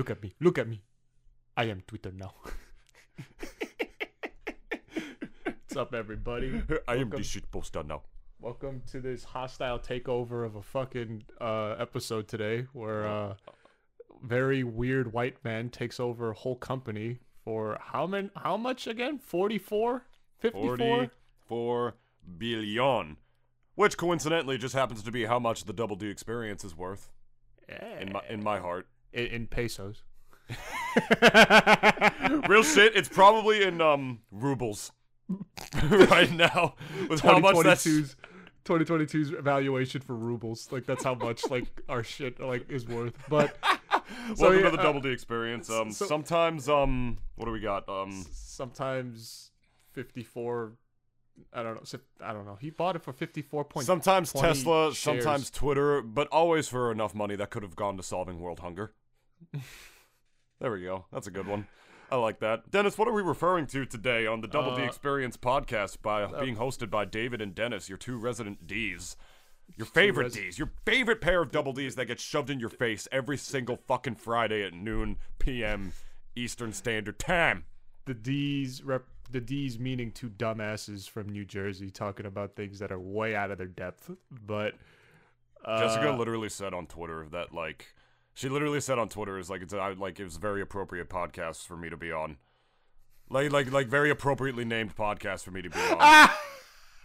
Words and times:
Look 0.00 0.08
at 0.08 0.22
me. 0.22 0.32
Look 0.40 0.56
at 0.56 0.66
me. 0.66 0.80
I 1.58 1.64
am 1.64 1.82
Twitter 1.86 2.10
now. 2.10 2.32
What's 5.44 5.76
up, 5.76 5.92
everybody? 5.94 6.62
I 6.88 6.94
am 6.94 7.10
the 7.10 7.22
shit 7.22 7.50
poster 7.50 7.82
now. 7.82 8.04
Welcome 8.40 8.80
to 8.92 9.00
this 9.02 9.24
hostile 9.24 9.78
takeover 9.78 10.46
of 10.46 10.56
a 10.56 10.62
fucking 10.62 11.24
uh, 11.38 11.74
episode 11.78 12.28
today, 12.28 12.66
where 12.72 13.06
uh, 13.06 13.34
very 14.22 14.64
weird 14.64 15.12
white 15.12 15.36
man 15.44 15.68
takes 15.68 16.00
over 16.00 16.30
a 16.30 16.34
whole 16.34 16.56
company 16.56 17.18
for 17.44 17.78
how 17.78 18.06
many? 18.06 18.30
How 18.34 18.56
much 18.56 18.86
again? 18.86 19.18
44? 19.18 20.06
54? 20.38 21.10
44 21.46 21.94
billion. 22.38 23.18
Which 23.74 23.98
coincidentally 23.98 24.56
just 24.56 24.74
happens 24.74 25.02
to 25.02 25.12
be 25.12 25.26
how 25.26 25.38
much 25.38 25.64
the 25.64 25.74
Double 25.74 25.96
D 25.96 26.08
experience 26.08 26.64
is 26.64 26.74
worth 26.74 27.10
in 27.68 28.12
my 28.14 28.22
in 28.30 28.42
my 28.42 28.60
heart. 28.60 28.86
In, 29.12 29.26
in 29.26 29.46
pesos. 29.46 30.02
Real 32.48 32.62
shit, 32.64 32.96
it's 32.96 33.08
probably 33.08 33.62
in 33.62 33.80
um 33.80 34.20
rubles 34.30 34.92
right 35.82 36.30
now. 36.32 36.74
With 37.08 37.20
how 37.20 37.38
much 37.38 37.56
that's 37.62 37.86
2022's 37.86 38.16
2022's 38.64 39.30
valuation 39.30 40.00
for 40.00 40.14
rubles. 40.14 40.68
Like 40.70 40.86
that's 40.86 41.04
how 41.04 41.14
much 41.14 41.48
like 41.50 41.66
our 41.88 42.02
shit 42.02 42.40
like 42.40 42.68
is 42.70 42.86
worth. 42.86 43.14
But 43.28 43.56
so 44.34 44.48
Welcome 44.48 44.58
yeah, 44.58 44.70
to 44.70 44.76
the 44.76 44.80
uh, 44.80 44.82
Double 44.82 45.00
D 45.00 45.10
experience. 45.10 45.70
Um 45.70 45.92
so- 45.92 46.06
sometimes 46.06 46.68
um 46.68 47.18
what 47.36 47.46
do 47.46 47.52
we 47.52 47.60
got? 47.60 47.88
Um 47.88 48.26
sometimes 48.32 49.50
54 49.92 50.72
I 51.54 51.62
don't 51.62 51.74
know. 51.74 52.00
I 52.22 52.32
don't 52.34 52.44
know. 52.44 52.58
He 52.60 52.68
bought 52.68 52.96
it 52.96 53.02
for 53.02 53.12
54 53.14 53.64
point. 53.64 53.86
sometimes 53.86 54.30
Tesla, 54.32 54.92
shares. 54.92 54.98
sometimes 54.98 55.50
Twitter, 55.50 56.02
but 56.02 56.28
always 56.28 56.68
for 56.68 56.92
enough 56.92 57.14
money 57.14 57.34
that 57.36 57.48
could 57.48 57.62
have 57.62 57.76
gone 57.76 57.96
to 57.96 58.02
solving 58.02 58.40
world 58.40 58.60
hunger. 58.60 58.92
there 60.60 60.72
we 60.72 60.82
go. 60.82 61.06
That's 61.12 61.26
a 61.26 61.30
good 61.30 61.46
one. 61.46 61.66
I 62.10 62.16
like 62.16 62.40
that. 62.40 62.70
Dennis, 62.70 62.98
what 62.98 63.06
are 63.06 63.12
we 63.12 63.22
referring 63.22 63.66
to 63.68 63.86
today 63.86 64.26
on 64.26 64.40
the 64.40 64.48
Double 64.48 64.74
D 64.74 64.82
Uh, 64.82 64.86
Experience 64.86 65.36
podcast 65.36 66.02
by 66.02 66.26
being 66.40 66.56
hosted 66.56 66.90
by 66.90 67.04
David 67.04 67.40
and 67.40 67.54
Dennis, 67.54 67.88
your 67.88 67.98
two 67.98 68.16
resident 68.18 68.66
Ds? 68.66 69.16
Your 69.76 69.86
favorite 69.86 70.24
res- 70.24 70.34
Ds, 70.34 70.58
your 70.58 70.72
favorite 70.84 71.20
pair 71.20 71.40
of 71.40 71.52
double 71.52 71.72
Ds 71.72 71.94
that 71.94 72.06
get 72.06 72.18
shoved 72.18 72.50
in 72.50 72.58
your 72.58 72.68
face 72.68 73.06
every 73.12 73.36
single 73.36 73.76
fucking 73.76 74.16
Friday 74.16 74.64
at 74.64 74.74
noon 74.74 75.18
p.m. 75.38 75.92
Eastern 76.34 76.72
Standard 76.72 77.18
Time. 77.20 77.64
the 78.06 78.14
D's 78.14 78.82
rep 78.82 79.04
the 79.30 79.40
D's 79.40 79.78
meaning 79.78 80.10
two 80.10 80.28
dumbasses 80.28 81.08
from 81.08 81.28
New 81.28 81.44
Jersey 81.44 81.88
talking 81.88 82.26
about 82.26 82.56
things 82.56 82.80
that 82.80 82.90
are 82.90 82.98
way 82.98 83.36
out 83.36 83.52
of 83.52 83.58
their 83.58 83.68
depth. 83.68 84.10
But 84.44 84.74
uh, 85.64 85.80
Jessica 85.80 86.10
literally 86.18 86.48
said 86.48 86.74
on 86.74 86.88
Twitter 86.88 87.28
that 87.30 87.54
like 87.54 87.86
she 88.40 88.48
literally 88.48 88.80
said 88.80 88.98
on 88.98 89.10
Twitter 89.10 89.38
is 89.38 89.50
like 89.50 89.60
it's 89.60 89.74
I, 89.74 89.90
like 89.92 90.18
it 90.18 90.24
was 90.24 90.36
a 90.36 90.40
very 90.40 90.62
appropriate 90.62 91.10
podcast 91.10 91.66
for 91.66 91.76
me 91.76 91.90
to 91.90 91.96
be 91.98 92.10
on. 92.10 92.38
Like 93.28 93.52
like 93.52 93.70
like 93.70 93.86
very 93.86 94.08
appropriately 94.08 94.64
named 94.64 94.96
podcast 94.96 95.44
for 95.44 95.50
me 95.50 95.60
to 95.60 95.68
be 95.68 95.78
on. 95.78 95.98
oh, 96.00 96.30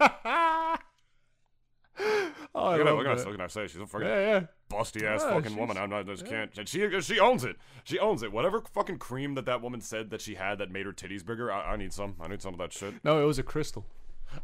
I 0.00 0.78
look, 2.54 2.80
at 2.80 2.84
that, 2.84 2.84
love 2.86 2.96
look, 2.96 3.06
at 3.06 3.16
that. 3.18 3.18
that, 3.18 3.26
look 3.26 3.34
at 3.34 3.40
her 3.40 3.48
say 3.50 3.66
she's 3.66 3.82
a 3.82 3.86
fucking 3.86 4.06
Yeah, 4.08 4.20
yeah. 4.20 4.46
busty 4.70 5.02
ass 5.02 5.20
Yeah, 5.22 5.34
fucking 5.34 5.56
woman. 5.58 5.76
I'm 5.76 5.90
not, 5.90 6.00
I 6.00 6.02
just 6.04 6.24
can't. 6.24 6.56
And 6.56 6.66
she 6.66 6.88
she 7.02 7.20
owns 7.20 7.44
it. 7.44 7.56
She 7.84 7.98
owns 7.98 8.22
it. 8.22 8.32
Whatever 8.32 8.62
fucking 8.72 8.96
cream 8.98 9.34
that 9.34 9.44
that 9.44 9.60
woman 9.60 9.82
said 9.82 10.08
that 10.08 10.22
she 10.22 10.36
had 10.36 10.56
that 10.56 10.70
made 10.70 10.86
her 10.86 10.92
titties 10.94 11.24
bigger. 11.24 11.52
I, 11.52 11.74
I 11.74 11.76
need 11.76 11.92
some. 11.92 12.16
I 12.18 12.28
need 12.28 12.40
some 12.40 12.54
of 12.54 12.58
that 12.60 12.72
shit. 12.72 12.94
No, 13.04 13.22
it 13.22 13.26
was 13.26 13.38
a 13.38 13.42
crystal. 13.42 13.84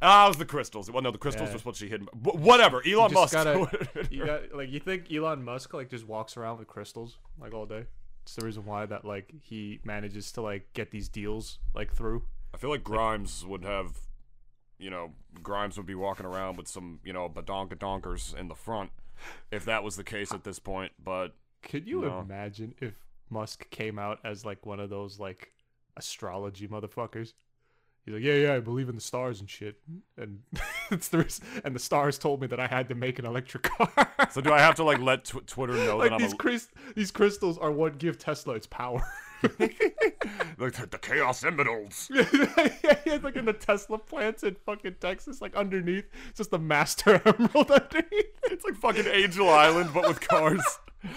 Ah, 0.00 0.24
it 0.26 0.28
was 0.28 0.36
the 0.38 0.44
crystals. 0.44 0.90
Well, 0.90 1.02
no, 1.02 1.10
the 1.10 1.18
crystals 1.18 1.48
Yeah. 1.50 1.54
was 1.54 1.64
what 1.64 1.76
she 1.76 1.88
hid. 1.88 2.02
Wh- 2.12 2.34
Whatever. 2.36 2.82
Elon 2.86 3.10
just 3.10 3.14
Musk. 3.14 3.32
gotta- 3.34 4.08
You 4.10 4.24
got 4.26 4.54
like 4.54 4.70
you 4.70 4.80
think 4.80 5.12
Elon 5.12 5.44
Musk 5.44 5.74
like 5.74 5.90
just 5.90 6.06
walks 6.06 6.36
around 6.36 6.58
with 6.58 6.68
crystals 6.68 7.18
like 7.38 7.52
all 7.52 7.66
day. 7.66 7.86
It's 8.22 8.36
the 8.36 8.44
reason 8.46 8.64
why 8.64 8.86
that 8.86 9.04
like 9.04 9.32
he 9.42 9.80
manages 9.84 10.30
to 10.32 10.40
like 10.42 10.72
get 10.72 10.90
these 10.92 11.08
deals 11.08 11.58
like 11.74 11.92
through. 11.92 12.22
I 12.54 12.58
feel 12.58 12.70
like 12.70 12.84
Grimes 12.84 13.44
would 13.44 13.64
have, 13.64 13.96
you 14.78 14.90
know, 14.90 15.12
Grimes 15.42 15.76
would 15.76 15.86
be 15.86 15.94
walking 15.94 16.26
around 16.26 16.56
with 16.56 16.68
some, 16.68 17.00
you 17.04 17.12
know, 17.12 17.28
badonkadonks 17.28 18.34
in 18.36 18.48
the 18.48 18.54
front, 18.54 18.90
if 19.50 19.64
that 19.64 19.82
was 19.82 19.96
the 19.96 20.04
case 20.04 20.32
at 20.32 20.44
this 20.44 20.58
point. 20.58 20.92
But 21.02 21.34
Could 21.62 21.86
you 21.88 22.02
No. 22.02 22.20
imagine 22.20 22.74
if 22.80 22.94
Musk 23.30 23.68
came 23.70 23.98
out 23.98 24.20
as 24.24 24.44
like 24.44 24.64
one 24.66 24.80
of 24.80 24.90
those 24.90 25.18
like 25.18 25.52
astrology 25.96 26.68
motherfuckers? 26.68 27.32
He's 28.04 28.14
like, 28.14 28.22
yeah, 28.24 28.34
yeah, 28.34 28.54
I 28.54 28.60
believe 28.60 28.88
in 28.88 28.96
the 28.96 29.00
stars 29.00 29.38
and 29.40 29.48
shit, 29.48 29.76
and 30.16 30.40
it's 30.90 31.08
the 31.08 31.18
reason- 31.18 31.44
and 31.64 31.74
the 31.74 31.78
stars 31.78 32.18
told 32.18 32.40
me 32.40 32.48
that 32.48 32.58
I 32.58 32.66
had 32.66 32.88
to 32.88 32.94
make 32.96 33.18
an 33.20 33.24
electric 33.26 33.62
car. 33.64 34.10
so 34.30 34.40
do 34.40 34.52
I 34.52 34.58
have 34.58 34.74
to 34.76 34.84
like 34.84 34.98
let 34.98 35.24
tw- 35.24 35.46
Twitter 35.46 35.74
know 35.74 35.96
like 35.98 36.08
that 36.10 36.16
I'm 36.16 36.20
these 36.22 36.32
a, 36.32 36.36
crys- 36.36 36.68
these 36.96 37.10
crystals 37.12 37.58
are 37.58 37.70
what 37.70 37.98
give 37.98 38.18
Tesla 38.18 38.54
its 38.54 38.66
power. 38.66 39.02
like 39.58 40.72
the, 40.74 40.88
the 40.90 40.98
chaos 41.00 41.44
emeralds? 41.44 42.08
yeah, 42.12 42.24
yeah, 43.06 43.18
like 43.22 43.36
in 43.36 43.44
the 43.44 43.52
Tesla 43.52 43.98
plants 43.98 44.42
in 44.42 44.56
fucking 44.66 44.96
Texas, 45.00 45.40
like 45.40 45.54
underneath, 45.56 46.04
it's 46.28 46.38
just 46.38 46.50
the 46.50 46.58
master 46.58 47.20
emerald 47.24 47.70
underneath. 47.70 48.26
It's 48.44 48.64
like 48.64 48.74
fucking 48.76 49.06
Angel 49.06 49.48
Island, 49.48 49.90
but 49.94 50.08
with 50.08 50.20
cars. 50.20 50.62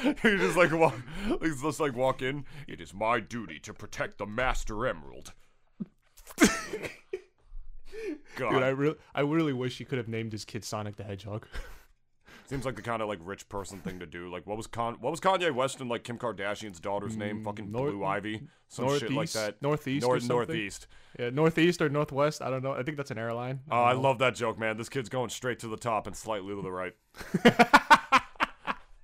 you 0.03 0.38
just 0.38 0.57
like 0.57 0.72
walk, 0.72 0.96
just 1.44 1.79
like 1.79 1.96
walk 1.96 2.22
in. 2.22 2.46
It 2.67 2.81
is 2.81 2.94
my 2.94 3.19
duty 3.19 3.59
to 3.59 3.73
protect 3.73 4.17
the 4.17 4.25
Master 4.25 4.88
Emerald. 4.88 5.34
God, 8.36 8.52
Dude, 8.52 8.63
I 8.63 8.69
really, 8.69 8.96
I 9.13 9.22
really 9.22 9.53
wish 9.53 9.78
he 9.78 9.86
could 9.86 9.97
have 9.97 10.08
named 10.09 10.34
his 10.34 10.44
kid 10.44 10.63
Sonic 10.66 10.97
the 10.97 11.03
Hedgehog. 11.03 11.47
Seems 12.47 12.63
like 12.66 12.75
the 12.75 12.81
kind 12.84 13.02
of 13.02 13.08
like 13.08 13.19
rich 13.24 13.47
person 13.50 13.80
thing 13.80 14.00
to 14.00 14.06
do. 14.06 14.30
Like 14.30 14.46
what 14.46 14.56
was 14.58 14.68
Con 14.68 14.97
what 15.00 15.09
was 15.09 15.19
Kanye 15.19 15.52
West 15.52 15.80
and 15.80 15.90
like 15.90 16.03
Kim 16.03 16.18
Kardashian's 16.19 16.80
daughter's 16.80 17.16
name? 17.18 17.44
Fucking 17.44 17.68
Mm, 17.68 17.72
North- 17.72 17.91
Blue 17.94 18.03
Ivy, 18.06 18.41
some 18.68 18.88
shit 18.90 19.03
like 19.03 19.12
Northeast- 19.14 19.34
that. 19.34 19.62
Northeast 19.62 20.06
or 20.06 20.09
North 20.09 20.22
something? 20.24 20.38
Northeast. 20.38 20.88
Yeah, 21.18 21.30
northeast 21.31 21.81
or 21.81 21.90
northwest. 21.90 22.41
I 22.44 22.50
don't 22.52 22.62
know. 22.62 22.74
I 22.74 22.84
think 22.84 22.97
that's 22.97 23.09
an 23.12 23.18
airline. 23.18 23.62
Oh, 23.72 23.81
I 23.84 23.94
know. 23.94 24.02
love 24.02 24.19
that 24.19 24.35
joke, 24.35 24.59
man. 24.59 24.78
This 24.78 24.90
kid's 24.90 25.09
going 25.09 25.30
straight 25.30 25.59
to 25.59 25.68
the 25.68 25.78
top 25.78 26.06
and 26.06 26.16
slightly 26.16 26.53
to 26.53 26.62
the 26.62 26.72
right. 26.72 26.94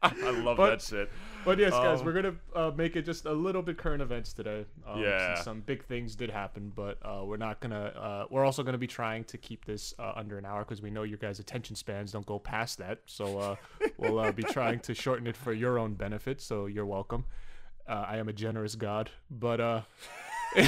I 0.03 0.31
love 0.43 0.57
But- 0.57 0.69
that 0.71 0.81
shit. 0.81 1.09
But 1.43 1.57
yes, 1.59 1.71
guys, 1.73 1.99
Um, 1.99 2.05
we're 2.05 2.13
gonna 2.13 2.35
uh, 2.55 2.71
make 2.75 2.95
it 2.95 3.03
just 3.03 3.25
a 3.25 3.31
little 3.33 3.61
bit 3.61 3.77
current 3.77 4.01
events 4.01 4.33
today. 4.33 4.65
Um, 4.85 5.01
Yeah. 5.01 5.35
some 5.41 5.61
big 5.61 5.83
things 5.85 6.15
did 6.15 6.29
happen, 6.29 6.71
but 6.75 6.97
uh, 7.03 7.23
we're 7.25 7.37
not 7.37 7.59
gonna. 7.59 7.85
Uh, 7.95 8.25
we're 8.29 8.45
also 8.45 8.61
gonna 8.63 8.77
be 8.77 8.87
trying 8.87 9.23
to 9.25 9.37
keep 9.37 9.65
this 9.65 9.93
uh, 9.99 10.13
under 10.15 10.37
an 10.37 10.45
hour 10.45 10.59
because 10.63 10.81
we 10.81 10.89
know 10.91 11.03
your 11.03 11.17
guys' 11.17 11.39
attention 11.39 11.75
spans 11.75 12.11
don't 12.11 12.25
go 12.25 12.37
past 12.39 12.77
that. 12.77 12.99
So 13.05 13.39
uh, 13.39 13.55
we'll 13.97 14.19
uh, 14.19 14.31
be 14.31 14.43
trying 14.43 14.79
to 14.81 14.93
shorten 14.93 15.25
it 15.27 15.35
for 15.37 15.53
your 15.53 15.79
own 15.79 15.95
benefit. 15.95 16.41
So 16.41 16.67
you're 16.67 16.85
welcome. 16.85 17.25
Uh, 17.87 18.05
I 18.07 18.17
am 18.17 18.29
a 18.29 18.33
generous 18.33 18.75
God, 18.75 19.09
but 19.29 19.59
uh, 19.59 19.81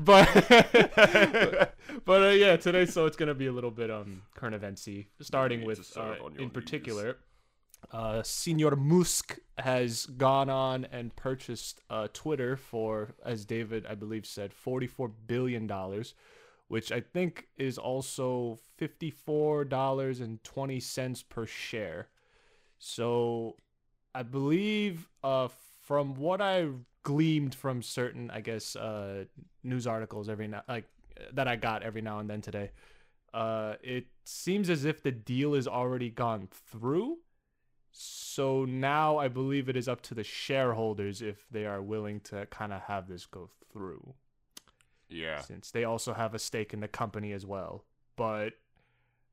but 0.00 0.28
but 2.04 2.22
uh, 2.22 2.28
yeah, 2.30 2.56
today 2.56 2.86
so 2.86 3.06
it's 3.06 3.16
gonna 3.16 3.34
be 3.34 3.46
a 3.46 3.52
little 3.52 3.70
bit 3.70 3.90
um 3.90 4.22
current 4.34 4.60
eventsy, 4.60 5.06
starting 5.20 5.64
with 5.64 5.78
uh, 5.96 6.14
in 6.38 6.50
knees. 6.94 7.14
Uh, 7.92 8.22
Senor 8.22 8.76
Musk 8.76 9.38
has 9.58 10.06
gone 10.06 10.50
on 10.50 10.86
and 10.92 11.14
purchased 11.16 11.80
uh, 11.88 12.08
Twitter 12.12 12.56
for, 12.56 13.14
as 13.24 13.44
David 13.44 13.86
I 13.88 13.94
believe 13.94 14.26
said, 14.26 14.52
forty-four 14.52 15.08
billion 15.08 15.66
dollars, 15.66 16.14
which 16.68 16.90
I 16.90 17.00
think 17.00 17.46
is 17.56 17.78
also 17.78 18.58
fifty-four 18.76 19.64
dollars 19.64 20.20
and 20.20 20.42
twenty 20.44 20.80
cents 20.80 21.22
per 21.22 21.46
share. 21.46 22.08
So, 22.78 23.56
I 24.14 24.22
believe, 24.22 25.08
uh, 25.22 25.48
from 25.82 26.14
what 26.14 26.40
I 26.42 26.68
gleamed 27.02 27.54
from 27.54 27.82
certain, 27.82 28.30
I 28.30 28.40
guess, 28.40 28.74
uh, 28.76 29.24
news 29.62 29.86
articles 29.86 30.28
every 30.28 30.48
now, 30.48 30.62
like 30.68 30.84
that 31.32 31.46
I 31.46 31.56
got 31.56 31.82
every 31.82 32.02
now 32.02 32.18
and 32.18 32.28
then 32.28 32.40
today, 32.40 32.72
uh, 33.32 33.74
it 33.82 34.06
seems 34.24 34.68
as 34.68 34.84
if 34.84 35.02
the 35.02 35.12
deal 35.12 35.54
is 35.54 35.68
already 35.68 36.10
gone 36.10 36.48
through. 36.70 37.18
So 37.98 38.66
now 38.66 39.16
I 39.16 39.28
believe 39.28 39.70
it 39.70 39.76
is 39.76 39.88
up 39.88 40.02
to 40.02 40.14
the 40.14 40.22
shareholders 40.22 41.22
if 41.22 41.46
they 41.50 41.64
are 41.64 41.80
willing 41.80 42.20
to 42.20 42.44
kind 42.46 42.72
of 42.74 42.82
have 42.82 43.08
this 43.08 43.24
go 43.24 43.48
through, 43.72 44.12
Yeah. 45.08 45.40
since 45.40 45.70
they 45.70 45.84
also 45.84 46.12
have 46.12 46.34
a 46.34 46.38
stake 46.38 46.74
in 46.74 46.80
the 46.80 46.88
company 46.88 47.32
as 47.32 47.46
well. 47.46 47.84
But 48.14 48.52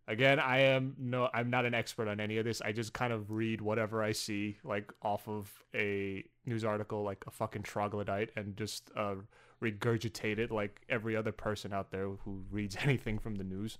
again, 0.07 0.39
I 0.39 0.59
am 0.59 0.95
no, 0.97 1.29
I'm 1.33 1.49
not 1.49 1.65
an 1.65 1.73
expert 1.73 2.07
on 2.07 2.21
any 2.21 2.37
of 2.37 2.45
this. 2.45 2.61
I 2.61 2.71
just 2.71 2.93
kind 2.93 3.11
of 3.11 3.31
read 3.31 3.59
whatever 3.59 4.01
I 4.01 4.13
see, 4.13 4.59
like 4.63 4.93
off 5.01 5.27
of 5.27 5.51
a 5.75 6.23
news 6.45 6.63
article, 6.63 7.03
like 7.03 7.25
a 7.27 7.31
fucking 7.31 7.63
troglodyte, 7.63 8.31
and 8.37 8.55
just 8.55 8.89
uh, 8.95 9.15
regurgitate 9.61 10.37
it 10.37 10.51
like 10.51 10.85
every 10.87 11.17
other 11.17 11.33
person 11.33 11.73
out 11.73 11.91
there 11.91 12.07
who 12.23 12.45
reads 12.49 12.77
anything 12.81 13.19
from 13.19 13.35
the 13.35 13.43
news. 13.43 13.77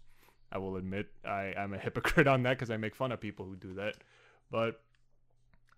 I 0.52 0.58
will 0.58 0.76
admit 0.76 1.08
I 1.24 1.54
am 1.56 1.74
a 1.74 1.78
hypocrite 1.78 2.28
on 2.28 2.44
that 2.44 2.58
because 2.58 2.70
I 2.70 2.76
make 2.76 2.96
fun 2.96 3.14
of 3.14 3.22
people 3.22 3.46
who 3.46 3.56
do 3.56 3.74
that. 3.76 3.96
But 4.52 4.82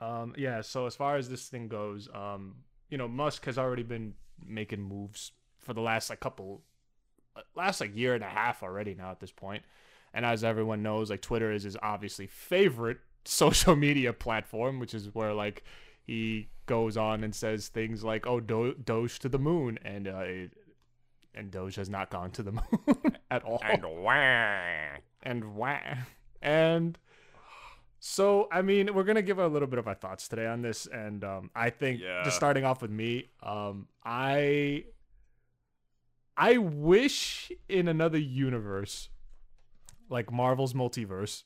um, 0.01 0.33
yeah, 0.37 0.61
so 0.61 0.85
as 0.85 0.95
far 0.95 1.17
as 1.17 1.29
this 1.29 1.47
thing 1.47 1.67
goes, 1.67 2.09
um, 2.13 2.55
you 2.89 2.97
know, 2.97 3.07
Musk 3.07 3.45
has 3.45 3.57
already 3.57 3.83
been 3.83 4.13
making 4.45 4.81
moves 4.81 5.31
for 5.59 5.73
the 5.73 5.81
last 5.81 6.09
like 6.09 6.19
couple, 6.19 6.61
uh, 7.35 7.41
last 7.55 7.81
like 7.81 7.95
year 7.95 8.13
and 8.13 8.23
a 8.23 8.29
half 8.29 8.63
already 8.63 8.93
now 8.93 9.11
at 9.11 9.19
this 9.19 9.31
point. 9.31 9.63
And 10.13 10.25
as 10.25 10.43
everyone 10.43 10.83
knows, 10.83 11.09
like 11.09 11.21
Twitter 11.21 11.51
is 11.51 11.63
his 11.63 11.77
obviously 11.81 12.27
favorite 12.27 12.99
social 13.25 13.75
media 13.75 14.13
platform, 14.13 14.79
which 14.79 14.93
is 14.93 15.13
where 15.13 15.33
like 15.33 15.63
he 16.03 16.49
goes 16.65 16.97
on 16.97 17.23
and 17.23 17.33
says 17.33 17.67
things 17.67 18.03
like, 18.03 18.27
"Oh, 18.27 18.39
Do- 18.39 18.75
Doge 18.75 19.19
to 19.19 19.29
the 19.29 19.39
moon," 19.39 19.79
and 19.83 20.07
uh, 20.07 20.19
it, 20.19 20.51
and 21.33 21.51
Doge 21.51 21.75
has 21.75 21.89
not 21.89 22.09
gone 22.09 22.31
to 22.31 22.43
the 22.43 22.51
moon 22.53 23.17
at 23.31 23.43
all. 23.43 23.59
And 23.63 23.83
wah. 23.85 24.97
and 25.23 25.55
wah. 25.55 25.79
And 26.41 26.97
so, 28.07 28.47
I 28.51 28.61
mean, 28.61 28.93
we're 28.93 29.03
gonna 29.03 29.23
give 29.23 29.39
a 29.39 29.47
little 29.47 29.67
bit 29.67 29.79
of 29.79 29.87
our 29.87 29.95
thoughts 29.95 30.27
today 30.27 30.45
on 30.45 30.61
this, 30.61 30.85
and 30.85 31.23
um, 31.23 31.49
I 31.55 31.71
think 31.71 32.01
Yeah. 32.01 32.21
just 32.23 32.35
starting 32.35 32.63
off 32.63 32.83
with 32.83 32.91
me, 32.91 33.29
um, 33.41 33.87
I, 34.03 34.85
I 36.37 36.57
wish 36.57 37.51
in 37.67 37.87
another 37.87 38.19
universe, 38.19 39.09
like 40.07 40.31
Marvel's 40.31 40.73
multiverse, 40.73 41.45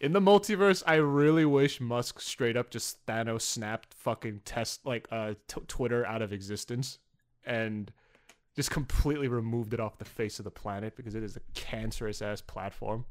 in 0.00 0.14
the 0.14 0.20
multiverse, 0.20 0.82
I 0.86 0.94
really 0.94 1.44
wish 1.44 1.82
Musk 1.82 2.18
straight 2.18 2.56
up 2.56 2.70
just 2.70 3.04
Thanos 3.04 3.42
snapped 3.42 3.92
fucking 3.92 4.40
test 4.46 4.86
like 4.86 5.06
uh 5.10 5.34
t- 5.48 5.60
Twitter 5.68 6.06
out 6.06 6.22
of 6.22 6.32
existence, 6.32 6.98
and 7.44 7.92
just 8.56 8.70
completely 8.70 9.28
removed 9.28 9.74
it 9.74 9.80
off 9.80 9.98
the 9.98 10.04
face 10.06 10.38
of 10.38 10.44
the 10.44 10.50
planet 10.50 10.96
because 10.96 11.14
it 11.14 11.22
is 11.22 11.36
a 11.36 11.40
cancerous 11.52 12.22
ass 12.22 12.40
platform. 12.40 13.04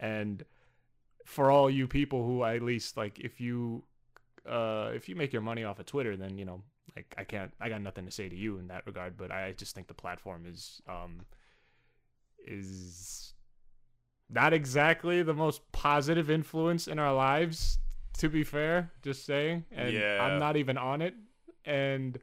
And 0.00 0.44
for 1.28 1.50
all 1.50 1.68
you 1.68 1.86
people 1.86 2.24
who 2.24 2.42
at 2.42 2.62
least 2.62 2.96
like 2.96 3.18
if 3.18 3.38
you 3.38 3.84
uh 4.48 4.90
if 4.94 5.10
you 5.10 5.14
make 5.14 5.30
your 5.30 5.42
money 5.42 5.62
off 5.62 5.78
of 5.78 5.84
Twitter 5.84 6.16
then 6.16 6.38
you 6.38 6.46
know 6.46 6.62
like 6.96 7.14
I 7.18 7.24
can't 7.24 7.52
I 7.60 7.68
got 7.68 7.82
nothing 7.82 8.06
to 8.06 8.10
say 8.10 8.30
to 8.30 8.34
you 8.34 8.56
in 8.56 8.68
that 8.68 8.86
regard 8.86 9.18
but 9.18 9.30
I 9.30 9.52
just 9.52 9.74
think 9.74 9.88
the 9.88 9.94
platform 9.94 10.46
is 10.46 10.80
um 10.88 11.26
is 12.46 13.34
not 14.30 14.54
exactly 14.54 15.22
the 15.22 15.34
most 15.34 15.60
positive 15.70 16.30
influence 16.30 16.88
in 16.88 16.98
our 16.98 17.12
lives 17.12 17.78
to 18.16 18.30
be 18.30 18.42
fair 18.42 18.90
just 19.02 19.26
saying 19.26 19.66
and 19.70 19.92
Yeah. 19.92 20.22
I'm 20.22 20.38
not 20.38 20.56
even 20.56 20.78
on 20.78 21.02
it 21.02 21.14
and 21.66 22.18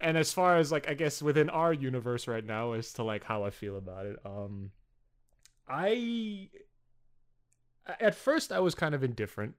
and 0.00 0.16
as 0.16 0.32
far 0.32 0.58
as 0.58 0.70
like 0.70 0.88
I 0.88 0.94
guess 0.94 1.20
within 1.20 1.50
our 1.50 1.72
universe 1.72 2.28
right 2.28 2.44
now 2.44 2.72
as 2.72 2.92
to 2.94 3.02
like 3.02 3.24
how 3.24 3.42
I 3.42 3.50
feel 3.50 3.76
about 3.76 4.06
it, 4.06 4.16
um 4.24 4.70
I 5.68 6.50
at 8.00 8.14
first 8.14 8.52
I 8.52 8.60
was 8.60 8.74
kind 8.74 8.94
of 8.94 9.02
indifferent, 9.02 9.54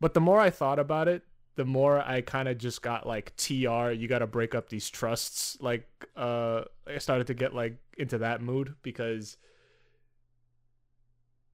but 0.00 0.14
the 0.14 0.20
more 0.20 0.40
I 0.40 0.50
thought 0.50 0.78
about 0.78 1.08
it, 1.08 1.22
the 1.54 1.64
more 1.64 2.00
I 2.00 2.22
kind 2.22 2.48
of 2.48 2.58
just 2.58 2.82
got 2.82 3.06
like 3.06 3.36
TR, 3.36 3.90
you 3.90 4.08
got 4.08 4.20
to 4.20 4.26
break 4.26 4.54
up 4.54 4.68
these 4.68 4.88
trusts. 4.88 5.58
Like 5.60 5.86
uh 6.16 6.62
I 6.86 6.98
started 6.98 7.26
to 7.28 7.34
get 7.34 7.54
like 7.54 7.76
into 7.98 8.18
that 8.18 8.42
mood 8.42 8.74
because 8.82 9.36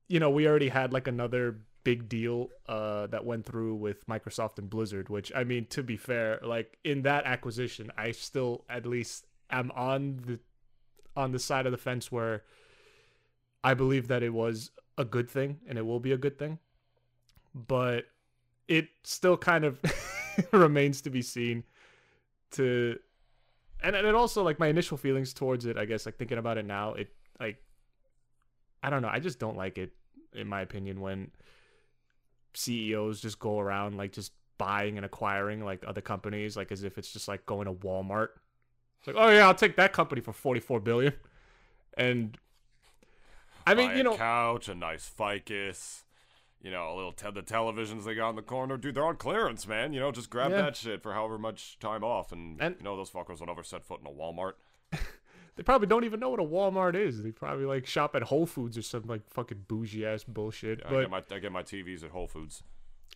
you 0.07 0.21
know, 0.21 0.31
we 0.31 0.49
already 0.49 0.69
had 0.69 0.93
like 0.93 1.07
another 1.07 1.61
big 1.85 2.09
deal 2.09 2.49
uh 2.69 3.07
that 3.09 3.25
went 3.25 3.47
through 3.47 3.75
with 3.75 4.07
Microsoft 4.07 4.59
and 4.59 4.71
Blizzard, 4.71 5.09
which 5.09 5.33
I 5.35 5.45
mean 5.45 5.67
to 5.71 5.83
be 5.83 5.97
fair, 5.97 6.39
like 6.43 6.79
in 6.85 7.03
that 7.03 7.25
acquisition, 7.25 7.91
I 7.97 8.13
still 8.13 8.65
at 8.69 8.87
least 8.87 9.27
am 9.51 9.71
on 9.73 10.21
the 10.25 10.39
on 11.17 11.33
the 11.33 11.39
side 11.39 11.67
of 11.67 11.73
the 11.73 11.79
fence 11.79 12.13
where 12.13 12.45
I 13.65 13.75
believe 13.75 14.07
that 14.09 14.23
it 14.23 14.33
was 14.33 14.71
a 14.99 15.05
good 15.05 15.31
thing 15.31 15.61
and 15.67 15.79
it 15.79 15.87
will 15.87 16.01
be 16.01 16.13
a 16.13 16.19
good 16.19 16.39
thing. 16.39 16.59
But 17.55 18.05
it 18.67 18.89
still 19.05 19.37
kind 19.37 19.65
of 19.65 19.81
remains 20.53 21.01
to 21.03 21.11
be 21.11 21.23
seen 21.23 21.65
to 22.51 22.99
and, 23.81 23.95
and 23.95 24.07
it 24.07 24.15
also 24.15 24.43
like 24.43 24.59
my 24.59 24.67
initial 24.67 24.97
feelings 24.97 25.33
towards 25.33 25.65
it, 25.65 25.79
I 25.79 25.85
guess 25.85 26.05
like 26.05 26.17
thinking 26.17 26.39
about 26.39 26.59
it 26.59 26.67
now, 26.67 26.95
it 26.95 27.09
like 27.41 27.57
I 28.83 28.91
don't 28.91 29.03
know, 29.03 29.09
I 29.11 29.21
just 29.21 29.39
don't 29.39 29.57
like 29.57 29.79
it 29.79 29.93
in 30.35 30.49
my 30.49 30.61
opinion 30.61 31.01
when 31.01 31.31
CEOs 32.55 33.21
just 33.21 33.39
go 33.39 33.59
around 33.59 33.97
like 33.97 34.13
just 34.13 34.33
buying 34.59 34.97
and 34.97 35.07
acquiring 35.07 35.65
like 35.65 35.85
other 35.87 36.01
companies 36.01 36.57
like 36.57 36.73
as 36.73 36.83
if 36.83 36.99
it's 36.99 37.13
just 37.13 37.29
like 37.29 37.47
going 37.47 37.67
to 37.67 37.73
Walmart. 37.73 38.29
It's 38.99 39.07
like, 39.07 39.17
"Oh 39.17 39.31
yeah, 39.31 39.47
I'll 39.47 39.55
take 39.55 39.77
that 39.77 39.93
company 39.93 40.21
for 40.21 40.33
44 40.33 40.81
billion." 40.81 41.13
And 41.97 42.37
I 43.71 43.75
mean, 43.75 43.97
you 43.97 44.03
know, 44.03 44.17
couch, 44.17 44.69
a 44.69 44.75
nice 44.75 45.09
ficus, 45.09 46.05
you 46.61 46.71
know, 46.71 46.93
a 46.93 46.95
little 46.95 47.13
te- 47.13 47.31
the 47.31 47.43
televisions 47.43 48.05
they 48.05 48.15
got 48.15 48.31
in 48.31 48.37
the 48.37 48.43
corner, 48.43 48.77
dude. 48.77 48.95
They're 48.95 49.05
on 49.07 49.17
clearance, 49.17 49.67
man. 49.67 49.93
You 49.93 50.01
know, 50.01 50.11
just 50.13 50.31
grab 50.31 50.51
Yeah. 50.51 50.63
that 50.63 50.77
shit 50.77 51.03
for 51.03 51.13
however 51.15 51.39
much 51.39 51.79
time 51.79 52.03
off, 52.05 52.33
and, 52.33 52.61
And- 52.61 52.77
you 52.79 52.85
know 52.85 52.97
those 52.97 53.11
fuckers 53.11 53.41
will 53.41 53.47
never 53.47 53.63
set 53.63 53.85
foot 53.85 54.01
in 54.01 54.07
a 54.07 54.11
Walmart. 54.11 54.55
they 55.57 55.63
probably 55.63 55.87
don't 55.87 56.05
even 56.05 56.21
know 56.21 56.31
what 56.31 56.41
a 56.41 56.45
Walmart 56.45 56.95
is. 56.95 57.23
They 57.23 57.31
probably 57.33 57.65
like 57.67 57.87
shop 57.87 58.15
at 58.17 58.23
Whole 58.23 58.47
Foods 58.47 58.79
or 58.79 58.83
some 58.83 59.03
like 59.07 59.29
fucking 59.31 59.65
bougie 59.69 60.07
ass 60.07 60.25
bullshit. 60.25 60.81
I 60.87 60.91
but 60.91 61.01
get 61.03 61.11
my 61.11 61.23
I 61.31 61.39
get 61.39 61.53
my 61.53 61.63
TVs 61.63 62.03
at 62.05 62.11
Whole 62.11 62.27
Foods. 62.29 62.63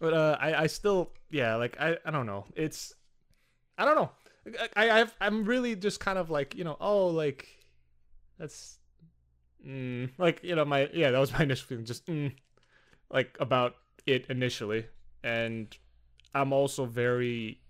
But 0.00 0.12
uh, 0.14 0.36
I 0.40 0.62
I 0.62 0.66
still 0.66 1.12
yeah 1.30 1.54
like 1.56 1.76
I 1.80 1.96
I 2.04 2.10
don't 2.10 2.26
know 2.26 2.46
it's 2.56 2.94
I 3.78 3.84
don't 3.84 3.94
know 3.94 4.10
I 4.76 4.90
I've, 4.90 5.14
I'm 5.20 5.44
really 5.44 5.76
just 5.76 6.00
kind 6.00 6.18
of 6.18 6.28
like 6.30 6.54
you 6.56 6.64
know 6.64 6.76
oh 6.80 7.06
like 7.08 7.46
that's 8.38 8.78
mm, 9.66 10.10
like 10.18 10.42
you 10.42 10.54
know 10.54 10.64
my 10.64 10.88
yeah 10.92 11.10
that 11.10 11.18
was 11.18 11.32
my 11.32 11.42
initial 11.42 11.66
feeling 11.66 11.84
just 11.84 12.06
mm, 12.06 12.32
like 13.10 13.36
about 13.40 13.76
it 14.06 14.26
initially 14.28 14.86
and 15.22 15.76
I'm 16.34 16.52
also 16.52 16.84
very 16.84 17.60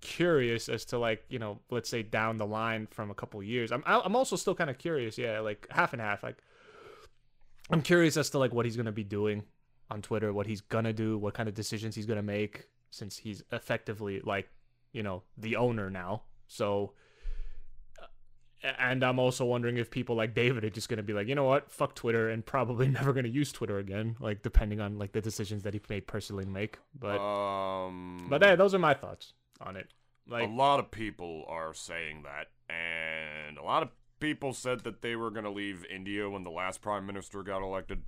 curious 0.00 0.68
as 0.68 0.84
to 0.86 0.98
like 0.98 1.24
you 1.28 1.38
know 1.38 1.60
let's 1.70 1.88
say 1.88 2.02
down 2.02 2.36
the 2.36 2.46
line 2.46 2.88
from 2.90 3.10
a 3.10 3.14
couple 3.14 3.40
years 3.42 3.70
I'm 3.70 3.84
I'm 3.86 4.16
also 4.16 4.34
still 4.36 4.54
kind 4.54 4.68
of 4.68 4.78
curious 4.78 5.16
yeah 5.16 5.40
like 5.40 5.68
half 5.70 5.92
and 5.92 6.02
half 6.02 6.22
like 6.22 6.38
I'm 7.70 7.82
curious 7.82 8.16
as 8.16 8.30
to 8.30 8.38
like 8.38 8.52
what 8.52 8.66
he's 8.66 8.76
gonna 8.76 8.92
be 8.92 9.04
doing 9.04 9.44
on 9.90 10.02
Twitter, 10.02 10.32
what 10.32 10.46
he's 10.46 10.60
gonna 10.60 10.92
do, 10.92 11.18
what 11.18 11.34
kind 11.34 11.48
of 11.48 11.54
decisions 11.54 11.94
he's 11.94 12.06
gonna 12.06 12.22
make, 12.22 12.66
since 12.90 13.16
he's 13.16 13.42
effectively 13.52 14.20
like, 14.24 14.48
you 14.92 15.02
know, 15.02 15.22
the 15.38 15.56
owner 15.56 15.90
now. 15.90 16.22
So, 16.46 16.92
and 18.62 19.02
I'm 19.04 19.18
also 19.18 19.44
wondering 19.44 19.76
if 19.76 19.90
people 19.90 20.14
like 20.14 20.34
David 20.34 20.64
are 20.64 20.70
just 20.70 20.88
gonna 20.88 21.02
be 21.02 21.12
like, 21.12 21.26
you 21.26 21.34
know 21.34 21.44
what, 21.44 21.70
fuck 21.70 21.94
Twitter, 21.94 22.30
and 22.30 22.44
probably 22.44 22.88
never 22.88 23.12
gonna 23.12 23.28
use 23.28 23.52
Twitter 23.52 23.78
again, 23.78 24.16
like 24.20 24.42
depending 24.42 24.80
on 24.80 24.98
like 24.98 25.12
the 25.12 25.20
decisions 25.20 25.62
that 25.64 25.74
he 25.74 25.80
may 25.88 26.00
personally 26.00 26.44
make. 26.44 26.78
But, 26.98 27.18
um, 27.20 28.26
but 28.28 28.42
hey, 28.42 28.56
those 28.56 28.74
are 28.74 28.78
my 28.78 28.94
thoughts 28.94 29.32
on 29.60 29.76
it. 29.76 29.88
Like, 30.28 30.48
a 30.48 30.52
lot 30.52 30.78
of 30.78 30.90
people 30.90 31.44
are 31.48 31.74
saying 31.74 32.22
that, 32.22 32.48
and 32.72 33.58
a 33.58 33.62
lot 33.62 33.82
of 33.82 33.88
people 34.20 34.52
said 34.52 34.84
that 34.84 35.02
they 35.02 35.16
were 35.16 35.30
gonna 35.30 35.50
leave 35.50 35.84
India 35.90 36.30
when 36.30 36.44
the 36.44 36.50
last 36.50 36.80
prime 36.80 37.06
minister 37.06 37.42
got 37.42 37.62
elected. 37.62 38.02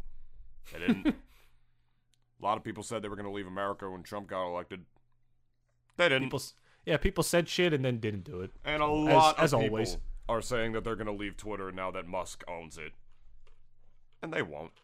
They 0.72 0.78
didn't. 0.78 1.06
a 2.40 2.44
lot 2.44 2.56
of 2.56 2.62
people 2.62 2.84
said 2.84 3.02
they 3.02 3.08
were 3.08 3.16
gonna 3.16 3.32
leave 3.32 3.48
America 3.48 3.90
when 3.90 4.04
Trump 4.04 4.28
got 4.28 4.46
elected. 4.46 4.84
They 5.96 6.08
didn't. 6.08 6.24
people, 6.24 6.42
yeah, 6.86 6.96
people 6.96 7.24
said 7.24 7.48
shit 7.48 7.72
and 7.72 7.84
then 7.84 7.98
didn't 7.98 8.24
do 8.24 8.40
it. 8.40 8.52
and 8.64 8.82
a 8.82 8.86
lot 8.86 9.38
as 9.38 9.52
of 9.52 9.60
people 9.60 9.76
always. 9.76 9.96
Are 10.28 10.42
saying 10.42 10.72
that 10.72 10.84
they're 10.84 10.96
gonna 10.96 11.12
leave 11.12 11.36
Twitter 11.36 11.70
now 11.70 11.90
that 11.90 12.06
Musk 12.06 12.42
owns 12.48 12.78
it, 12.78 12.92
and 14.22 14.32
they 14.32 14.42
won't. 14.42 14.82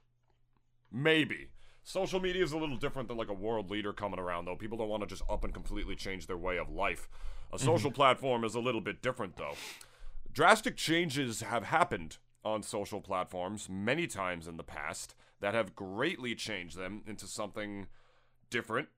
Maybe. 0.93 1.51
Social 1.83 2.21
media 2.21 2.45
is 2.45 2.53
a 2.53 2.59
little 2.59 2.77
different 2.77 3.09
than 3.09 3.17
like 3.17 3.31
a 3.31 3.35
world 3.35 3.71
leader 3.71 3.93
coming 3.93 4.21
around, 4.21 4.45
though. 4.45 4.57
People 4.57 4.79
don't 4.79 4.89
want 4.89 5.03
to 5.03 5.07
just 5.07 5.23
up 5.31 5.45
and 5.45 5.55
completely 5.55 5.97
change 5.97 6.27
their 6.27 6.37
way 6.37 6.59
of 6.59 6.71
life. 6.71 7.09
A 7.53 7.57
mm-hmm. 7.57 7.65
social 7.65 7.91
platform 7.91 8.45
is 8.45 8.55
a 8.55 8.61
little 8.61 8.81
bit 8.81 9.03
different, 9.03 9.37
though. 9.37 9.55
Drastic 10.33 10.77
changes 10.77 11.41
have 11.41 11.65
happened 11.65 12.19
on 12.45 12.63
social 12.63 13.01
platforms 13.01 13.69
many 13.69 14.07
times 14.07 14.47
in 14.47 14.57
the 14.57 14.63
past 14.63 15.15
that 15.41 15.55
have 15.55 15.75
greatly 15.75 16.35
changed 16.35 16.77
them 16.77 17.03
into 17.07 17.27
something 17.27 17.87
different, 18.51 18.89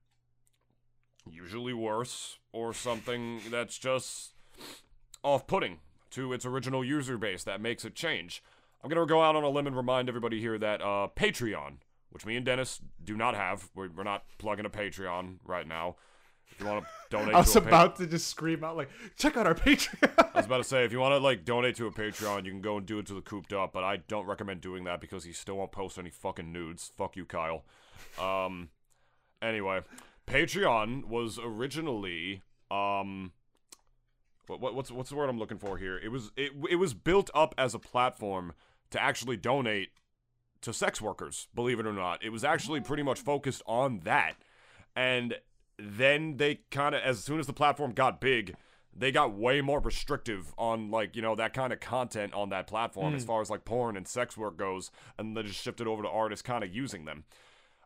usually 1.29 1.73
worse, 1.73 2.37
or 2.51 2.73
something 2.73 3.39
that's 3.49 3.77
just 3.77 4.33
off 5.23 5.47
putting 5.47 5.79
to 6.13 6.33
its 6.33 6.45
original 6.45 6.83
user 6.83 7.17
base 7.17 7.43
that 7.43 7.61
makes 7.61 7.85
it 7.85 7.95
change. 7.95 8.43
I'm 8.83 8.89
going 8.89 9.05
to 9.05 9.11
go 9.11 9.21
out 9.21 9.35
on 9.35 9.43
a 9.43 9.49
limb 9.49 9.67
and 9.67 9.75
remind 9.75 10.09
everybody 10.09 10.39
here 10.39 10.57
that 10.57 10.81
uh, 10.81 11.07
Patreon, 11.15 11.77
which 12.09 12.25
me 12.25 12.35
and 12.35 12.45
Dennis 12.45 12.81
do 13.03 13.15
not 13.15 13.35
have, 13.35 13.69
we're, 13.75 13.89
we're 13.89 14.03
not 14.03 14.25
plugging 14.37 14.65
a 14.65 14.69
Patreon 14.69 15.37
right 15.45 15.67
now. 15.67 15.95
If 16.51 16.59
you 16.59 16.67
want 16.67 16.83
to 16.83 16.89
donate 17.09 17.33
I 17.35 17.39
was 17.39 17.51
to 17.53 17.59
a 17.59 17.61
pa- 17.61 17.67
about 17.67 17.95
to 17.95 18.05
just 18.05 18.27
scream 18.27 18.63
out 18.63 18.77
like, 18.77 18.89
check 19.17 19.37
out 19.37 19.47
our 19.47 19.55
Patreon. 19.55 20.29
I 20.33 20.37
was 20.37 20.45
about 20.45 20.57
to 20.57 20.63
say, 20.63 20.83
if 20.83 20.91
you 20.91 20.99
want 20.99 21.13
to 21.13 21.17
like 21.17 21.45
donate 21.45 21.75
to 21.77 21.87
a 21.87 21.91
Patreon, 21.91 22.45
you 22.45 22.51
can 22.51 22.61
go 22.61 22.77
and 22.77 22.85
do 22.85 22.99
it 22.99 23.07
to 23.07 23.13
the 23.13 23.21
cooped 23.21 23.53
up, 23.53 23.73
but 23.73 23.83
I 23.83 23.97
don't 23.97 24.25
recommend 24.27 24.61
doing 24.61 24.83
that 24.83 25.01
because 25.01 25.23
he 25.23 25.31
still 25.31 25.55
won't 25.55 25.71
post 25.71 25.97
any 25.97 26.09
fucking 26.09 26.51
nudes. 26.51 26.91
Fuck 26.95 27.15
you, 27.15 27.25
Kyle. 27.25 27.63
Um, 28.21 28.69
anyway, 29.41 29.81
Patreon 30.27 31.05
was 31.05 31.39
originally 31.41 32.43
um, 32.69 33.31
what, 34.47 34.59
what 34.59 34.75
what's 34.75 34.91
what's 34.91 35.09
the 35.09 35.15
word 35.15 35.29
I'm 35.29 35.39
looking 35.39 35.57
for 35.57 35.77
here? 35.77 35.97
It 35.97 36.09
was 36.09 36.31
it 36.35 36.51
it 36.69 36.75
was 36.75 36.93
built 36.93 37.29
up 37.33 37.53
as 37.57 37.73
a 37.73 37.79
platform 37.79 38.53
to 38.91 39.01
actually 39.01 39.37
donate 39.37 39.89
to 40.61 40.73
sex 40.73 41.01
workers. 41.01 41.47
Believe 41.53 41.79
it 41.79 41.85
or 41.85 41.93
not, 41.93 42.23
it 42.23 42.29
was 42.29 42.43
actually 42.43 42.81
pretty 42.81 43.03
much 43.03 43.19
focused 43.19 43.61
on 43.65 44.01
that, 44.03 44.35
and 44.95 45.35
then 45.77 46.37
they 46.37 46.61
kind 46.71 46.95
of 46.95 47.01
as 47.01 47.23
soon 47.23 47.39
as 47.39 47.47
the 47.47 47.53
platform 47.53 47.91
got 47.91 48.21
big 48.21 48.55
they 48.95 49.11
got 49.11 49.33
way 49.33 49.61
more 49.61 49.79
restrictive 49.79 50.53
on 50.57 50.91
like 50.91 51.15
you 51.15 51.21
know 51.21 51.35
that 51.35 51.53
kind 51.53 51.73
of 51.73 51.79
content 51.79 52.33
on 52.33 52.49
that 52.49 52.67
platform 52.67 53.15
as 53.15 53.23
hmm. 53.23 53.27
far 53.27 53.41
as 53.41 53.49
like 53.49 53.65
porn 53.65 53.97
and 53.97 54.07
sex 54.07 54.37
work 54.37 54.57
goes 54.57 54.91
and 55.17 55.35
they 55.35 55.43
just 55.43 55.61
shifted 55.61 55.87
over 55.87 56.03
to 56.03 56.09
artists 56.09 56.43
kind 56.43 56.63
of 56.63 56.73
using 56.73 57.05
them 57.05 57.23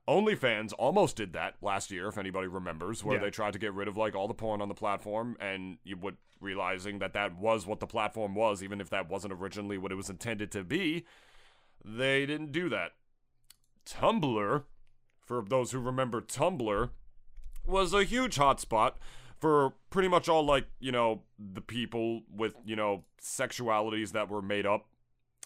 OnlyFans 0.07 0.73
almost 0.77 1.17
did 1.17 1.33
that 1.33 1.55
last 1.61 1.91
year, 1.91 2.07
if 2.07 2.17
anybody 2.17 2.47
remembers, 2.47 3.03
where 3.03 3.17
Yeah. 3.17 3.23
they 3.23 3.29
tried 3.29 3.53
to 3.53 3.59
get 3.59 3.73
rid 3.73 3.87
of 3.87 3.97
like 3.97 4.15
all 4.15 4.27
the 4.27 4.33
porn 4.33 4.61
on 4.61 4.69
the 4.69 4.73
platform, 4.75 5.35
and 5.39 5.77
you 5.83 5.97
would 5.97 6.17
realizing 6.39 6.99
that 6.99 7.13
that 7.13 7.35
was 7.35 7.65
what 7.65 7.79
the 7.79 7.87
platform 7.87 8.35
was, 8.35 8.61
even 8.63 8.79
if 8.79 8.89
that 8.91 9.09
wasn't 9.09 9.33
originally 9.33 9.77
what 9.77 9.91
it 9.91 9.95
was 9.95 10.09
intended 10.09 10.51
to 10.51 10.63
be. 10.63 11.03
They 11.83 12.25
didn't 12.25 12.51
do 12.51 12.69
that. 12.69 12.91
Tumblr, 13.85 14.63
for 15.25 15.41
those 15.47 15.71
who 15.71 15.79
remember 15.79 16.21
Tumblr, 16.21 16.89
was 17.65 17.93
a 17.93 18.03
huge 18.03 18.37
hotspot 18.37 18.93
for 19.37 19.73
pretty 19.89 20.07
much 20.07 20.27
all 20.29 20.43
like 20.45 20.67
you 20.79 20.91
know 20.91 21.23
the 21.37 21.61
people 21.61 22.21
with 22.33 22.53
you 22.65 22.75
know 22.75 23.03
sexualities 23.21 24.11
that 24.13 24.29
were 24.29 24.41
made 24.41 24.65
up, 24.65 24.85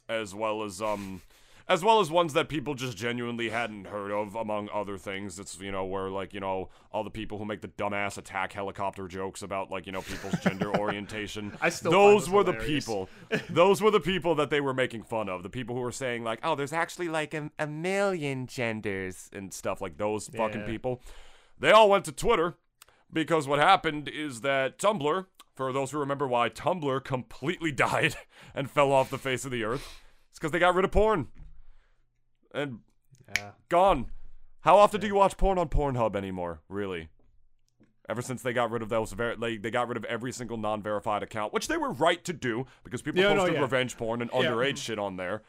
as 0.08 0.36
well 0.36 0.63
as 0.63 0.82
um 0.82 1.22
as 1.68 1.84
well 1.84 2.00
as 2.00 2.10
ones 2.12 2.34
that 2.34 2.50
people 2.50 2.74
just 2.75 2.98
genuinely 2.98 3.50
hadn't 3.50 3.86
heard 3.88 4.12
of, 4.12 4.36
among 4.36 4.70
other 4.74 4.98
things. 4.98 5.39
It's, 5.39 5.60
you 5.60 5.72
know, 5.72 5.86
where, 5.86 6.10
like, 6.10 6.34
you 6.34 6.39
know, 6.39 6.70
all 6.91 7.03
the 7.03 7.10
people 7.10 7.38
who 7.38 7.46
make 7.46 7.62
the 7.62 7.68
dumbass 7.70 8.18
attack 8.18 8.53
helicopter 8.53 9.08
jokes 9.08 9.41
about, 9.41 9.72
like, 9.72 9.86
you 9.86 9.91
know, 9.91 10.01
people's 10.01 10.39
gender 10.41 10.75
orientation. 10.77 11.58
I 11.62 11.70
still 11.70 11.91
those 11.91 12.30
were 12.30 12.44
the 12.44 12.53
people. 12.53 13.10
those 13.50 13.82
were 13.82 13.91
the 13.91 14.00
people 14.00 14.36
that 14.36 14.50
they 14.50 14.62
were 14.62 14.74
making 14.74 15.03
fun 15.03 15.30
of. 15.30 15.44
The 15.44 15.50
people 15.50 15.75
who 15.75 15.82
were 15.82 15.91
saying, 15.91 16.24
like, 16.24 16.39
oh, 16.44 16.56
there's 16.56 16.74
actually, 16.74 17.10
like, 17.10 17.34
a, 17.34 17.50
a 17.60 17.68
million 17.68 18.48
genders 18.48 19.30
and 19.32 19.53
stuff 19.53 19.82
like 19.82 19.98
those 19.98 20.27
fucking 20.27 20.62
Yeah. 20.62 20.65
people. 20.68 21.01
They 21.60 21.72
all 21.72 21.89
went 21.89 22.06
to 22.06 22.12
Twitter 22.12 22.56
because 23.13 23.48
what 23.48 23.60
happened 23.60 24.08
is 24.10 24.41
that 24.41 24.80
Tumblr, 24.80 25.25
for 25.53 25.72
those 25.72 25.91
who 25.91 26.00
remember 26.00 26.27
why 26.27 26.50
Tumblr 26.50 27.03
completely 27.03 27.72
died 27.88 28.15
and 28.56 28.70
fell 28.70 28.91
off 28.91 29.10
the 29.12 29.18
face 29.20 29.46
of 29.46 29.51
the 29.51 29.63
earth, 29.63 29.88
it's 30.30 30.39
because 30.39 30.51
they 30.51 30.60
got 30.60 30.74
rid 30.75 30.86
of 30.86 30.91
porn. 30.91 31.27
And 32.53 32.79
Yeah. 33.38 33.51
gone. 33.70 34.12
How 34.62 34.77
often 34.77 35.01
do 35.01 35.08
you 35.08 35.15
watch 35.15 35.38
porn 35.38 35.58
on 35.58 35.70
Pornhub 35.70 36.15
anymore? 36.15 36.62
Really? 36.70 37.10
Ever 38.10 38.22
since 38.22 38.41
they 38.41 38.51
got 38.53 38.72
rid 38.72 38.81
of 38.81 38.89
those, 38.89 39.12
ver- 39.13 39.36
they, 39.38 39.58
they 39.58 39.72
got 39.72 39.88
rid 39.88 39.96
of 39.98 40.03
every 40.05 40.31
single 40.31 40.58
non-verified 40.58 41.24
account, 41.24 41.53
which 41.53 41.67
they 41.67 41.77
were 41.77 41.91
right 41.91 42.24
to 42.25 42.34
do 42.34 42.65
because 42.84 43.01
people 43.01 43.22
Yeah, 43.22 43.29
no, 43.34 43.39
posted 43.41 43.55
yeah. 43.55 43.62
revenge 43.62 43.98
porn 43.98 44.22
and 44.22 44.29
Yeah. 44.34 44.41
Mm-hmm. 44.41 44.53
underage 44.53 44.77
shit 44.77 45.00
on 45.00 45.15
there. 45.17 45.43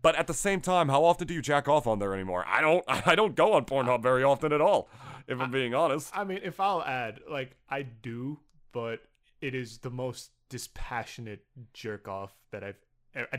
But 0.00 0.14
at 0.16 0.26
the 0.26 0.34
same 0.34 0.60
time, 0.60 0.88
how 0.88 1.04
often 1.04 1.26
do 1.26 1.34
you 1.34 1.42
jack 1.42 1.66
off 1.68 1.86
on 1.86 1.98
there 1.98 2.14
anymore? 2.14 2.44
I 2.46 2.60
don't. 2.60 2.84
I 2.88 3.14
don't 3.14 3.34
go 3.34 3.52
on 3.54 3.64
Pornhub 3.64 4.02
very 4.02 4.22
often 4.22 4.52
at 4.52 4.60
all, 4.60 4.88
if 5.26 5.40
I'm 5.40 5.50
being 5.50 5.74
honest. 5.74 6.16
I 6.16 6.24
mean, 6.24 6.40
if 6.42 6.60
I'll 6.60 6.82
add, 6.84 7.20
like, 7.30 7.56
I 7.68 7.82
do, 7.82 8.38
but 8.72 9.00
it 9.40 9.54
is 9.56 9.78
the 9.78 9.90
most 9.90 10.30
dispassionate 10.48 11.44
jerk 11.72 12.06
off 12.08 12.32
that 12.52 12.62
I've 12.64 12.78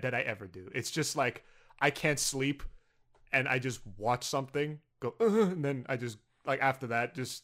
that 0.02 0.14
I 0.14 0.22
ever 0.22 0.48
do. 0.48 0.70
It's 0.76 0.92
just 0.92 1.16
like 1.16 1.44
I 1.80 1.92
can't 1.92 2.20
sleep, 2.20 2.62
and 3.32 3.48
I 3.48 3.60
just 3.60 3.82
watch 3.98 4.24
something, 4.24 4.80
go, 5.00 5.14
"Ugh," 5.20 5.52
and 5.52 5.64
then 5.64 5.86
I 5.90 5.98
just 5.98 6.18
like 6.46 6.62
after 6.62 6.88
that, 6.88 7.16
just 7.16 7.44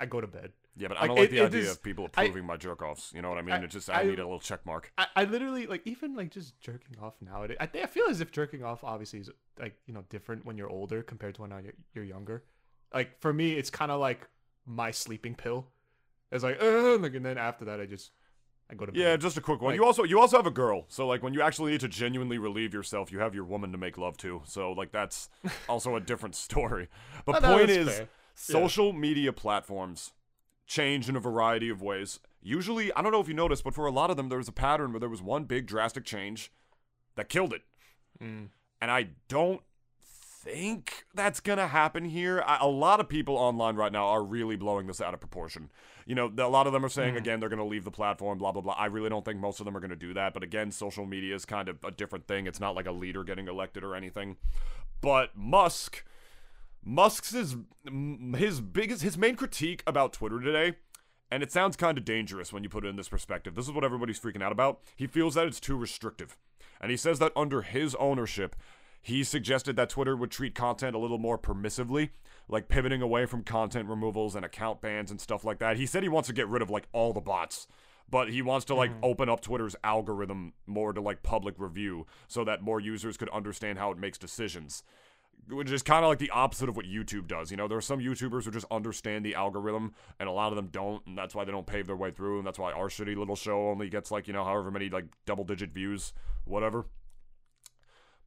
I 0.00 0.06
go 0.06 0.20
to 0.20 0.26
bed. 0.26 0.52
Yeah, 0.76 0.88
but 0.88 1.00
I 1.00 1.06
don't 1.06 1.16
like 1.16 1.28
it- 1.28 1.30
the 1.30 1.38
it 1.38 1.46
idea 1.46 1.60
is- 1.60 1.70
of 1.72 1.82
people 1.84 2.04
I- 2.16 2.24
approving 2.24 2.44
my 2.46 2.56
jerk 2.56 2.82
offs. 2.82 3.12
You 3.14 3.22
know 3.22 3.28
what 3.28 3.38
I 3.38 3.42
mean? 3.42 3.54
I- 3.54 3.62
it 3.62 3.70
just 3.70 3.88
I, 3.88 4.00
I- 4.00 4.04
need 4.04 4.18
a 4.18 4.24
little 4.24 4.40
check 4.40 4.66
mark. 4.66 4.92
I, 4.98 5.06
I 5.14 5.24
literally 5.24 5.66
like 5.66 5.82
even 5.86 6.14
like 6.16 6.30
just 6.30 6.58
jerking 6.60 6.96
off 7.00 7.14
nowadays. 7.22 7.56
I 7.60 7.66
think 7.66 7.84
I 7.84 7.86
feel 7.86 8.06
as 8.08 8.20
if 8.20 8.32
jerking 8.32 8.64
off 8.64 8.82
obviously 8.82 9.20
is 9.20 9.30
like 9.58 9.76
you 9.86 9.94
know 9.94 10.04
different 10.08 10.44
when 10.44 10.58
you're 10.58 10.68
older 10.70 11.02
compared 11.02 11.36
to 11.36 11.42
when 11.42 11.50
you're, 11.50 11.72
you're 11.94 12.04
younger. 12.04 12.42
Like 12.92 13.20
for 13.20 13.32
me, 13.32 13.52
it's 13.52 13.70
kind 13.70 13.90
of 13.92 14.00
like 14.00 14.26
my 14.66 14.90
sleeping 14.90 15.34
pill. 15.36 15.68
It's 16.32 16.42
like, 16.42 16.60
uh, 16.60 16.96
like, 16.98 17.14
and 17.14 17.24
then 17.24 17.38
after 17.38 17.64
that, 17.66 17.80
I 17.80 17.86
just 17.86 18.10
I 18.70 18.74
go 18.74 18.86
to 18.86 18.92
bed. 18.92 18.98
Yeah, 18.98 19.16
just 19.16 19.36
a 19.36 19.40
quick 19.40 19.60
one. 19.60 19.72
Like- 19.72 19.76
you 19.80 19.84
also 19.84 20.04
you 20.04 20.18
also 20.20 20.36
have 20.36 20.46
a 20.46 20.50
girl, 20.50 20.84
so 20.88 21.06
like 21.06 21.22
when 21.22 21.34
you 21.34 21.42
actually 21.42 21.72
need 21.72 21.80
to 21.80 21.88
genuinely 21.88 22.38
relieve 22.38 22.72
yourself, 22.72 23.12
you 23.12 23.18
have 23.18 23.34
your 23.34 23.44
woman 23.44 23.72
to 23.72 23.78
make 23.78 23.98
love 23.98 24.16
to. 24.18 24.42
So 24.44 24.72
like 24.72 24.92
that's 24.92 25.28
also 25.68 25.96
a 25.96 26.00
different 26.00 26.34
story. 26.34 26.88
But 27.24 27.42
No, 27.42 27.50
no, 27.50 27.56
point 27.58 27.70
is, 27.70 27.88
fair. 27.88 28.08
social 28.34 28.92
media 28.92 29.32
platforms 29.32 30.12
change 30.66 31.08
in 31.08 31.16
a 31.16 31.20
variety 31.20 31.68
of 31.68 31.82
ways. 31.82 32.20
Usually, 32.42 32.92
I 32.94 33.02
don't 33.02 33.12
know 33.12 33.20
if 33.20 33.28
you 33.28 33.34
noticed, 33.34 33.64
but 33.64 33.74
for 33.74 33.86
a 33.86 33.90
lot 33.90 34.10
of 34.10 34.16
them, 34.16 34.28
there 34.28 34.38
was 34.38 34.48
a 34.48 34.52
pattern 34.52 34.92
where 34.92 35.00
there 35.00 35.08
was 35.08 35.22
one 35.22 35.44
big 35.44 35.66
drastic 35.66 36.04
change 36.04 36.50
that 37.16 37.28
killed 37.28 37.52
it. 37.52 37.62
Mm. 38.22 38.48
And 38.80 38.90
I 38.90 39.08
don't 39.28 39.62
think 40.44 41.06
that's 41.14 41.40
gonna 41.40 41.68
happen 41.68 42.04
here. 42.04 42.42
I, 42.46 42.58
a 42.60 42.68
lot 42.68 43.00
of 43.00 43.08
people 43.08 43.36
online 43.36 43.76
right 43.76 43.90
now 43.90 44.04
are 44.06 44.22
really 44.22 44.56
blowing 44.56 44.86
this 44.86 45.00
out 45.00 45.14
of 45.14 45.20
proportion. 45.20 45.70
You 46.04 46.14
know, 46.14 46.30
a 46.36 46.48
lot 46.48 46.66
of 46.66 46.74
them 46.74 46.84
are 46.84 46.90
saying 46.90 47.12
hmm. 47.12 47.18
again 47.18 47.40
they're 47.40 47.48
gonna 47.48 47.64
leave 47.64 47.84
the 47.84 47.90
platform, 47.90 48.38
blah 48.38 48.52
blah 48.52 48.60
blah. 48.60 48.74
I 48.74 48.86
really 48.86 49.08
don't 49.08 49.24
think 49.24 49.40
most 49.40 49.58
of 49.58 49.64
them 49.64 49.76
are 49.76 49.80
gonna 49.80 49.96
do 49.96 50.12
that. 50.14 50.34
But 50.34 50.42
again, 50.42 50.70
social 50.70 51.06
media 51.06 51.34
is 51.34 51.46
kind 51.46 51.68
of 51.68 51.82
a 51.82 51.90
different 51.90 52.26
thing. 52.28 52.46
It's 52.46 52.60
not 52.60 52.74
like 52.74 52.86
a 52.86 52.92
leader 52.92 53.24
getting 53.24 53.48
elected 53.48 53.82
or 53.82 53.96
anything. 53.96 54.36
But 55.00 55.36
Musk, 55.36 56.04
Musk's 56.84 57.32
his 57.32 57.56
his 58.36 58.60
biggest 58.60 59.02
his 59.02 59.16
main 59.16 59.36
critique 59.36 59.82
about 59.86 60.12
Twitter 60.12 60.40
today. 60.40 60.76
And 61.30 61.42
it 61.42 61.50
sounds 61.50 61.76
kind 61.76 61.98
of 61.98 62.04
dangerous 62.04 62.52
when 62.52 62.62
you 62.62 62.68
put 62.68 62.84
it 62.84 62.88
in 62.88 62.96
this 62.96 63.08
perspective. 63.08 63.54
This 63.54 63.64
is 63.64 63.72
what 63.72 63.82
everybody's 63.82 64.20
freaking 64.20 64.42
out 64.42 64.52
about. 64.52 64.82
He 64.94 65.06
feels 65.06 65.34
that 65.34 65.46
it's 65.46 65.58
too 65.58 65.76
restrictive. 65.76 66.36
And 66.80 66.90
he 66.90 66.96
says 66.96 67.18
that 67.18 67.32
under 67.34 67.62
his 67.62 67.94
ownership, 67.96 68.54
he 69.04 69.22
suggested 69.22 69.76
that 69.76 69.90
Twitter 69.90 70.16
would 70.16 70.30
treat 70.30 70.54
content 70.54 70.96
a 70.96 70.98
little 70.98 71.18
more 71.18 71.36
permissively, 71.36 72.08
like 72.48 72.68
pivoting 72.68 73.02
away 73.02 73.26
from 73.26 73.44
content 73.44 73.86
removals 73.86 74.34
and 74.34 74.46
account 74.46 74.80
bans 74.80 75.10
and 75.10 75.20
stuff 75.20 75.44
like 75.44 75.58
that. 75.58 75.76
He 75.76 75.84
said 75.84 76.02
he 76.02 76.08
wants 76.08 76.26
to 76.28 76.32
get 76.32 76.48
rid 76.48 76.62
of 76.62 76.70
like 76.70 76.88
all 76.94 77.12
the 77.12 77.20
bots, 77.20 77.66
but 78.08 78.30
he 78.30 78.40
wants 78.40 78.64
to 78.64 78.74
like 78.74 78.90
mm-hmm. 78.90 79.04
open 79.04 79.28
up 79.28 79.42
Twitter's 79.42 79.76
algorithm 79.84 80.54
more 80.66 80.94
to 80.94 81.02
like 81.02 81.22
public 81.22 81.56
review 81.58 82.06
so 82.28 82.44
that 82.44 82.62
more 82.62 82.80
users 82.80 83.18
could 83.18 83.28
understand 83.28 83.78
how 83.78 83.90
it 83.90 83.98
makes 83.98 84.16
decisions. 84.16 84.82
Which 85.50 85.70
is 85.70 85.82
kind 85.82 86.02
of 86.02 86.08
like 86.08 86.18
the 86.18 86.30
opposite 86.30 86.70
of 86.70 86.76
what 86.76 86.86
YouTube 86.86 87.28
does. 87.28 87.50
You 87.50 87.58
know, 87.58 87.68
there 87.68 87.76
are 87.76 87.82
some 87.82 87.98
YouTubers 87.98 88.44
who 88.44 88.50
just 88.50 88.64
understand 88.70 89.22
the 89.26 89.34
algorithm, 89.34 89.92
and 90.18 90.26
a 90.26 90.32
lot 90.32 90.50
of 90.50 90.56
them 90.56 90.68
don't, 90.68 91.04
and 91.06 91.18
that's 91.18 91.34
why 91.34 91.44
they 91.44 91.52
don't 91.52 91.66
pave 91.66 91.86
their 91.86 91.96
way 91.96 92.10
through, 92.10 92.38
and 92.38 92.46
that's 92.46 92.58
why 92.58 92.72
our 92.72 92.88
shitty 92.88 93.14
little 93.14 93.36
show 93.36 93.68
only 93.68 93.90
gets 93.90 94.10
like, 94.10 94.26
you 94.26 94.32
know, 94.32 94.44
however 94.44 94.70
many 94.70 94.88
like 94.88 95.04
double 95.26 95.44
digit 95.44 95.74
views, 95.74 96.14
whatever 96.46 96.86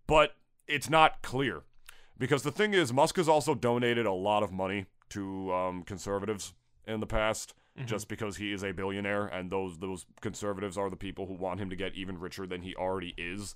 but 0.08 0.36
it's 0.68 0.90
not 0.90 1.22
clear. 1.22 1.64
Because 2.18 2.44
the 2.44 2.52
thing 2.52 2.74
is 2.74 2.92
musk 2.92 3.18
has 3.18 3.30
also 3.30 3.54
donated 3.54 4.06
a 4.06 4.14
lot 4.14 4.44
of 4.44 4.52
money 4.52 4.86
to 5.10 5.54
um, 5.54 5.84
conservatives 5.84 6.54
in 6.86 7.00
the 7.00 7.06
past 7.08 7.54
just 7.86 8.08
because 8.08 8.38
he 8.38 8.52
is 8.52 8.64
a 8.64 8.72
billionaire 8.72 9.28
and 9.28 9.52
those 9.52 9.78
those 9.78 10.06
conservatives 10.20 10.78
are 10.78 10.90
the 10.90 10.96
people 10.96 11.28
who 11.28 11.36
want 11.36 11.60
him 11.60 11.70
to 11.70 11.76
get 11.76 11.94
even 11.94 12.18
richer 12.18 12.48
than 12.48 12.64
he 12.64 12.76
already 12.76 13.14
is. 13.18 13.56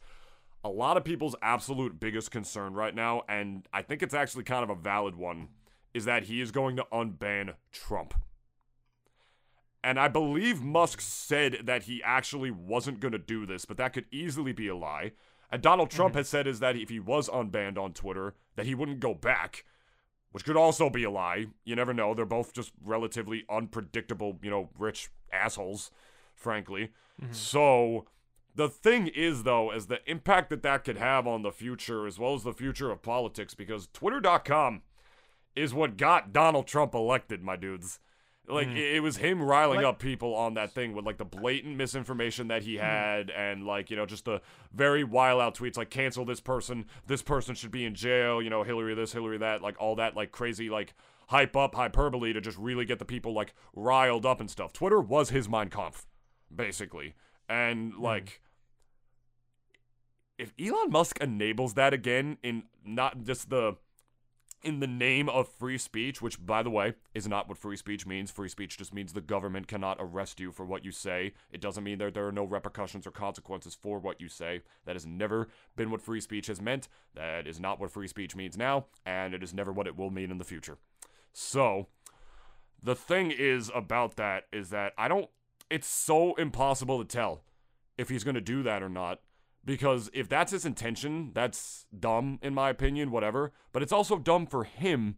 A 0.63 0.69
lot 0.69 0.95
of 0.95 1.03
people's 1.03 1.35
absolute 1.41 1.99
biggest 1.99 2.29
concern 2.29 2.73
right 2.73 2.93
now 2.93 3.23
and 3.27 3.67
i 3.73 3.81
think 3.81 4.03
it's 4.03 4.13
actually 4.13 4.43
kind 4.43 4.63
of 4.63 4.69
a 4.69 4.75
valid 4.75 5.15
one 5.15 5.47
is 5.93 6.05
that 6.05 6.23
he 6.23 6.39
is 6.39 6.51
going 6.51 6.75
to 6.75 6.85
unban 6.93 7.55
trump. 7.71 8.13
And 9.83 9.99
I 9.99 10.07
believe 10.07 10.61
Musk 10.61 11.01
said 11.01 11.61
that 11.63 11.83
he 11.83 12.03
actually 12.03 12.51
wasn't 12.51 12.99
going 12.99 13.13
to 13.13 13.17
do 13.17 13.47
this, 13.47 13.65
but 13.65 13.77
that 13.77 13.93
could 13.93 14.05
easily 14.11 14.53
be 14.53 14.67
a 14.67 14.75
lie. 14.75 15.13
And 15.51 15.61
Donald 15.61 15.89
Trump 15.89 16.11
mm-hmm. 16.11 16.19
has 16.19 16.29
said 16.29 16.47
is 16.47 16.59
that 16.59 16.77
if 16.77 16.89
he 16.89 16.99
was 16.99 17.27
unbanned 17.29 17.77
on 17.77 17.93
Twitter, 17.93 18.35
that 18.55 18.65
he 18.65 18.73
wouldn't 18.73 19.01
go 19.01 19.13
back, 19.13 19.65
which 20.31 20.45
could 20.45 20.55
also 20.55 20.89
be 20.89 21.03
a 21.03 21.11
lie. 21.11 21.47
You 21.65 21.75
never 21.75 21.93
know. 21.93 22.13
They're 22.13 22.25
both 22.25 22.53
just 22.53 22.71
relatively 22.83 23.43
unpredictable, 23.49 24.39
you 24.41 24.49
know, 24.49 24.69
rich 24.77 25.09
assholes, 25.31 25.91
frankly. 26.35 26.91
Mm-hmm. 27.21 27.33
So 27.33 28.05
the 28.55 28.69
thing 28.69 29.07
is, 29.07 29.43
though, 29.43 29.71
is 29.71 29.87
the 29.87 29.99
impact 30.09 30.49
that 30.51 30.63
that 30.63 30.85
could 30.85 30.97
have 30.97 31.27
on 31.27 31.41
the 31.41 31.51
future 31.51 32.07
as 32.07 32.17
well 32.17 32.33
as 32.33 32.43
the 32.43 32.53
future 32.53 32.89
of 32.89 33.01
politics, 33.01 33.53
because 33.53 33.89
Twitter.com 33.91 34.83
is 35.55 35.73
what 35.73 35.97
got 35.97 36.31
Donald 36.31 36.67
Trump 36.67 36.93
elected, 36.93 37.43
my 37.43 37.57
dudes. 37.57 37.99
Like 38.47 38.67
mm. 38.67 38.75
it, 38.75 38.95
it 38.95 38.99
was 39.01 39.17
him 39.17 39.41
riling 39.41 39.77
Like- 39.77 39.85
up 39.85 39.99
people 39.99 40.35
on 40.35 40.55
that 40.55 40.71
thing 40.71 40.93
with 40.93 41.05
like 41.05 41.17
the 41.17 41.25
blatant 41.25 41.77
misinformation 41.77 42.47
that 42.47 42.63
he 42.63 42.75
had, 42.77 43.29
and 43.29 43.65
like 43.65 43.89
you 43.89 43.97
know 43.97 44.05
just 44.05 44.25
the 44.25 44.41
very 44.73 45.03
wild 45.03 45.41
out 45.41 45.55
tweets 45.55 45.77
like 45.77 45.89
cancel 45.89 46.25
this 46.25 46.39
person, 46.39 46.85
this 47.07 47.21
person 47.21 47.55
should 47.55 47.71
be 47.71 47.85
in 47.85 47.95
jail, 47.95 48.41
you 48.41 48.49
know 48.49 48.63
Hillary 48.63 48.95
this, 48.95 49.13
Hillary 49.13 49.37
that, 49.37 49.61
like 49.61 49.75
all 49.79 49.95
that 49.95 50.15
like 50.15 50.31
crazy 50.31 50.69
like 50.69 50.93
hype 51.27 51.55
up 51.55 51.75
hyperbole 51.75 52.33
to 52.33 52.41
just 52.41 52.57
really 52.57 52.83
get 52.83 52.99
the 52.99 53.05
people 53.05 53.33
like 53.33 53.53
riled 53.73 54.25
up 54.25 54.39
and 54.41 54.49
stuff. 54.49 54.73
Twitter 54.73 54.99
was 54.99 55.29
his 55.29 55.47
Mein 55.47 55.69
Kampf, 55.69 56.05
basically, 56.53 57.13
and 57.47 57.93
mm. 57.93 58.01
like 58.01 58.41
if 60.37 60.53
Elon 60.59 60.89
Musk 60.89 61.19
enables 61.21 61.75
that 61.75 61.93
again 61.93 62.37
in 62.41 62.63
not 62.83 63.23
just 63.23 63.51
the 63.51 63.75
in 64.63 64.79
the 64.79 64.87
name 64.87 65.29
of 65.29 65.47
free 65.47 65.77
speech, 65.77 66.21
which 66.21 66.43
by 66.43 66.63
the 66.63 66.69
way 66.69 66.93
is 67.13 67.27
not 67.27 67.47
what 67.47 67.57
free 67.57 67.77
speech 67.77 68.05
means. 68.05 68.31
Free 68.31 68.49
speech 68.49 68.77
just 68.77 68.93
means 68.93 69.13
the 69.13 69.21
government 69.21 69.67
cannot 69.67 69.97
arrest 69.99 70.39
you 70.39 70.51
for 70.51 70.65
what 70.65 70.85
you 70.85 70.91
say. 70.91 71.33
It 71.51 71.61
doesn't 71.61 71.83
mean 71.83 71.97
that 71.99 72.13
there 72.13 72.27
are 72.27 72.31
no 72.31 72.43
repercussions 72.43 73.07
or 73.07 73.11
consequences 73.11 73.75
for 73.75 73.99
what 73.99 74.21
you 74.21 74.29
say. 74.29 74.61
That 74.85 74.95
has 74.95 75.05
never 75.05 75.47
been 75.75 75.91
what 75.91 76.01
free 76.01 76.21
speech 76.21 76.47
has 76.47 76.61
meant. 76.61 76.87
That 77.15 77.47
is 77.47 77.59
not 77.59 77.79
what 77.79 77.91
free 77.91 78.07
speech 78.07 78.35
means 78.35 78.57
now, 78.57 78.85
and 79.05 79.33
it 79.33 79.43
is 79.43 79.53
never 79.53 79.71
what 79.71 79.87
it 79.87 79.97
will 79.97 80.11
mean 80.11 80.31
in 80.31 80.37
the 80.37 80.43
future. 80.43 80.77
So, 81.33 81.87
the 82.83 82.95
thing 82.95 83.31
is 83.31 83.71
about 83.73 84.15
that 84.15 84.45
is 84.51 84.69
that 84.69 84.93
I 84.97 85.07
don't 85.07 85.29
it's 85.69 85.87
so 85.87 86.35
impossible 86.35 86.99
to 86.99 87.05
tell 87.05 87.43
if 87.97 88.09
he's 88.09 88.25
going 88.25 88.35
to 88.35 88.41
do 88.41 88.61
that 88.63 88.83
or 88.83 88.89
not 88.89 89.21
because 89.63 90.09
if 90.13 90.27
that's 90.27 90.51
his 90.51 90.65
intention, 90.65 91.31
that's 91.33 91.85
dumb 91.97 92.39
in 92.41 92.53
my 92.53 92.69
opinion, 92.69 93.11
whatever. 93.11 93.51
But 93.71 93.83
it's 93.83 93.91
also 93.91 94.17
dumb 94.17 94.47
for 94.47 94.63
him 94.63 95.17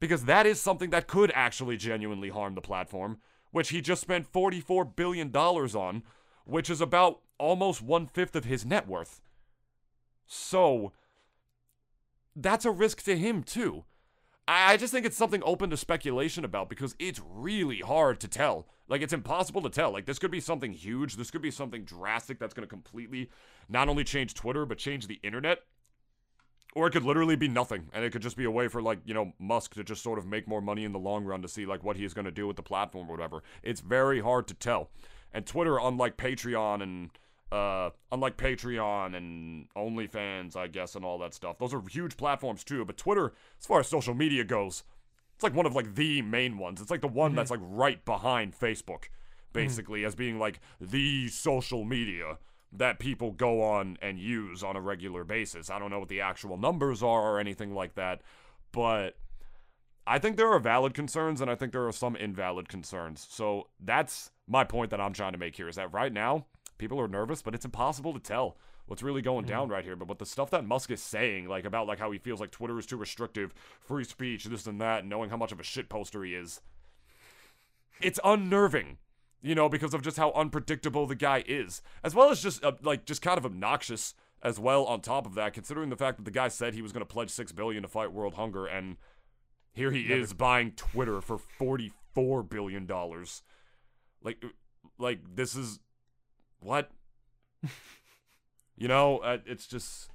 because 0.00 0.24
that 0.24 0.46
is 0.46 0.60
something 0.60 0.90
that 0.90 1.06
could 1.06 1.32
actually 1.34 1.76
genuinely 1.76 2.28
harm 2.28 2.54
the 2.54 2.60
platform, 2.60 3.18
which 3.50 3.70
he 3.70 3.80
just 3.80 4.02
spent 4.02 4.32
$44 4.32 4.94
billion 4.94 5.34
on, 5.34 6.02
which 6.44 6.68
is 6.68 6.80
about 6.80 7.20
almost 7.38 7.82
one 7.82 8.06
fifth 8.06 8.36
of 8.36 8.44
his 8.44 8.64
net 8.64 8.86
worth. 8.86 9.22
So, 10.26 10.92
that's 12.36 12.64
a 12.64 12.70
risk 12.70 13.02
to 13.04 13.16
him, 13.16 13.42
too. 13.42 13.84
I 14.46 14.76
just 14.76 14.92
think 14.92 15.06
it's 15.06 15.16
something 15.16 15.42
open 15.44 15.70
to 15.70 15.76
speculation 15.76 16.44
about 16.44 16.68
because 16.68 16.94
it's 16.98 17.20
really 17.26 17.80
hard 17.80 18.20
to 18.20 18.28
tell. 18.28 18.66
Like, 18.88 19.00
it's 19.00 19.12
impossible 19.12 19.62
to 19.62 19.70
tell. 19.70 19.90
Like, 19.90 20.04
this 20.04 20.18
could 20.18 20.30
be 20.30 20.40
something 20.40 20.72
huge. 20.72 21.16
This 21.16 21.30
could 21.30 21.40
be 21.40 21.50
something 21.50 21.84
drastic 21.84 22.38
that's 22.38 22.52
going 22.52 22.66
to 22.66 22.68
completely 22.68 23.30
not 23.68 23.88
only 23.88 24.04
change 24.04 24.34
Twitter, 24.34 24.66
but 24.66 24.78
change 24.78 25.06
the 25.06 25.20
internet. 25.22 25.60
Or 26.76 26.88
it 26.88 26.90
could 26.90 27.04
literally 27.04 27.36
be 27.36 27.46
nothing, 27.46 27.88
and 27.92 28.04
it 28.04 28.10
could 28.10 28.22
just 28.22 28.36
be 28.36 28.44
a 28.44 28.50
way 28.50 28.66
for, 28.66 28.82
like, 28.82 28.98
you 29.04 29.14
know, 29.14 29.32
Musk 29.38 29.74
to 29.74 29.84
just 29.84 30.02
sort 30.02 30.18
of 30.18 30.26
make 30.26 30.48
more 30.48 30.60
money 30.60 30.84
in 30.84 30.90
the 30.90 30.98
long 30.98 31.24
run 31.24 31.40
to 31.42 31.48
see, 31.48 31.66
like, 31.66 31.84
what 31.84 31.96
he's 31.96 32.14
going 32.14 32.24
to 32.24 32.32
do 32.32 32.48
with 32.48 32.56
the 32.56 32.64
platform 32.64 33.08
or 33.08 33.12
whatever. 33.12 33.44
It's 33.62 33.80
very 33.80 34.20
hard 34.20 34.48
to 34.48 34.54
tell. 34.54 34.90
And 35.32 35.46
Twitter, 35.46 35.78
unlike 35.78 36.16
Patreon 36.16 36.82
and 36.82 37.10
uh, 37.54 37.90
unlike 38.10 38.36
Patreon 38.36 39.16
and 39.16 39.68
OnlyFans, 39.76 40.56
I 40.56 40.66
guess, 40.66 40.96
and 40.96 41.04
all 41.04 41.18
that 41.20 41.34
stuff. 41.34 41.58
Those 41.58 41.72
are 41.72 41.82
huge 41.88 42.16
platforms 42.16 42.64
too. 42.64 42.84
But 42.84 42.96
Twitter, 42.96 43.32
as 43.60 43.66
far 43.66 43.78
as 43.78 43.86
social 43.86 44.14
media 44.14 44.42
goes, 44.42 44.82
it's 45.34 45.44
like 45.44 45.54
one 45.54 45.66
of 45.66 45.74
like 45.74 45.94
the 45.94 46.20
main 46.22 46.58
ones. 46.58 46.80
It's 46.80 46.90
like 46.90 47.00
the 47.00 47.06
one 47.06 47.30
mm-hmm. 47.30 47.36
that's 47.36 47.52
like 47.52 47.60
right 47.62 48.04
behind 48.04 48.58
Facebook, 48.58 49.04
basically, 49.52 50.00
mm-hmm. 50.00 50.08
as 50.08 50.14
being 50.16 50.38
like 50.38 50.58
the 50.80 51.28
social 51.28 51.84
media 51.84 52.38
that 52.76 52.98
people 52.98 53.30
go 53.30 53.62
on 53.62 53.96
and 54.02 54.18
use 54.18 54.62
on 54.62 54.76
a 54.76 54.80
regular 54.80 55.24
basis. 55.24 55.70
I 55.70 55.78
don't 55.78 55.90
know 55.90 56.00
what 56.00 56.08
the 56.08 56.20
actual 56.20 56.56
numbers 56.56 57.02
are 57.02 57.22
or 57.22 57.38
anything 57.38 57.72
like 57.72 57.94
that, 57.94 58.20
but 58.72 59.16
I 60.06 60.18
think 60.18 60.36
there 60.36 60.52
are 60.52 60.58
valid 60.58 60.92
concerns 60.92 61.40
and 61.40 61.50
I 61.50 61.54
think 61.54 61.72
there 61.72 61.86
are 61.86 61.92
some 61.92 62.16
invalid 62.16 62.68
concerns. 62.68 63.26
So 63.30 63.68
that's 63.80 64.30
my 64.46 64.64
point 64.64 64.90
that 64.90 65.00
I'm 65.00 65.12
trying 65.12 65.32
to 65.32 65.38
make 65.38 65.56
here 65.56 65.68
is 65.68 65.76
that 65.76 65.92
right 65.92 66.12
now, 66.12 66.46
people 66.78 67.00
are 67.00 67.08
nervous, 67.08 67.42
but 67.42 67.54
it's 67.54 67.64
impossible 67.64 68.12
to 68.12 68.20
tell 68.20 68.56
what's 68.86 69.02
really 69.02 69.22
going 69.22 69.46
down 69.46 69.68
mm. 69.68 69.72
right 69.72 69.84
here. 69.84 69.96
But 69.96 70.08
what 70.08 70.18
the 70.18 70.26
stuff 70.26 70.50
that 70.50 70.66
Musk 70.66 70.90
is 70.90 71.02
saying, 71.02 71.48
like 71.48 71.64
about 71.64 71.86
like 71.86 71.98
how 71.98 72.10
he 72.10 72.18
feels 72.18 72.40
like 72.40 72.50
Twitter 72.50 72.78
is 72.78 72.86
too 72.86 72.96
restrictive, 72.96 73.54
free 73.80 74.04
speech, 74.04 74.44
this 74.44 74.66
and 74.66 74.80
that, 74.80 75.06
knowing 75.06 75.30
how 75.30 75.36
much 75.36 75.52
of 75.52 75.60
a 75.60 75.64
shit 75.64 75.88
poster 75.88 76.24
he 76.24 76.34
is, 76.34 76.60
it's 78.00 78.20
unnerving. 78.24 78.98
You 79.44 79.54
know, 79.54 79.68
because 79.68 79.92
of 79.92 80.00
just 80.00 80.16
how 80.16 80.32
unpredictable 80.32 81.06
the 81.06 81.14
guy 81.14 81.44
is, 81.46 81.82
as 82.02 82.14
well 82.14 82.30
as 82.30 82.42
just 82.42 82.64
uh, 82.64 82.72
like 82.82 83.04
just 83.04 83.20
kind 83.20 83.36
of 83.36 83.44
obnoxious 83.44 84.14
as 84.42 84.58
well. 84.58 84.86
On 84.86 85.02
top 85.02 85.26
of 85.26 85.34
that, 85.34 85.52
considering 85.52 85.90
the 85.90 85.96
fact 85.96 86.16
that 86.16 86.24
the 86.24 86.30
guy 86.30 86.48
said 86.48 86.72
he 86.72 86.80
was 86.80 86.92
going 86.92 87.06
to 87.06 87.12
pledge 87.12 87.28
six 87.28 87.52
billion 87.52 87.82
to 87.82 87.88
fight 87.88 88.10
world 88.10 88.34
hunger, 88.34 88.64
and 88.64 88.96
here 89.74 89.90
he 89.90 90.04
Never. 90.08 90.22
is 90.22 90.32
buying 90.32 90.70
Twitter 90.72 91.20
for 91.20 91.36
forty-four 91.36 92.42
billion 92.42 92.86
dollars. 92.86 93.42
Like, 94.22 94.42
like 94.98 95.18
this 95.34 95.54
is 95.54 95.78
what? 96.60 96.90
you 98.78 98.88
know, 98.88 99.18
uh, 99.18 99.38
it's 99.44 99.66
just. 99.66 100.08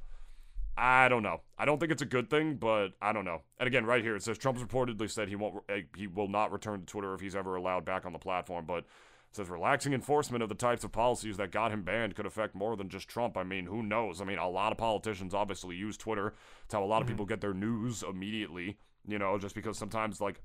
I 0.76 1.10
don't 1.10 1.24
know. 1.24 1.42
I 1.58 1.66
don't 1.66 1.78
think 1.78 1.92
it's 1.92 2.02
a 2.02 2.06
good 2.06 2.30
thing, 2.30 2.56
but 2.56 2.94
I 3.02 3.12
don't 3.12 3.26
know. 3.26 3.42
And 3.60 3.68
again, 3.68 3.86
right 3.86 4.02
here 4.02 4.16
it 4.16 4.24
says 4.24 4.38
Trump's 4.38 4.64
reportedly 4.64 5.12
said 5.12 5.28
he 5.28 5.36
won't, 5.36 5.62
eh, 5.68 5.82
he 5.98 6.08
will 6.08 6.30
not 6.30 6.54
return 6.54 6.80
to 6.80 6.86
Twitter 6.86 7.14
if 7.14 7.20
he's 7.20 7.36
ever 7.36 7.58
allowed 7.58 7.84
back 7.84 8.06
on 8.06 8.14
the 8.14 8.18
platform. 8.18 8.64
But 8.66 8.86
it 9.32 9.36
says 9.36 9.50
relaxing 9.50 9.94
enforcement 9.94 10.42
of 10.42 10.50
the 10.50 10.56
types 10.56 10.84
of 10.84 10.92
policies 10.92 11.38
that 11.38 11.52
got 11.52 11.72
him 11.72 11.84
banned 11.84 12.16
could 12.16 12.26
affect 12.26 12.56
more 12.56 12.76
than 12.76 12.90
just 12.90 13.08
Trump. 13.08 13.38
I 13.38 13.44
mean, 13.44 13.68
who 13.68 13.84
knows? 13.84 14.22
I 14.22 14.26
mean, 14.26 14.40
a 14.40 14.50
lot 14.50 14.72
of 14.72 14.80
politicians 14.80 15.36
obviously 15.36 15.76
use 15.76 15.98
Twitter. 15.98 16.34
It's 16.66 16.74
how 16.74 16.84
a 16.84 16.86
lot 16.86 16.98
of 16.98 17.04
mm-hmm. 17.04 17.14
people 17.14 17.26
get 17.28 17.42
their 17.42 17.54
news 17.54 18.04
immediately. 18.04 18.78
You 19.08 19.20
know, 19.20 19.38
just 19.38 19.56
because 19.56 19.78
sometimes 19.78 20.20
like 20.20 20.42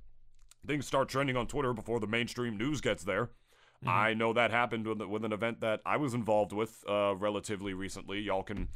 things 0.66 0.87
start 0.87 1.09
trending 1.09 1.37
on 1.37 1.47
Twitter 1.47 1.73
before 1.73 1.99
the 1.99 2.07
mainstream 2.07 2.59
news 2.59 2.81
gets 2.81 3.05
there. 3.05 3.27
Mm-hmm. 3.27 3.88
I 3.88 4.14
know 4.14 4.33
that 4.33 4.51
happened 4.51 4.87
with, 4.87 5.01
with, 5.03 5.25
an 5.25 5.33
event 5.33 5.61
that 5.61 5.81
I 5.85 5.97
was 5.97 6.14
involved 6.14 6.53
with 6.53 6.85
uh, 6.88 7.14
relatively 7.16 7.75
recently. 7.75 8.20
Y'all 8.20 8.42
can, 8.42 8.68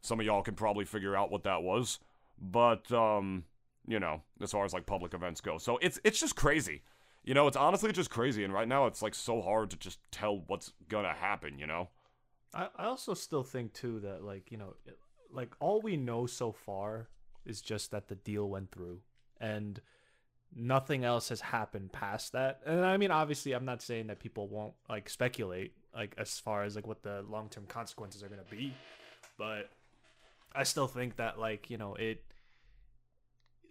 some 0.00 0.20
of 0.20 0.26
y'all 0.26 0.42
can 0.42 0.54
probably 0.54 0.84
figure 0.84 1.16
out 1.16 1.30
what 1.30 1.44
that 1.44 1.62
was, 1.62 1.98
but 2.40 2.90
um, 2.92 3.44
you 3.86 4.00
know, 4.00 4.22
as 4.40 4.52
far 4.52 4.64
as 4.64 4.72
like 4.72 4.86
public 4.86 5.14
events 5.14 5.40
go, 5.40 5.58
so 5.58 5.78
it's 5.78 5.98
it's 6.04 6.20
just 6.20 6.36
crazy. 6.36 6.82
You 7.22 7.34
know, 7.34 7.46
it's 7.46 7.56
honestly 7.56 7.92
just 7.92 8.10
crazy, 8.10 8.44
and 8.44 8.52
right 8.52 8.68
now 8.68 8.86
it's 8.86 9.02
like 9.02 9.14
so 9.14 9.42
hard 9.42 9.70
to 9.70 9.76
just 9.76 9.98
tell 10.10 10.42
what's 10.46 10.72
gonna 10.88 11.14
happen. 11.14 11.58
You 11.58 11.66
know. 11.66 11.88
I 12.54 12.68
I 12.76 12.84
also 12.86 13.14
still 13.14 13.42
think 13.42 13.72
too 13.74 14.00
that 14.00 14.24
like 14.24 14.50
you 14.50 14.58
know, 14.58 14.74
like 15.30 15.54
all 15.60 15.80
we 15.80 15.96
know 15.96 16.26
so 16.26 16.52
far 16.52 17.08
is 17.44 17.60
just 17.60 17.90
that 17.90 18.08
the 18.08 18.14
deal 18.14 18.48
went 18.48 18.70
through, 18.70 19.00
and 19.40 19.80
nothing 20.54 21.04
else 21.04 21.28
has 21.28 21.40
happened 21.40 21.92
past 21.92 22.32
that. 22.32 22.60
And 22.66 22.84
I 22.84 22.96
mean, 22.96 23.10
obviously, 23.10 23.52
I'm 23.52 23.64
not 23.64 23.82
saying 23.82 24.08
that 24.08 24.18
people 24.18 24.48
won't 24.48 24.74
like 24.88 25.08
speculate 25.08 25.74
like 25.94 26.14
as 26.18 26.38
far 26.38 26.64
as 26.64 26.76
like 26.76 26.86
what 26.86 27.02
the 27.02 27.24
long 27.28 27.48
term 27.48 27.66
consequences 27.66 28.22
are 28.22 28.28
gonna 28.28 28.42
be, 28.50 28.74
but 29.38 29.70
I 30.54 30.64
still 30.64 30.86
think 30.86 31.16
that 31.16 31.38
like 31.38 31.70
you 31.70 31.76
know 31.76 31.94
it. 31.94 32.24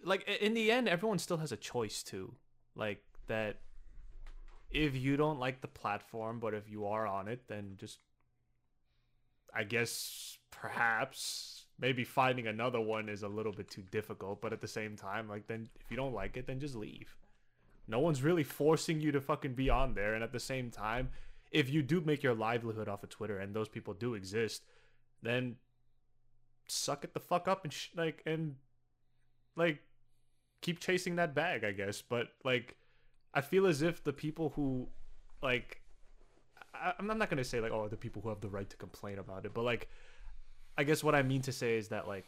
Like 0.04 0.28
in 0.40 0.54
the 0.54 0.72
end, 0.72 0.88
everyone 0.88 1.20
still 1.20 1.38
has 1.38 1.52
a 1.52 1.58
choice 1.58 2.04
too. 2.04 2.36
Like 2.76 3.04
that, 3.30 3.58
if 4.70 4.96
you 4.96 5.18
don't 5.18 5.40
like 5.40 5.62
the 5.62 5.68
platform, 5.68 6.40
but 6.40 6.54
if 6.54 6.70
you 6.70 6.86
are 6.86 7.08
on 7.08 7.28
it, 7.28 7.48
then 7.48 7.78
just, 7.78 8.00
I 9.56 9.64
guess 9.64 10.38
perhaps 10.52 11.66
maybe 11.80 12.04
finding 12.04 12.48
another 12.48 12.82
one 12.82 13.10
is 13.10 13.24
a 13.24 13.28
little 13.28 13.52
bit 13.52 13.70
too 13.70 13.84
difficult 13.92 14.42
but 14.42 14.54
at 14.54 14.62
the 14.62 14.68
same 14.68 14.96
time 14.96 15.30
like 15.30 15.48
then 15.48 15.70
if 15.80 15.90
you 15.90 15.98
don't 15.98 16.14
like 16.14 16.38
it 16.38 16.48
then 16.48 16.60
just 16.60 16.76
leave. 16.76 17.16
No 17.88 18.00
one's 18.00 18.22
really 18.22 18.44
forcing 18.44 19.02
you 19.02 19.12
to 19.12 19.22
fucking 19.22 19.54
be 19.54 19.70
on 19.70 19.96
there 19.96 20.14
and 20.14 20.24
at 20.24 20.32
the 20.32 20.40
same 20.40 20.70
time 20.70 21.10
if 21.52 21.70
you 21.70 21.82
do 21.82 22.02
make 22.02 22.22
your 22.22 22.36
livelihood 22.36 22.88
off 22.88 23.04
of 23.04 23.10
twitter 23.10 23.40
and 23.40 23.56
those 23.56 23.70
people 23.70 23.94
do 23.94 24.14
exist 24.14 24.64
then 25.22 25.56
suck 26.68 27.04
it 27.04 27.14
the 27.14 27.20
fuck 27.20 27.48
up 27.48 27.64
and 27.64 27.74
sh- 27.74 27.90
like 27.96 28.22
and 28.26 28.56
like 29.56 29.80
keep 30.62 30.80
chasing 30.80 31.16
that 31.16 31.34
bag 31.34 31.64
i 31.64 31.72
guess. 31.72 32.02
But 32.02 32.28
like 32.44 32.76
i 33.34 33.42
feel 33.42 33.66
as 33.66 33.82
if 33.82 34.04
the 34.04 34.14
people 34.14 34.54
who 34.56 34.88
like 35.42 35.82
I, 36.74 36.94
i'm 37.00 37.08
not 37.08 37.30
gonna 37.30 37.44
say 37.44 37.60
like 37.60 37.72
oh 37.72 37.88
the 37.88 37.98
people 37.98 38.22
who 38.22 38.30
have 38.30 38.42
the 38.42 38.50
right 38.50 38.70
to 38.70 38.78
complain 38.78 39.20
about 39.20 39.46
it 39.46 39.54
but 39.54 39.64
like 39.64 39.90
I 40.80 40.84
guess 40.84 41.04
what 41.04 41.14
I 41.14 41.24
mean 41.24 41.42
to 41.42 41.52
say 41.52 41.78
is 41.78 41.90
that 41.90 42.08
like 42.08 42.26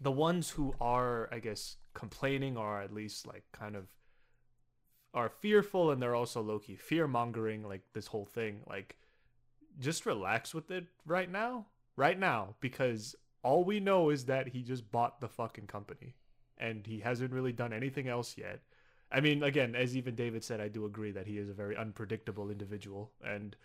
the 0.00 0.12
ones 0.12 0.50
who 0.50 0.72
are, 0.80 1.28
I 1.32 1.40
guess, 1.40 1.78
complaining 1.94 2.56
or 2.56 2.80
at 2.80 2.94
least 2.94 3.26
like 3.26 3.42
kind 3.50 3.74
of 3.74 3.88
are 5.12 5.28
fearful 5.28 5.90
and 5.90 6.00
they're 6.00 6.14
also 6.14 6.40
low 6.40 6.60
key 6.60 6.76
fear 6.76 7.08
mongering 7.08 7.64
like 7.64 7.82
this 7.92 8.06
whole 8.06 8.24
thing. 8.24 8.60
Like, 8.68 8.94
just 9.80 10.06
relax 10.06 10.54
with 10.54 10.70
it 10.70 10.86
right 11.04 11.28
now, 11.28 11.66
right 11.96 12.16
now, 12.16 12.54
because 12.60 13.16
all 13.42 13.64
we 13.64 13.80
know 13.80 14.10
is 14.10 14.26
that 14.26 14.46
he 14.46 14.62
just 14.62 14.88
bought 14.92 15.20
the 15.20 15.28
fucking 15.28 15.66
company 15.66 16.14
and 16.56 16.86
he 16.86 17.00
hasn't 17.00 17.32
really 17.32 17.52
done 17.52 17.72
anything 17.72 18.06
else 18.06 18.36
yet. 18.38 18.60
I 19.12 19.20
mean, 19.20 19.42
again, 19.42 19.74
as 19.74 19.96
even 19.96 20.14
David 20.14 20.44
said, 20.44 20.60
I 20.60 20.68
do 20.68 20.84
agree 20.86 21.10
that 21.12 21.26
he 21.26 21.38
is 21.38 21.48
a 21.48 21.54
very 21.54 21.76
unpredictable 21.76 22.50
individual 22.50 23.10
and 23.24 23.56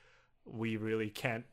we 0.46 0.78
really 0.78 1.10
can't 1.10 1.46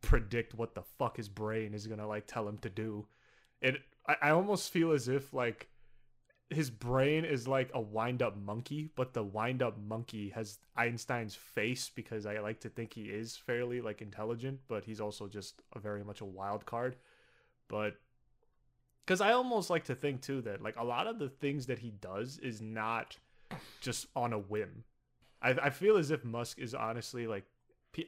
predict 0.00 0.54
what 0.54 0.74
the 0.74 0.82
fuck 0.98 1.16
his 1.16 1.28
brain 1.28 1.74
is 1.74 1.86
gonna 1.86 2.06
like 2.06 2.26
tell 2.26 2.48
him 2.48 2.58
to 2.58 2.70
do. 2.70 3.06
And 3.62 3.78
I, 4.06 4.16
I 4.22 4.30
almost 4.30 4.72
feel 4.72 4.92
as 4.92 5.08
if 5.08 5.32
like 5.32 5.68
his 6.50 6.70
brain 6.70 7.24
is 7.24 7.48
like 7.48 7.70
a 7.74 7.80
wind 7.80 8.22
up 8.22 8.36
monkey, 8.36 8.90
but 8.94 9.14
the 9.14 9.24
wind 9.24 9.62
up 9.62 9.76
monkey 9.78 10.30
has 10.30 10.58
Einstein's 10.76 11.34
face 11.34 11.90
because 11.94 12.24
I 12.24 12.38
like 12.38 12.60
to 12.60 12.68
think 12.68 12.92
he 12.92 13.06
is 13.06 13.36
fairly 13.36 13.80
like 13.80 14.00
intelligent, 14.00 14.60
but 14.68 14.84
he's 14.84 15.00
also 15.00 15.26
just 15.26 15.62
a 15.74 15.80
very 15.80 16.04
much 16.04 16.20
a 16.20 16.24
wild 16.24 16.64
card. 16.64 16.96
But 17.68 17.96
because 19.04 19.20
I 19.20 19.32
almost 19.32 19.70
like 19.70 19.84
to 19.84 19.94
think 19.94 20.22
too 20.22 20.40
that 20.42 20.62
like 20.62 20.76
a 20.76 20.84
lot 20.84 21.08
of 21.08 21.18
the 21.18 21.28
things 21.28 21.66
that 21.66 21.80
he 21.80 21.90
does 21.90 22.38
is 22.38 22.60
not 22.60 23.16
just 23.80 24.06
on 24.14 24.32
a 24.32 24.38
whim. 24.38 24.84
I, 25.42 25.50
I 25.50 25.70
feel 25.70 25.96
as 25.96 26.10
if 26.10 26.24
Musk 26.24 26.58
is 26.58 26.74
honestly 26.74 27.26
like 27.26 27.44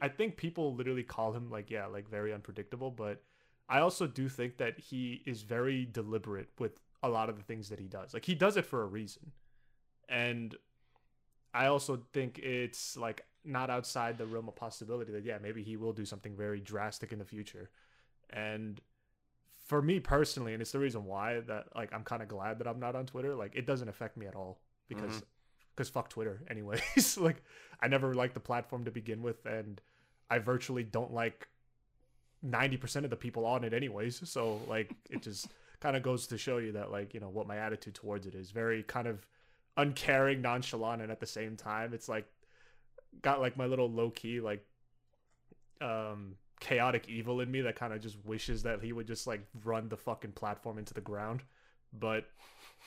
I 0.01 0.07
think 0.07 0.37
people 0.37 0.75
literally 0.75 1.03
call 1.03 1.33
him 1.33 1.49
like 1.49 1.71
yeah, 1.71 1.87
like 1.87 2.09
very 2.09 2.33
unpredictable, 2.33 2.91
but 2.91 3.23
I 3.67 3.79
also 3.79 4.07
do 4.07 4.29
think 4.29 4.57
that 4.57 4.79
he 4.79 5.21
is 5.25 5.41
very 5.41 5.85
deliberate 5.85 6.49
with 6.59 6.79
a 7.01 7.09
lot 7.09 7.29
of 7.29 7.37
the 7.37 7.43
things 7.43 7.69
that 7.69 7.79
he 7.79 7.87
does. 7.87 8.13
Like 8.13 8.25
he 8.25 8.35
does 8.35 8.57
it 8.57 8.65
for 8.65 8.83
a 8.83 8.87
reason. 8.87 9.31
And 10.07 10.55
I 11.53 11.67
also 11.67 12.01
think 12.13 12.39
it's 12.39 12.97
like 12.97 13.25
not 13.45 13.69
outside 13.69 14.17
the 14.17 14.25
realm 14.25 14.47
of 14.47 14.55
possibility 14.55 15.11
that 15.13 15.23
yeah, 15.23 15.37
maybe 15.41 15.63
he 15.63 15.77
will 15.77 15.93
do 15.93 16.05
something 16.05 16.35
very 16.35 16.59
drastic 16.59 17.11
in 17.11 17.19
the 17.19 17.25
future. 17.25 17.69
And 18.29 18.79
for 19.65 19.81
me 19.81 19.99
personally, 19.99 20.53
and 20.53 20.61
it's 20.61 20.71
the 20.71 20.79
reason 20.79 21.05
why 21.05 21.39
that 21.41 21.67
like 21.75 21.93
I'm 21.93 22.03
kind 22.03 22.21
of 22.21 22.27
glad 22.27 22.59
that 22.59 22.67
I'm 22.67 22.79
not 22.79 22.95
on 22.95 23.05
Twitter, 23.05 23.35
like 23.35 23.55
it 23.55 23.65
doesn't 23.65 23.89
affect 23.89 24.17
me 24.17 24.27
at 24.27 24.35
all 24.35 24.59
because 24.89 25.11
mm-hmm 25.11 25.25
because 25.79 25.89
fuck 25.89 26.09
Twitter, 26.09 26.41
anyways. 26.49 27.17
like, 27.21 27.41
I 27.81 27.87
never 27.87 28.13
liked 28.13 28.33
the 28.33 28.41
platform 28.41 28.83
to 28.83 28.91
begin 28.91 29.21
with, 29.23 29.45
and 29.45 29.79
I 30.29 30.39
virtually 30.39 30.83
don't 30.83 31.13
like 31.13 31.47
90% 32.45 33.05
of 33.05 33.09
the 33.09 33.15
people 33.15 33.45
on 33.45 33.63
it, 33.63 33.73
anyways. 33.73 34.29
So, 34.29 34.59
like, 34.67 34.93
it 35.09 35.21
just 35.21 35.47
kind 35.79 35.95
of 35.95 36.03
goes 36.03 36.27
to 36.27 36.37
show 36.37 36.57
you 36.57 36.73
that, 36.73 36.91
like, 36.91 37.13
you 37.13 37.21
know, 37.21 37.29
what 37.29 37.47
my 37.47 37.57
attitude 37.57 37.95
towards 37.95 38.27
it 38.27 38.35
is 38.35 38.51
very 38.51 38.83
kind 38.83 39.07
of 39.07 39.25
uncaring, 39.77 40.41
nonchalant, 40.41 41.01
and 41.01 41.11
at 41.11 41.21
the 41.21 41.25
same 41.25 41.55
time, 41.55 41.93
it's 41.93 42.09
like 42.09 42.25
got 43.21 43.39
like 43.39 43.55
my 43.57 43.65
little 43.65 43.89
low 43.89 44.11
key 44.11 44.39
like 44.39 44.63
um 45.81 46.35
chaotic 46.59 47.09
evil 47.09 47.41
in 47.41 47.49
me 47.49 47.61
that 47.61 47.75
kind 47.75 47.91
of 47.91 47.99
just 47.99 48.17
wishes 48.23 48.61
that 48.61 48.83
he 48.83 48.93
would 48.93 49.07
just 49.07 49.25
like 49.25 49.41
run 49.63 49.89
the 49.89 49.97
fucking 49.97 50.33
platform 50.33 50.77
into 50.77 50.93
the 50.93 51.01
ground. 51.01 51.41
But 51.97 52.25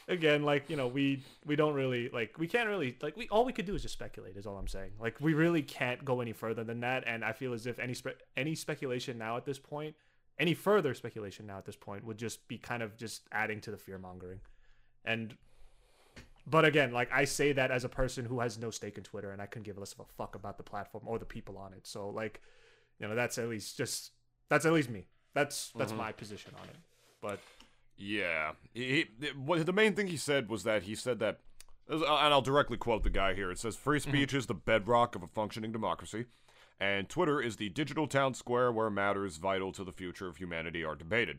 again, 0.08 0.42
like 0.44 0.68
you 0.68 0.76
know, 0.76 0.88
we 0.88 1.22
we 1.46 1.56
don't 1.56 1.74
really 1.74 2.08
like 2.10 2.38
we 2.38 2.46
can't 2.46 2.68
really 2.68 2.96
like 3.02 3.16
we 3.16 3.28
all 3.28 3.44
we 3.44 3.52
could 3.52 3.66
do 3.66 3.74
is 3.74 3.82
just 3.82 3.94
speculate. 3.94 4.36
Is 4.36 4.46
all 4.46 4.56
I'm 4.56 4.68
saying. 4.68 4.92
Like 5.00 5.20
we 5.20 5.34
really 5.34 5.62
can't 5.62 6.04
go 6.04 6.20
any 6.20 6.32
further 6.32 6.64
than 6.64 6.80
that. 6.80 7.04
And 7.06 7.24
I 7.24 7.32
feel 7.32 7.52
as 7.52 7.66
if 7.66 7.78
any 7.78 7.94
spe- 7.94 8.20
any 8.36 8.54
speculation 8.54 9.18
now 9.18 9.36
at 9.36 9.44
this 9.44 9.58
point, 9.58 9.94
any 10.38 10.54
further 10.54 10.94
speculation 10.94 11.46
now 11.46 11.58
at 11.58 11.64
this 11.64 11.76
point 11.76 12.04
would 12.04 12.18
just 12.18 12.46
be 12.48 12.58
kind 12.58 12.82
of 12.82 12.96
just 12.96 13.22
adding 13.32 13.60
to 13.62 13.70
the 13.70 13.76
fear 13.76 13.98
mongering. 13.98 14.40
And 15.04 15.36
but 16.46 16.64
again, 16.64 16.92
like 16.92 17.10
I 17.12 17.24
say 17.24 17.52
that 17.52 17.70
as 17.70 17.84
a 17.84 17.88
person 17.88 18.24
who 18.24 18.40
has 18.40 18.58
no 18.58 18.70
stake 18.70 18.98
in 18.98 19.04
Twitter, 19.04 19.30
and 19.30 19.40
I 19.40 19.46
couldn't 19.46 19.64
give 19.64 19.76
a 19.76 19.80
less 19.80 19.92
of 19.92 20.00
a 20.00 20.04
fuck 20.04 20.34
about 20.34 20.56
the 20.56 20.64
platform 20.64 21.04
or 21.06 21.18
the 21.18 21.24
people 21.24 21.56
on 21.56 21.72
it. 21.72 21.86
So 21.86 22.08
like, 22.08 22.40
you 22.98 23.06
know, 23.06 23.14
that's 23.14 23.38
at 23.38 23.48
least 23.48 23.76
just 23.76 24.10
that's 24.48 24.66
at 24.66 24.72
least 24.72 24.90
me. 24.90 25.06
That's 25.34 25.72
that's 25.76 25.92
mm-hmm. 25.92 26.00
my 26.00 26.12
position 26.12 26.52
on 26.60 26.68
it. 26.68 26.76
But 27.20 27.38
Yeah. 28.02 28.52
He, 28.74 29.06
he, 29.20 29.62
the 29.62 29.72
main 29.72 29.94
thing 29.94 30.08
he 30.08 30.16
said 30.16 30.48
was 30.48 30.64
that 30.64 30.82
he 30.82 30.96
said 30.96 31.20
that, 31.20 31.38
uh, 31.88 31.94
and 31.98 32.34
I'll 32.34 32.42
directly 32.42 32.76
quote 32.76 33.04
the 33.04 33.10
guy 33.10 33.34
here. 33.34 33.50
It 33.50 33.60
says, 33.60 33.76
Free 33.76 34.00
mm-hmm. 34.00 34.10
speech 34.10 34.34
is 34.34 34.46
the 34.46 34.54
bedrock 34.54 35.14
of 35.14 35.22
a 35.22 35.28
functioning 35.28 35.70
democracy, 35.70 36.24
and 36.80 37.08
Twitter 37.08 37.40
is 37.40 37.56
the 37.56 37.68
digital 37.68 38.08
town 38.08 38.34
square 38.34 38.72
where 38.72 38.90
matters 38.90 39.36
vital 39.36 39.70
to 39.72 39.84
the 39.84 39.92
future 39.92 40.26
of 40.26 40.38
humanity 40.38 40.82
are 40.84 40.96
debated. 40.96 41.38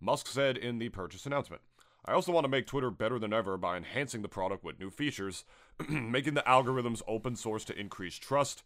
Musk 0.00 0.26
said 0.26 0.56
in 0.56 0.78
the 0.78 0.88
purchase 0.88 1.26
announcement. 1.26 1.60
I 2.06 2.12
also 2.12 2.32
want 2.32 2.44
to 2.44 2.50
make 2.50 2.66
Twitter 2.66 2.90
better 2.90 3.18
than 3.18 3.34
ever 3.34 3.58
by 3.58 3.76
enhancing 3.76 4.22
the 4.22 4.28
product 4.28 4.64
with 4.64 4.80
new 4.80 4.88
features, 4.88 5.44
making 5.88 6.32
the 6.32 6.44
algorithms 6.46 7.02
open 7.06 7.36
source 7.36 7.62
to 7.66 7.78
increase 7.78 8.16
trust, 8.16 8.62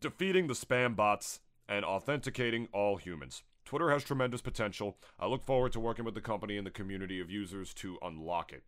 defeating 0.00 0.46
the 0.46 0.54
spam 0.54 0.94
bots, 0.94 1.40
and 1.68 1.84
authenticating 1.84 2.68
all 2.72 2.96
humans. 2.96 3.42
Twitter 3.64 3.90
has 3.90 4.04
tremendous 4.04 4.40
potential. 4.40 4.96
I 5.18 5.26
look 5.26 5.44
forward 5.44 5.72
to 5.72 5.80
working 5.80 6.04
with 6.04 6.14
the 6.14 6.20
company 6.20 6.56
and 6.56 6.66
the 6.66 6.70
community 6.70 7.20
of 7.20 7.30
users 7.30 7.72
to 7.74 7.98
unlock 8.02 8.52
it. 8.52 8.62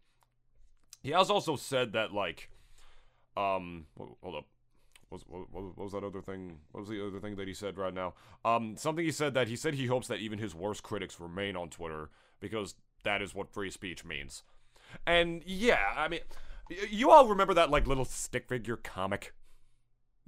He 1.03 1.11
has 1.11 1.31
also 1.31 1.57
said 1.57 1.93
that, 1.93 2.13
like, 2.13 2.51
um, 3.37 3.87
hold 3.97 4.37
up. 4.37 4.47
What 5.09 5.23
was, 5.29 5.47
what, 5.53 5.79
was 5.79 5.93
that 5.93 6.03
other 6.03 6.21
thing? 6.21 6.59
What 6.73 6.81
was 6.81 6.89
the 6.89 7.07
other 7.07 7.21
thing 7.21 7.37
that 7.37 7.47
he 7.47 7.55
said 7.55 7.79
right 7.79 7.95
now? 7.95 8.15
Um, 8.45 8.77
something 8.77 9.05
he 9.05 9.13
said 9.13 9.35
that 9.35 9.47
he 9.47 9.55
said 9.55 9.75
he 9.75 9.87
hopes 9.87 10.09
that 10.09 10.19
even 10.19 10.41
his 10.41 10.55
worst 10.55 10.83
critics 10.83 11.21
remain 11.21 11.55
on 11.57 11.69
Twitter 11.69 12.11
because 12.41 12.75
that 13.05 13.23
is 13.23 13.35
what 13.35 13.53
free 13.53 13.71
speech 13.71 14.05
means. 14.05 14.43
And 15.07 15.43
yeah, 15.47 15.93
I 15.97 16.09
mean, 16.09 16.21
you 16.91 17.11
all 17.11 17.29
remember 17.29 17.55
that 17.55 17.71
like 17.71 17.87
little 17.87 18.05
stick 18.05 18.49
figure 18.49 18.77
comic? 18.77 19.33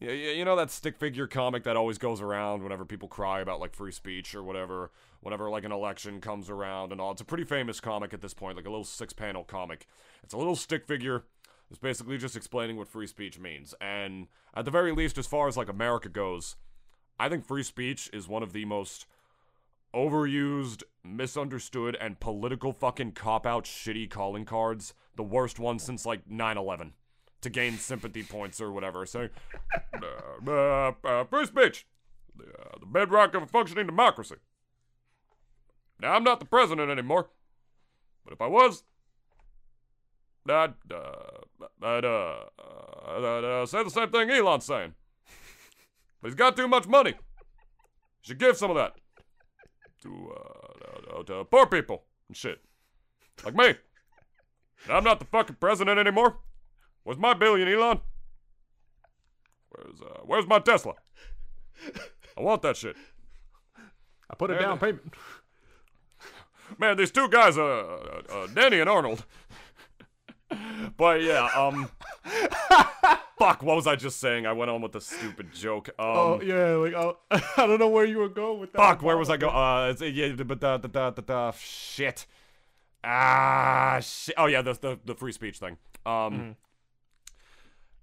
Yeah, 0.00 0.12
you 0.12 0.44
know 0.44 0.54
that 0.54 0.70
stick 0.70 0.96
figure 0.96 1.26
comic 1.26 1.64
that 1.64 1.76
always 1.76 1.98
goes 1.98 2.20
around 2.20 2.62
whenever 2.62 2.84
people 2.84 3.08
cry 3.08 3.40
about 3.40 3.58
like 3.58 3.74
free 3.74 3.90
speech 3.90 4.32
or 4.32 4.44
whatever, 4.44 4.92
whenever 5.20 5.50
like 5.50 5.64
an 5.64 5.72
election 5.72 6.20
comes 6.20 6.48
around 6.48 6.92
and 6.92 7.00
all. 7.00 7.10
It's 7.10 7.20
a 7.20 7.24
pretty 7.24 7.42
famous 7.42 7.80
comic 7.80 8.14
at 8.14 8.20
this 8.20 8.32
point, 8.32 8.56
like 8.56 8.66
a 8.66 8.70
little 8.70 8.84
six 8.84 9.12
panel 9.12 9.42
comic. 9.42 9.88
It's 10.22 10.34
a 10.34 10.38
little 10.38 10.54
stick 10.54 10.86
figure. 10.86 11.24
It's 11.68 11.80
basically 11.80 12.16
just 12.16 12.36
explaining 12.36 12.76
what 12.76 12.86
free 12.86 13.08
speech 13.08 13.40
means. 13.40 13.74
And 13.80 14.28
at 14.54 14.64
the 14.64 14.70
very 14.70 14.92
least, 14.92 15.18
as 15.18 15.26
far 15.26 15.48
as 15.48 15.56
like 15.56 15.68
America 15.68 16.08
goes, 16.08 16.54
I 17.18 17.28
think 17.28 17.44
free 17.44 17.64
speech 17.64 18.08
is 18.12 18.28
one 18.28 18.44
of 18.44 18.52
the 18.52 18.66
most 18.66 19.04
overused, 19.92 20.84
misunderstood, 21.02 21.96
and 22.00 22.20
political 22.20 22.72
fucking 22.72 23.12
cop 23.12 23.44
out 23.44 23.64
shitty 23.64 24.08
calling 24.08 24.44
cards. 24.44 24.94
The 25.16 25.24
worst 25.24 25.58
one 25.58 25.80
since 25.80 26.06
like 26.06 26.30
9 26.30 26.56
11 26.56 26.92
to 27.40 27.50
gain 27.50 27.78
sympathy 27.78 28.22
points 28.22 28.60
or 28.60 28.72
whatever. 28.72 29.06
Saying, 29.06 29.30
uh, 30.02 30.50
uh, 30.50 30.92
uh, 31.04 31.24
free 31.24 31.46
speech, 31.46 31.86
uh, 32.40 32.78
the 32.80 32.86
bedrock 32.86 33.34
of 33.34 33.42
a 33.42 33.46
functioning 33.46 33.86
democracy. 33.86 34.36
Now, 36.00 36.14
I'm 36.14 36.24
not 36.24 36.40
the 36.40 36.46
president 36.46 36.90
anymore, 36.90 37.30
but 38.24 38.32
if 38.32 38.40
I 38.40 38.46
was, 38.46 38.84
I'd, 40.48 40.74
uh, 40.92 41.72
I'd, 41.82 42.04
uh, 42.04 42.36
I'd 43.06 43.44
uh, 43.44 43.66
say 43.66 43.82
the 43.82 43.90
same 43.90 44.10
thing 44.10 44.30
Elon's 44.30 44.64
saying. 44.64 44.94
But 46.22 46.28
he's 46.28 46.36
got 46.36 46.56
too 46.56 46.68
much 46.68 46.86
money. 46.86 47.14
Should 48.22 48.38
give 48.38 48.56
some 48.56 48.70
of 48.70 48.76
that 48.76 48.94
to, 50.02 50.32
to 51.26 51.44
poor 51.44 51.66
people 51.66 52.04
and 52.28 52.36
shit. 52.36 52.60
Like 53.44 53.54
me. 53.54 53.74
I'm 54.88 55.04
not 55.04 55.18
the 55.18 55.26
fucking 55.26 55.56
president 55.60 55.98
anymore. 55.98 56.38
Where's 57.08 57.18
my 57.18 57.32
billion, 57.32 57.66
Elon? 57.68 58.00
Where's, 59.70 59.98
uh, 60.02 60.20
where's 60.26 60.46
my 60.46 60.58
Tesla? 60.58 60.92
I 62.36 62.42
want 62.42 62.60
that 62.60 62.76
shit. 62.76 62.96
I 64.30 64.34
put 64.34 64.50
a 64.50 64.52
Yeah, 64.52 64.60
down 64.60 64.78
payment. 64.78 65.14
Man, 66.78 66.98
these 66.98 67.10
two 67.10 67.30
guys, 67.30 67.56
uh, 67.56 67.62
uh, 67.64 68.22
uh 68.30 68.46
Danny 68.48 68.80
and 68.80 68.90
Arnold. 68.90 69.24
but 70.98 71.22
yeah, 71.22 71.48
um, 71.56 71.88
fuck, 73.38 73.62
what 73.62 73.76
was 73.76 73.86
I 73.86 73.96
just 73.96 74.20
saying? 74.20 74.44
I 74.44 74.52
went 74.52 74.70
on 74.70 74.82
with 74.82 74.94
a 74.94 75.00
stupid 75.00 75.50
joke. 75.54 75.88
Um, 75.98 76.06
Oh 76.06 76.40
yeah, 76.42 76.74
like 76.74 76.92
oh, 76.92 77.16
I 77.30 77.66
don't 77.66 77.78
know 77.78 77.88
where 77.88 78.04
you 78.04 78.18
were 78.18 78.28
going 78.28 78.60
with 78.60 78.72
that. 78.72 78.78
fuck, 78.78 79.02
where 79.02 79.16
was 79.16 79.30
I 79.30 79.38
going? 79.38 79.54
Uh, 79.54 79.92
it's, 79.92 80.02
yeah, 80.02 80.32
but 80.32 80.60
da 80.60 80.76
da 80.76 80.88
da 80.88 81.10
da 81.12 81.22
da. 81.22 81.52
Shit. 81.52 82.26
Ah, 83.02 83.98
shit. 84.02 84.34
Oh 84.36 84.44
yeah, 84.44 84.60
the 84.60 84.74
the, 84.74 84.98
the 85.06 85.14
free 85.14 85.32
speech 85.32 85.58
thing. 85.58 85.78
Um, 86.04 86.56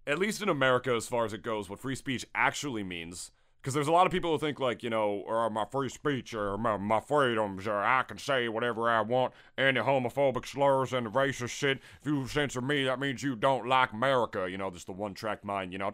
at 0.07 0.19
least 0.19 0.41
in 0.41 0.49
America, 0.49 0.93
as 0.93 1.07
far 1.07 1.25
as 1.25 1.33
it 1.33 1.41
goes, 1.41 1.69
what 1.69 1.79
free 1.79 1.95
speech 1.95 2.25
actually 2.35 2.83
means. 2.83 3.31
Because 3.61 3.73
there's 3.73 3.87
a 3.87 3.91
lot 3.91 4.05
of 4.05 4.11
people 4.11 4.31
who 4.31 4.37
think 4.37 4.59
like, 4.59 4.83
you 4.83 4.91
know, 4.91 5.23
or 5.25 5.49
my 5.49 5.65
free 5.65 5.89
speech 5.89 6.35
or 6.35 6.55
my, 6.55 6.77
my 6.77 6.99
freedoms 6.99 7.65
or 7.65 7.79
I 7.79 8.03
can 8.03 8.19
say 8.19 8.47
whatever 8.47 8.87
I 8.87 9.01
want, 9.01 9.33
any 9.57 9.79
homophobic 9.79 10.45
slurs 10.45 10.93
and 10.93 11.07
racist 11.07 11.49
shit. 11.49 11.79
If 11.99 12.05
you 12.05 12.27
censor 12.27 12.61
me, 12.61 12.83
that 12.83 12.99
means 12.99 13.23
you 13.23 13.35
don't 13.35 13.67
like 13.67 13.91
America. 13.91 14.47
You 14.47 14.59
know, 14.59 14.69
just 14.69 14.85
the 14.85 14.91
one 14.91 15.15
track 15.15 15.43
mind, 15.43 15.73
you 15.73 15.79
know, 15.79 15.91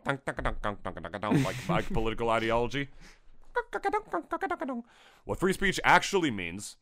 like, 1.46 1.70
like 1.70 1.94
political 1.94 2.30
ideology. 2.30 2.90
What 5.24 5.40
free 5.40 5.54
speech 5.54 5.80
actually 5.86 6.32
means 6.32 6.76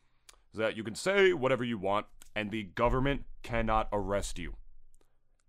is 0.54 0.58
that 0.58 0.76
you 0.76 0.84
can 0.84 0.96
say 0.96 1.34
whatever 1.34 1.64
you 1.64 1.78
want 1.78 2.08
and 2.36 2.50
the 2.50 2.64
government 2.64 3.26
cannot 3.44 3.90
arrest 3.94 4.40
you. 4.40 4.56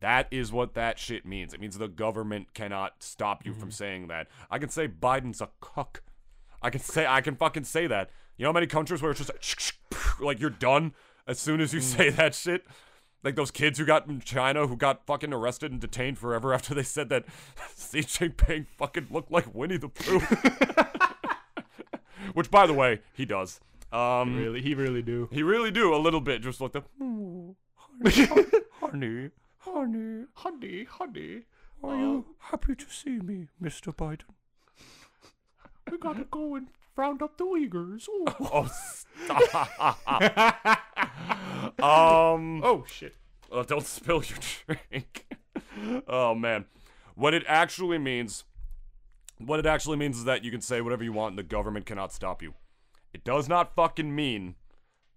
That 0.01 0.29
is 0.31 0.51
what 0.51 0.75
that 0.75 0.99
shit 0.99 1.27
means. 1.27 1.53
It 1.53 1.61
means 1.61 1.77
the 1.77 1.89
government 1.89 2.55
cannot 2.55 3.03
stop 3.03 3.45
you 3.45 3.53
from 3.53 3.71
saying 3.71 4.09
that. 4.09 4.29
I 4.51 4.59
can 4.59 4.71
say 4.71 4.89
Biden's 4.89 5.43
a 5.43 5.51
cuck. 5.61 6.03
I 6.63 6.71
can 6.71 6.81
say 6.81 7.07
I 7.07 7.21
can 7.21 7.37
fucking 7.37 7.65
say 7.65 7.87
that. 7.87 8.11
You 8.39 8.45
know 8.45 8.51
how 8.51 8.55
many 8.55 8.67
countries 8.67 9.03
where 9.03 9.11
it's 9.11 9.21
just 9.21 9.31
like, 9.91 10.21
like 10.21 10.41
you're 10.41 10.49
done 10.51 10.95
as 11.27 11.39
soon 11.39 11.61
as 11.61 11.75
you 11.75 11.81
say 11.81 12.09
that 12.11 12.35
shit? 12.35 12.65
Like 13.23 13.37
those 13.37 13.51
kids 13.51 13.79
who 13.79 13.85
got 13.85 14.07
in 14.09 14.21
China 14.21 14.67
who 14.67 14.77
got 14.77 15.05
fucking 15.07 15.35
arrested 15.35 15.73
and 15.73 15.81
detained 15.81 16.17
forever 16.17 16.55
after 16.55 16.75
they 16.75 16.83
said 16.83 17.11
that 17.11 17.27
Xi 17.77 18.01
Jinping 18.01 18.67
fucking 18.79 19.09
looked 19.11 19.31
like 19.31 19.55
Winnie 19.55 19.77
the 19.77 19.91
Pooh. 19.91 20.21
Which, 22.35 22.51
by 22.51 22.67
the 22.67 22.73
way, 22.75 23.01
he 23.13 23.25
does. 23.27 23.61
Um, 23.93 24.37
Really, 24.39 24.63
he 24.63 24.75
really 24.75 25.03
do. 25.03 25.29
he 25.33 25.43
really 25.43 25.71
do 25.73 25.93
a 25.95 25.99
little 25.99 26.21
bit. 26.21 26.43
Just 26.43 26.61
looked 26.61 26.75
the 26.75 26.85
"Ooh, 27.03 27.57
honey, 28.81 29.31
honey, 29.61 30.25
honey, 30.35 30.85
honey, 30.85 31.43
are 31.83 31.97
you 31.97 32.27
happy 32.39 32.75
to 32.75 32.87
see 32.91 33.19
me, 33.21 33.49
Mr. 33.63 33.95
Biden? 33.95 34.23
we 35.91 35.99
gotta 35.99 36.25
go 36.31 36.55
and 36.55 36.69
round 36.97 37.23
up 37.23 37.37
the 37.37 37.45
Uyghurs. 37.45 38.07
Oh, 38.41 38.71
stop. 39.27 39.99
um. 41.83 42.63
oh 42.65 42.85
shit. 42.87 43.15
Uh, 43.53 43.63
don't 43.65 43.87
spill 43.87 44.23
your 44.23 44.39
drink. 44.67 45.27
oh 46.07 46.35
man, 46.35 46.67
what 47.15 47.35
it 47.35 47.43
actually 47.49 47.99
means, 47.99 48.45
what 49.39 49.59
it 49.59 49.67
actually 49.67 49.97
means 49.97 50.19
is 50.19 50.25
that 50.25 50.45
you 50.45 50.51
can 50.51 50.61
say 50.61 50.81
whatever 50.81 51.03
you 51.03 51.13
want 51.13 51.33
and 51.33 51.39
the 51.39 51.43
government 51.43 51.87
cannot 51.87 52.13
stop 52.13 52.43
you. 52.43 52.55
It 53.13 53.25
does 53.25 53.49
not 53.49 53.75
fucking 53.75 54.15
mean 54.15 54.55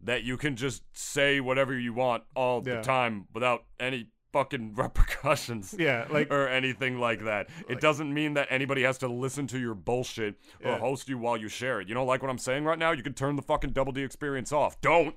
that 0.02 0.24
you 0.24 0.36
can 0.36 0.56
just 0.56 0.84
say 0.94 1.40
whatever 1.40 1.78
you 1.78 1.94
want 1.94 2.24
all 2.36 2.64
Yeah. 2.66 2.78
the 2.78 2.82
time 2.82 3.28
without 3.34 3.66
any 3.80 4.08
fucking 4.34 4.74
repercussions. 4.76 5.74
Yeah, 5.78 6.06
like 6.10 6.30
or 6.34 6.48
anything 6.50 7.00
like 7.00 7.24
that. 7.24 7.50
it 7.70 7.80
doesn't 7.80 8.14
mean 8.14 8.34
that 8.34 8.48
anybody 8.50 8.82
has 8.84 8.98
to 8.98 9.08
listen 9.08 9.48
to 9.48 9.60
your 9.60 9.76
bullshit 9.76 10.36
or 10.64 10.72
Yeah. 10.72 10.80
host 10.80 11.08
you 11.08 11.18
while 11.18 11.38
you 11.38 11.48
share 11.48 11.80
it. 11.80 11.88
You 11.88 11.94
don't 11.94 12.08
like 12.08 12.22
what 12.22 12.30
I'm 12.32 12.38
saying 12.38 12.66
right 12.66 12.78
now? 12.80 12.92
You 12.92 13.04
can 13.04 13.14
turn 13.14 13.36
the 13.38 13.42
fucking 13.42 13.70
Double 13.72 13.94
D 13.94 14.04
experience 14.04 14.52
off. 14.52 14.82
Don't. 14.82 15.16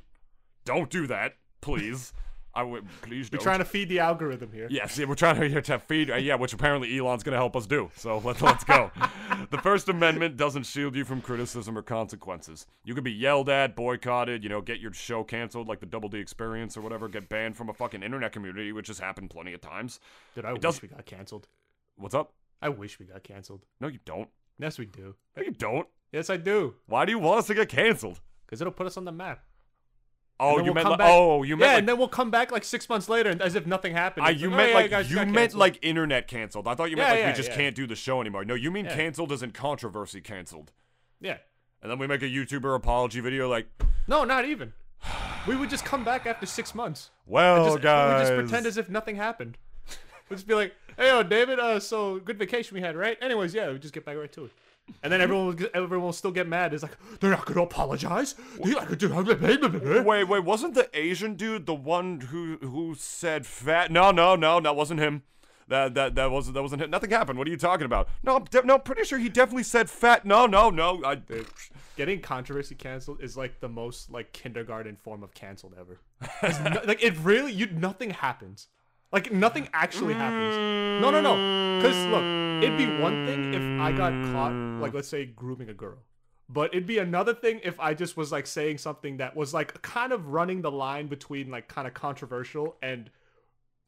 Don't 0.65 0.91
do 0.91 1.07
that, 1.09 1.35
please. 1.61 2.13
I 2.57 2.63
would 2.63 2.87
please 3.03 3.31
We're 3.31 3.37
don't. 3.37 3.45
trying 3.45 3.59
to 3.59 3.67
feed 3.67 3.91
the 3.91 3.99
algorithm 3.99 4.51
here. 4.51 4.67
Yes, 4.71 4.99
yeah, 4.99 5.05
we're 5.05 5.15
trying 5.15 5.39
to, 5.39 5.61
to 5.63 5.79
feed. 5.79 6.11
Uh, 6.11 6.17
yeah, 6.17 6.37
which 6.37 6.55
apparently 6.55 6.99
Elon's 6.99 7.23
going 7.23 7.35
to 7.35 7.39
help 7.39 7.55
us 7.55 7.67
do. 7.67 7.91
So 7.97 8.19
let's 8.25 8.41
let's 8.41 8.65
go. 8.65 8.91
the 9.51 9.59
First 9.59 9.91
Amendment 9.91 10.39
doesn't 10.39 10.65
shield 10.65 10.97
you 10.97 11.05
from 11.05 11.21
criticism 11.21 11.77
or 11.77 11.83
consequences. 11.83 12.67
You 12.83 12.95
could 12.95 13.05
be 13.05 13.13
yelled 13.13 13.51
at, 13.51 13.77
boycotted, 13.77 14.43
you 14.43 14.49
know, 14.49 14.63
get 14.63 14.81
your 14.81 14.95
show 14.95 15.23
canceled, 15.23 15.69
like 15.69 15.81
the 15.81 15.87
Double 15.87 16.09
D 16.09 16.19
Experience 16.19 16.79
or 16.79 16.81
whatever, 16.81 17.09
get 17.09 17.29
banned 17.29 17.59
from 17.59 17.69
a 17.69 17.75
fucking 17.75 18.03
internet 18.03 18.33
community, 18.33 18.73
which 18.73 18.87
has 18.87 18.99
happened 18.99 19.29
plenty 19.29 19.53
of 19.53 19.61
times. 19.61 20.01
Dude, 20.35 20.47
I 20.47 20.55
wish 20.55 20.63
does- 20.63 20.81
we 20.81 20.89
got 20.89 21.05
canceled. 21.05 21.49
What's 21.97 22.15
up? 22.15 22.33
I 22.63 22.71
wish 22.71 22.99
we 22.99 23.05
got 23.05 23.23
canceled. 23.23 23.67
No, 23.81 23.89
you 23.89 23.99
don't. 24.07 24.31
Yes, 24.59 24.79
we 24.79 24.87
do. 24.87 25.15
No, 25.37 25.43
you 25.43 25.51
don't. 25.51 25.87
Yes, 26.11 26.31
I 26.31 26.39
do. 26.39 26.75
Why 26.87 27.05
do 27.05 27.13
you 27.13 27.19
want 27.19 27.41
us 27.41 27.47
to 27.49 27.55
get 27.55 27.69
canceled? 27.69 28.21
Because 28.47 28.63
it'll 28.63 28.73
put 28.73 28.87
us 28.87 28.97
on 28.97 29.05
the 29.05 29.13
map. 29.13 29.45
Oh, 30.39 30.59
you 30.59 30.65
we'll 30.65 30.75
meant 30.75 30.89
like, 30.91 30.99
back, 30.99 31.09
oh, 31.11 31.43
you 31.43 31.57
meant 31.57 31.61
yeah, 31.61 31.73
like, 31.75 31.79
and 31.79 31.89
then 31.89 31.97
we'll 31.99 32.09
come 32.09 32.31
back 32.31 32.53
like 32.53 32.65
six 32.65 32.89
months 32.89 33.09
later, 33.09 33.31
and 33.31 33.41
as 33.41 33.55
if 33.55 33.67
nothing 33.67 33.93
happened. 33.95 34.27
I, 34.27 34.31
you 34.31 34.49
oh, 34.49 34.57
meant 34.57 34.71
yeah, 34.71 34.75
like 34.75 34.91
guys, 34.91 35.11
you 35.11 35.17
meant 35.17 35.35
canceled. 35.35 35.61
like 35.61 35.79
internet 35.83 36.29
canceled. 36.29 36.69
I 36.69 36.75
thought 36.75 36.91
you 36.91 36.97
meant 36.97 37.09
Yeah, 37.09 37.13
like 37.15 37.21
yeah, 37.21 37.31
we 37.31 37.37
just 37.37 37.49
yeah. 37.51 37.57
can't 37.57 37.75
do 37.75 37.87
the 37.87 37.97
show 37.97 38.21
anymore. 38.21 38.45
No, 38.45 38.55
you 38.55 38.71
mean 38.71 38.85
Yeah. 38.85 38.95
canceled 38.95 39.33
as 39.33 39.43
in 39.43 39.53
controversy 39.53 40.21
canceled. 40.21 40.73
yeah. 41.21 41.39
And 41.83 41.91
then 41.91 41.99
we 41.99 42.07
make 42.07 42.23
a 42.23 42.27
YouTuber 42.27 42.75
apology 42.75 43.21
video 43.21 43.49
like, 43.49 43.67
No, 44.09 44.25
not 44.25 44.45
even. 44.45 44.73
We 45.47 45.57
would 45.57 45.71
just 45.71 45.85
come 45.85 46.03
back 46.05 46.27
after 46.27 46.45
six 46.47 46.75
months. 46.75 47.11
well, 47.27 47.65
just, 47.67 47.83
guys, 47.83 48.09
We 48.09 48.37
would 48.37 48.41
just 48.43 48.51
pretend 48.51 48.67
as 48.67 48.77
if 48.77 48.89
nothing 48.89 49.17
happened. 49.17 49.57
We'd 50.29 50.37
just 50.37 50.49
be 50.49 50.55
like, 50.55 50.75
"Hey, 50.97 51.07
yo, 51.09 51.23
David. 51.23 51.61
Uh, 51.61 51.79
so 51.79 52.19
good 52.19 52.37
vacation 52.37 52.75
we 52.75 52.81
had, 52.81 52.97
right? 52.97 53.17
Anyways, 53.23 53.55
yeah, 53.55 53.71
we 53.71 53.79
just 53.79 53.95
get 53.95 54.05
back 54.05 54.17
right 54.17 54.33
to 54.33 54.47
it." 54.47 54.51
And 55.03 55.13
then 55.13 55.21
everyone, 55.21 55.57
will, 55.57 55.67
everyone 55.75 56.07
will 56.07 56.13
still 56.13 56.31
get 56.31 56.49
mad. 56.49 56.73
It's 56.73 56.83
like 56.83 56.97
they're 57.21 57.31
not 57.31 57.45
gonna 57.45 57.63
apologize. 57.63 58.35
They're 58.63 58.75
not 58.75 58.85
gonna 58.85 58.97
do. 58.97 60.03
Wait, 60.03 60.25
wait, 60.25 60.45
wasn't 60.45 60.75
the 60.75 60.89
Asian 60.99 61.35
dude 61.35 61.67
the 61.67 61.75
one 61.75 62.21
who 62.21 62.59
who 62.61 62.95
said 62.97 63.47
fat? 63.47 63.91
No, 63.91 64.11
no, 64.11 64.37
no, 64.37 64.61
that 64.61 64.77
wasn't 64.77 65.01
him. 65.01 65.23
That 65.69 65.95
that 65.95 66.15
that 66.15 66.31
wasn't 66.31 66.55
that 66.55 66.63
wasn't 66.63 66.83
him. 66.83 66.91
Nothing 66.91 67.11
happened. 67.11 67.39
What 67.39 67.49
are 67.49 67.51
you 67.51 67.57
talking 67.57 67.87
about? 67.87 68.09
No, 68.23 68.37
I'm 68.37 68.45
de- 68.45 68.63
no, 68.65 68.79
pretty 68.79 69.05
sure 69.05 69.19
he 69.19 69.29
definitely 69.29 69.65
said 69.65 69.91
fat. 69.91 70.25
No, 70.25 70.47
no, 70.47 70.71
no. 70.71 71.03
I 71.05 71.21
Getting 71.97 72.21
controversy 72.21 72.75
canceled 72.75 73.23
is 73.23 73.37
like 73.37 73.61
the 73.61 73.69
most 73.69 74.11
like 74.11 74.33
kindergarten 74.33 74.97
form 74.97 75.23
of 75.23 75.35
canceled 75.35 75.75
ever. 75.79 75.99
No- 76.71 76.83
like 76.85 77.03
it 77.03 77.17
really, 77.19 77.53
you 77.53 77.67
nothing 77.67 78.11
happens. 78.11 78.69
Like 79.13 79.33
nothing 79.33 79.69
actually 79.73 80.15
happens. 80.15 81.01
No, 81.03 81.11
no, 81.11 81.21
no. 81.21 81.81
Because 81.81 81.97
look, 82.07 82.23
it'd 82.65 82.77
be 82.79 82.87
one 83.01 83.25
thing 83.27 83.55
if 83.55 83.81
I 83.81 83.93
got 83.93 84.13
caught, 84.33 84.53
like 84.81 84.95
let's 84.95 85.09
say 85.09 85.25
grooming 85.27 85.69
a 85.69 85.75
girl, 85.75 85.99
but 86.49 86.75
it'd 86.75 86.87
be 86.87 86.99
another 86.99 87.35
thing 87.35 87.61
if 87.63 87.79
I 87.81 87.95
just 87.95 88.17
was 88.17 88.33
like 88.33 88.47
saying 88.47 88.79
something 88.79 89.19
that 89.19 89.37
was 89.37 89.55
like 89.55 89.81
kind 89.83 90.13
of 90.13 90.29
running 90.29 90.63
the 90.63 90.71
line 90.71 91.07
between 91.07 91.51
like 91.51 91.69
kind 91.69 91.87
of 91.87 91.95
controversial 91.95 92.77
and 92.83 93.11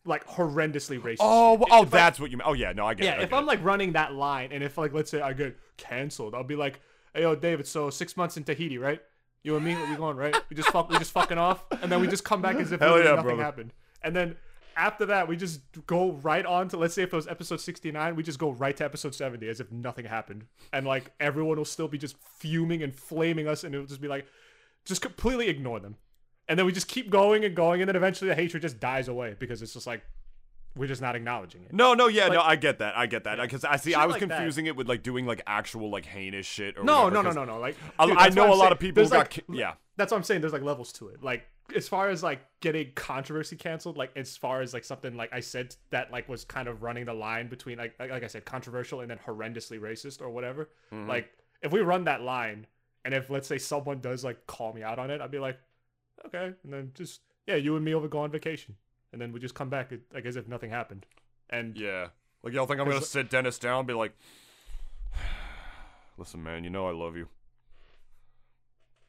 like 0.04 0.26
horrendously 0.26 1.00
racist. 1.00 1.16
oh 1.20 1.64
oh 1.70 1.82
If 1.82 1.92
I- 1.92 1.96
that's 1.98 2.20
what 2.20 2.30
you 2.30 2.36
mean. 2.36 2.46
Oh 2.46 2.52
yeah, 2.54 2.72
no, 2.72 2.86
I 2.86 2.94
get 2.94 3.04
it. 3.04 3.06
yeah, 3.18 3.22
if 3.24 3.32
I'm 3.32 3.42
it. 3.44 3.46
like 3.46 3.64
running 3.64 3.92
that 3.92 4.14
line, 4.14 4.50
and 4.52 4.62
if 4.62 4.78
like 4.78 4.92
let's 4.92 5.10
say 5.10 5.20
I 5.20 5.32
get 5.32 5.56
canceled, 5.76 6.34
I'll 6.34 6.44
be 6.44 6.56
like, 6.56 6.80
"Hey, 7.12 7.22
yo, 7.22 7.34
David. 7.34 7.66
So 7.66 7.90
six 7.90 8.16
months 8.16 8.36
in 8.36 8.44
Tahiti, 8.44 8.78
right? 8.78 9.02
You 9.42 9.56
and 9.56 9.64
me, 9.64 9.76
we 9.88 9.96
going 9.96 10.16
right? 10.16 10.36
We 10.50 10.56
just 10.56 10.68
fuck, 10.70 10.90
we 10.90 10.98
just 10.98 11.12
fucking 11.12 11.38
off, 11.38 11.64
and 11.82 11.90
then 11.92 12.00
we 12.00 12.06
just 12.08 12.24
come 12.24 12.40
back 12.42 12.56
as 12.56 12.72
if 12.72 12.80
Hell 12.80 12.98
yeah, 12.98 13.04
nothing 13.10 13.22
brother. 13.24 13.42
happened. 13.42 13.72
And 14.02 14.14
then 14.14 14.36
after 14.78 15.06
that, 15.06 15.28
we 15.28 15.36
just 15.36 15.60
go 15.86 16.12
right 16.12 16.46
on 16.46 16.68
to 16.68 16.76
let's 16.76 16.94
say 16.94 17.02
if 17.02 17.12
it 17.12 17.16
was 17.16 17.26
episode 17.28 17.60
69, 17.60 18.16
we 18.16 18.22
just 18.22 18.38
go 18.38 18.52
right 18.52 18.76
to 18.76 18.84
episode 18.84 19.14
70 19.14 19.46
as 19.48 19.60
if 19.60 19.70
nothing 19.72 20.04
happened, 20.06 20.44
and 20.72 20.86
like 20.86 21.10
everyone 21.20 21.58
will 21.58 21.64
still 21.64 21.88
be 21.88 21.98
just 21.98 22.16
fuming 22.38 22.82
and 22.82 22.94
flaming 22.94 23.48
us, 23.48 23.64
and 23.64 23.74
it'll 23.74 23.86
just 23.86 24.00
be 24.00 24.08
like, 24.08 24.26
just 24.84 25.02
completely 25.02 25.48
ignore 25.48 25.80
them, 25.80 25.96
and 26.48 26.58
then 26.58 26.64
we 26.64 26.72
just 26.72 26.88
keep 26.88 27.10
going 27.10 27.44
and 27.44 27.54
going, 27.54 27.82
and 27.82 27.88
then 27.88 27.96
eventually 27.96 28.28
the 28.28 28.34
hatred 28.34 28.62
just 28.62 28.80
dies 28.80 29.08
away 29.08 29.34
because 29.38 29.60
it's 29.60 29.74
just 29.74 29.86
like 29.86 30.02
we're 30.76 30.86
just 30.86 31.02
not 31.02 31.16
acknowledging 31.16 31.64
it. 31.64 31.72
No, 31.72 31.94
no, 31.94 32.06
yeah, 32.06 32.28
no, 32.28 32.40
I 32.40 32.54
get 32.54 32.78
that. 32.78 32.96
I 32.96 33.06
get 33.06 33.24
that. 33.24 33.40
Because 33.40 33.64
I 33.64 33.76
see, 33.76 33.90
Shit 33.90 33.98
I 33.98 34.06
was 34.06 34.12
like 34.14 34.20
that. 34.20 34.28
confusing 34.28 34.66
it 34.66 34.76
with 34.76 34.88
like 34.88 35.02
doing 35.02 35.26
like 35.26 35.42
actual 35.44 35.90
like 35.90 36.06
heinous 36.06 36.46
shit. 36.46 36.78
Or 36.78 36.84
No, 36.84 37.04
whatever, 37.04 37.22
no, 37.24 37.30
no, 37.30 37.44
no, 37.44 37.54
no. 37.54 37.58
Like 37.60 37.76
I, 37.98 38.06
dude, 38.06 38.16
I 38.16 38.22
that's 38.24 38.36
know 38.36 38.46
a 38.46 38.54
lot 38.54 38.58
saying. 38.60 38.72
of 38.72 38.78
people 38.78 38.94
There's, 38.94 39.10
got 39.10 39.18
like, 39.18 39.30
ki- 39.30 39.42
yeah. 39.50 39.72
That's 39.96 40.12
what 40.12 40.18
I'm 40.18 40.22
saying. 40.22 40.40
There's 40.42 40.52
like 40.52 40.62
levels 40.62 40.92
to 40.94 41.08
it. 41.08 41.20
Like 41.22 41.48
as 41.74 41.88
far 41.88 42.08
as 42.08 42.22
like 42.22 42.40
getting 42.60 42.92
controversy 42.94 43.56
canceled, 43.56 43.96
like 43.96 44.10
as 44.16 44.36
far 44.36 44.62
as 44.62 44.72
like 44.72 44.84
something 44.84 45.16
like 45.16 45.32
I 45.32 45.40
said 45.40 45.76
that 45.90 46.10
like 46.10 46.28
was 46.28 46.44
kind 46.44 46.68
of 46.68 46.82
running 46.82 47.04
the 47.04 47.14
line 47.14 47.48
between 47.48 47.78
like 47.78 47.94
like, 47.98 48.10
like 48.10 48.24
I 48.24 48.26
said 48.26 48.44
controversial 48.44 49.00
and 49.00 49.10
then 49.10 49.18
horrendously 49.18 49.78
racist 49.80 50.20
or 50.20 50.30
whatever. 50.30 50.70
Mm-hmm. 50.92 51.08
Like 51.08 51.30
if 51.62 51.72
we 51.72 51.80
run 51.80 52.04
that 52.04 52.22
line 52.22 52.66
and 53.04 53.14
if 53.14 53.30
let's 53.30 53.48
say 53.48 53.58
someone 53.58 54.00
does 54.00 54.24
like 54.24 54.46
call 54.46 54.72
me 54.72 54.82
out 54.82 54.98
on 54.98 55.10
it, 55.10 55.20
I'd 55.20 55.30
be 55.30 55.38
like, 55.38 55.58
okay, 56.26 56.54
and 56.62 56.72
then 56.72 56.92
just 56.94 57.20
yeah, 57.46 57.56
you 57.56 57.76
and 57.76 57.84
me 57.84 57.94
over 57.94 58.08
go 58.08 58.18
on 58.18 58.30
vacation, 58.30 58.76
and 59.12 59.20
then 59.20 59.32
we 59.32 59.40
just 59.40 59.54
come 59.54 59.68
back 59.68 59.92
like 60.12 60.26
as 60.26 60.36
if 60.36 60.48
nothing 60.48 60.70
happened. 60.70 61.06
And 61.50 61.76
Yeah. 61.76 62.08
Like 62.42 62.54
y'all 62.54 62.66
think 62.66 62.80
I'm 62.80 62.88
gonna 62.88 63.02
sit 63.02 63.30
Dennis 63.30 63.58
down 63.58 63.80
and 63.80 63.88
be 63.88 63.94
like, 63.94 64.12
"Listen, 66.18 66.42
man, 66.42 66.64
you 66.64 66.70
know 66.70 66.86
I 66.86 66.92
love 66.92 67.16
you, 67.16 67.28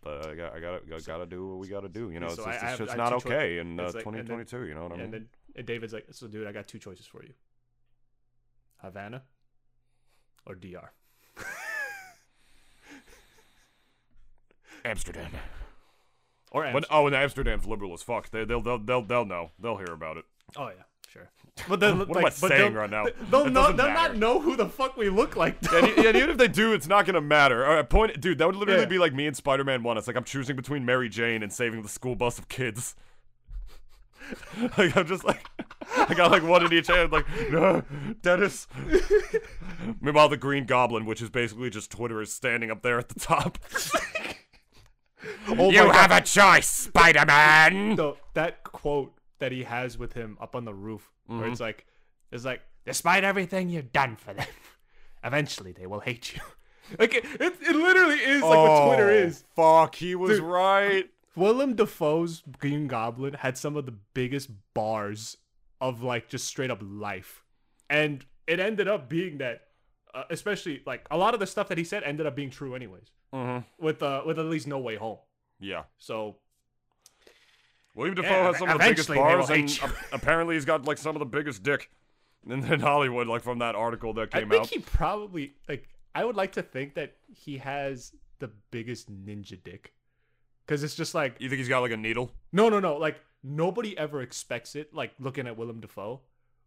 but 0.02 0.26
I 0.28 0.36
got 0.36 0.54
I 0.56 0.60
gotta 0.60 0.80
gotta, 0.90 1.04
gotta 1.04 1.26
do 1.26 1.48
what 1.48 1.60
we 1.60 1.68
gotta 1.68 1.90
do. 1.90 2.10
You 2.12 2.20
know, 2.20 2.30
So 2.30 2.34
it's, 2.34 2.46
just, 2.46 2.48
I 2.48 2.54
it's 2.54 2.64
have- 2.64 2.80
just 2.88 2.98
not 2.98 3.10
two 3.22 3.30
choi- 3.30 3.36
okay 3.36 3.58
in 3.60 3.80
uh, 3.80 3.84
it's 3.84 3.96
like- 3.96 4.06
and 4.06 4.16
then- 4.16 4.26
2022. 4.26 4.68
you 4.68 4.74
know 4.76 4.84
what 4.84 4.92
I 4.94 4.96
mean? 4.96 5.04
and 5.06 5.14
then 5.14 5.28
and 5.56 5.66
David's 5.66 5.94
like, 5.94 6.06
so 6.12 6.28
dude, 6.28 6.48
I 6.48 6.52
got 6.52 6.68
two 6.68 6.80
choices 6.80 7.06
for 7.06 7.24
you, 7.24 7.34
Havana 8.82 9.24
or 10.46 10.56
DR. 10.56 10.92
Amsterdam. 14.86 15.32
Or 16.52 16.62
But, 16.64 16.68
Amsterdam. 16.70 16.88
oh, 16.98 17.08
and 17.08 17.16
Amsterdam's 17.16 17.66
liberal 17.68 17.94
as 17.94 18.02
fuck. 18.02 18.30
They, 18.32 18.46
they'll, 18.46 18.62
they'll, 18.62 18.80
they'll, 18.80 19.02
they'll 19.04 19.26
know. 19.26 19.52
They'll 19.60 19.78
hear 19.78 19.94
about 19.94 20.18
it. 20.18 20.26
Oh 20.56 20.70
yeah, 20.70 20.84
sure. 21.12 21.30
But 21.68 21.80
then, 21.80 21.98
What 22.08 22.10
like, 22.10 22.18
am 22.18 22.26
I 22.28 22.30
saying 22.30 22.74
right 22.74 22.90
now? 22.90 23.06
They'll 23.30 23.50
doesn't 23.50 23.76
they'll 23.78 23.88
not 23.94 24.16
know 24.16 24.40
who 24.40 24.56
the 24.56 24.68
fuck 24.68 24.96
we 24.98 25.10
look 25.10 25.36
like. 25.36 25.58
and, 25.74 25.88
and 25.88 26.16
even 26.16 26.30
if 26.30 26.38
they 26.38 26.48
do, 26.48 26.74
it's 26.74 26.88
not 26.88 27.06
gonna 27.06 27.22
matter. 27.22 27.66
All 27.66 27.76
right, 27.76 27.90
point, 27.90 28.20
dude. 28.22 28.38
That 28.38 28.48
would 28.48 28.56
literally 28.56 28.82
Yeah. 28.82 28.88
be 28.88 28.98
like 29.00 29.14
me 29.14 29.28
and 29.28 29.36
Spider-Man 29.36 29.84
One. 29.84 29.98
It's 29.98 30.08
like 30.08 30.16
I'm 30.16 30.24
choosing 30.24 30.56
between 30.56 30.86
Mary 30.86 31.10
Jane 31.10 31.44
and 31.44 31.52
saving 31.52 31.82
the 31.82 31.90
school 31.90 32.16
bus 32.16 32.40
of 32.40 32.48
kids. 32.48 32.96
like 34.78 34.96
I'm 34.96 35.08
just 35.08 35.24
like, 35.24 35.44
I 35.98 36.14
got 36.14 36.32
like 36.32 36.44
one 36.44 36.66
in 36.66 36.72
each 36.72 36.88
hand. 36.88 37.12
Like, 37.12 37.26
no, 37.52 37.84
Dennis. 38.22 38.68
Meanwhile, 40.02 40.30
the 40.30 40.38
Green 40.38 40.66
Goblin, 40.66 41.06
which 41.06 41.22
is 41.22 41.30
basically 41.30 41.70
just 41.70 41.90
Twitter, 41.92 42.22
is 42.22 42.32
standing 42.32 42.70
up 42.70 42.82
there 42.84 43.00
at 43.00 43.10
the 43.10 43.20
top. 43.20 43.58
Oh 45.50 45.70
you 45.72 45.90
have 45.92 46.12
a 46.12 46.22
choice, 46.22 46.70
Spider-Man. 46.70 47.98
So 47.98 48.18
that 48.36 48.64
quote 48.64 49.14
that 49.40 49.52
he 49.52 49.64
has 49.64 49.98
with 49.98 50.14
him 50.14 50.38
up 50.40 50.56
on 50.56 50.66
the 50.66 50.74
roof, 50.74 51.10
where 51.26 51.40
Mm-hmm. 51.40 51.52
it's 51.52 51.62
like, 51.62 51.86
it's 52.32 52.46
like, 52.46 52.62
despite 52.86 53.24
everything 53.24 53.70
you've 53.70 53.92
done 53.92 54.16
for 54.16 54.34
them, 54.34 54.48
eventually 55.24 55.72
they 55.72 55.86
will 55.88 56.00
hate 56.02 56.34
you. 56.36 56.42
Like 56.98 57.14
it, 57.14 57.24
it, 57.40 57.54
it 57.62 57.76
literally 57.76 58.16
is 58.16 58.42
like 58.42 58.58
what 58.58 58.88
Twitter 58.88 59.12
is. 59.12 59.44
Oh, 59.56 59.82
Fuck, 59.84 59.94
he 59.94 60.16
was 60.16 60.40
Dude. 60.40 60.42
right. 60.44 61.08
Willem 61.36 61.76
Dafoe's 61.76 62.42
Green 62.60 62.88
Goblin 62.88 63.36
had 63.36 63.60
some 63.60 63.78
of 63.78 63.86
the 63.86 63.94
biggest 64.16 64.50
bars 64.74 65.38
of 65.80 66.02
like 66.02 66.30
just 66.30 66.48
straight 66.48 66.72
up 66.72 66.80
life, 66.82 67.44
and 67.92 68.26
it 68.48 68.60
ended 68.60 68.88
up 68.88 69.08
being 69.08 69.38
that, 69.38 69.68
uh, 70.16 70.24
especially 70.32 70.82
like 70.88 71.06
a 71.12 71.18
lot 71.18 71.36
of 71.36 71.40
the 71.40 71.46
stuff 71.46 71.68
that 71.68 71.78
he 71.78 71.84
said 71.84 72.02
ended 72.02 72.26
up 72.26 72.36
being 72.36 72.50
true 72.50 72.74
anyways. 72.74 73.12
Mm-hmm. 73.36 73.86
With 73.86 74.02
uh, 74.02 74.24
with 74.26 74.40
at 74.40 74.46
least 74.46 74.66
No 74.66 74.80
Way 74.80 74.96
Home. 74.96 75.20
Yeah. 75.60 75.84
So 76.00 76.38
William 78.00 78.16
Dafoe 78.16 78.30
Yeah, 78.30 78.44
has 78.48 78.58
some 78.58 78.70
of 78.70 78.78
the 78.80 78.84
biggest 78.84 79.10
eventually 79.10 79.18
they 79.18 79.36
will 79.36 79.38
bars, 79.42 79.50
and 79.50 79.70
hate 79.70 79.82
you. 79.82 79.88
a- 80.12 80.16
apparently 80.16 80.56
he's 80.56 80.66
got 80.66 80.86
like 80.86 80.98
some 80.98 81.16
of 81.16 81.20
the 81.20 81.26
biggest 81.26 81.62
dick 81.64 81.90
in, 82.50 82.64
in 82.74 82.80
Hollywood, 82.80 83.28
like 83.28 83.44
from 83.44 83.60
that 83.60 83.76
article 83.76 84.14
that 84.14 84.32
came 84.32 84.44
out. 84.44 84.48
I 84.48 84.50
think 84.52 84.62
out. 84.64 84.70
he 84.70 84.80
probably 84.80 85.54
like. 85.68 85.88
I 86.16 86.26
would 86.26 86.36
like 86.36 86.54
to 86.54 86.64
think 86.64 86.96
that 86.96 87.16
he 87.28 87.58
has 87.60 88.14
the 88.40 88.50
biggest 88.72 89.12
ninja 89.12 89.62
dick, 89.64 89.94
because 90.66 90.84
it's 90.84 90.96
just 90.96 91.14
like 91.14 91.36
You 91.40 91.50
think 91.50 91.60
he's 91.60 91.70
got 91.70 91.82
like 91.82 91.92
a 91.92 91.98
needle? 91.98 92.32
no, 92.52 92.70
no, 92.70 92.80
no. 92.80 92.98
Like 92.98 93.18
nobody 93.44 93.98
ever 93.98 94.22
expects 94.22 94.76
it. 94.76 94.94
Like 94.94 95.12
looking 95.20 95.46
at 95.46 95.58
Willem 95.58 95.80
Dafoe, 95.82 96.22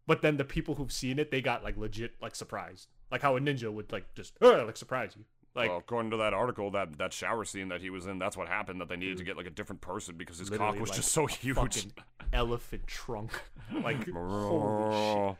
but 0.07 0.21
then 0.21 0.37
the 0.37 0.45
people 0.45 0.75
who've 0.75 0.91
seen 0.91 1.19
it, 1.19 1.31
they 1.31 1.41
got 1.41 1.63
like 1.63 1.75
legit 1.77 2.13
like 2.21 2.35
surprised, 2.35 2.87
like 3.11 3.21
how 3.21 3.35
a 3.35 3.39
ninja 3.39 3.71
would 3.73 3.91
like 3.91 4.13
just 4.15 4.33
like 4.41 4.77
surprise 4.77 5.13
you. 5.17 5.25
Like 5.55 5.69
well, 5.69 5.77
according 5.77 6.11
to 6.11 6.17
that 6.17 6.33
article, 6.33 6.71
that 6.71 6.97
that 6.97 7.13
shower 7.13 7.45
scene 7.45 7.69
that 7.69 7.79
he 7.79 7.91
was 7.91 8.07
in, 8.07 8.17
that's 8.17 8.35
what 8.35 8.47
happened. 8.47 8.81
That 8.81 8.89
they 8.89 8.95
needed 8.95 9.17
to 9.17 9.23
get 9.23 9.37
like 9.37 9.45
a 9.45 9.51
different 9.51 9.81
person 9.81 10.15
because 10.17 10.39
his 10.39 10.49
cock 10.49 10.79
was 10.79 10.89
like, 10.89 10.97
just 10.97 11.11
so 11.11 11.25
huge. 11.27 11.55
fucking 11.55 11.93
elephant 12.31 12.87
trunk, 12.87 13.31
like 13.83 14.09
holy 14.13 15.35
shit, 15.35 15.37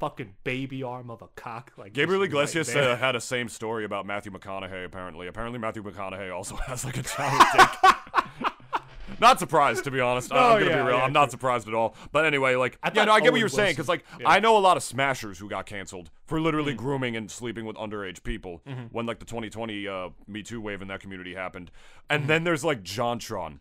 fucking 0.00 0.34
baby 0.42 0.82
arm 0.82 1.10
of 1.10 1.22
a 1.22 1.28
cock. 1.36 1.72
Like 1.76 1.92
Gabriel 1.92 2.22
just 2.22 2.32
right 2.34 2.40
Iglesias 2.40 2.74
uh, 2.74 2.96
had 2.96 3.14
a 3.14 3.20
same 3.20 3.48
story 3.48 3.84
about 3.84 4.04
Matthew 4.04 4.32
McConaughey. 4.32 4.84
Apparently, 4.84 5.28
apparently 5.28 5.60
Matthew 5.60 5.84
McConaughey 5.84 6.34
also 6.34 6.56
has 6.56 6.84
like 6.84 6.96
a 6.96 7.02
giant 7.02 7.44
dick. 7.56 8.51
Not 9.20 9.38
surprised, 9.38 9.84
to 9.84 9.90
be 9.90 10.00
honest. 10.00 10.32
I- 10.32 10.36
I'm 10.36 10.42
Oh, 10.56 10.58
gonna 10.58 10.70
yeah, 10.70 10.82
be 10.82 10.88
real. 10.88 10.96
yeah, 10.98 11.04
I'm 11.04 11.12
not 11.12 11.30
surprised 11.30 11.68
at 11.68 11.74
all. 11.74 11.94
But 12.12 12.24
anyway, 12.24 12.54
like, 12.56 12.78
I 12.82 12.90
yeah, 12.94 13.04
no, 13.04 13.12
I 13.12 13.20
get 13.20 13.32
what 13.32 13.38
you're 13.40 13.48
saying 13.48 13.72
because, 13.72 13.88
like. 13.88 14.04
I 14.24 14.40
know 14.40 14.56
a 14.56 14.60
lot 14.60 14.76
of 14.76 14.82
smashers 14.82 15.38
who 15.38 15.48
got 15.48 15.66
canceled 15.66 16.10
for 16.26 16.40
literally 16.40 16.74
Mm. 16.74 16.78
grooming 16.78 17.16
and 17.16 17.30
sleeping 17.30 17.64
with 17.64 17.76
underage 17.76 18.22
people 18.22 18.62
Mm-hmm. 18.66 18.84
when 18.92 19.06
like 19.06 19.18
the 19.18 19.24
2020 19.24 19.88
uh, 19.88 20.08
Me 20.26 20.42
Too 20.42 20.60
wave 20.60 20.82
in 20.82 20.88
that 20.88 21.00
community 21.00 21.34
happened, 21.34 21.70
Mm-hmm. 21.70 22.14
and 22.14 22.28
then 22.28 22.44
there's 22.44 22.64
like 22.64 22.82
JonTron, 22.82 23.58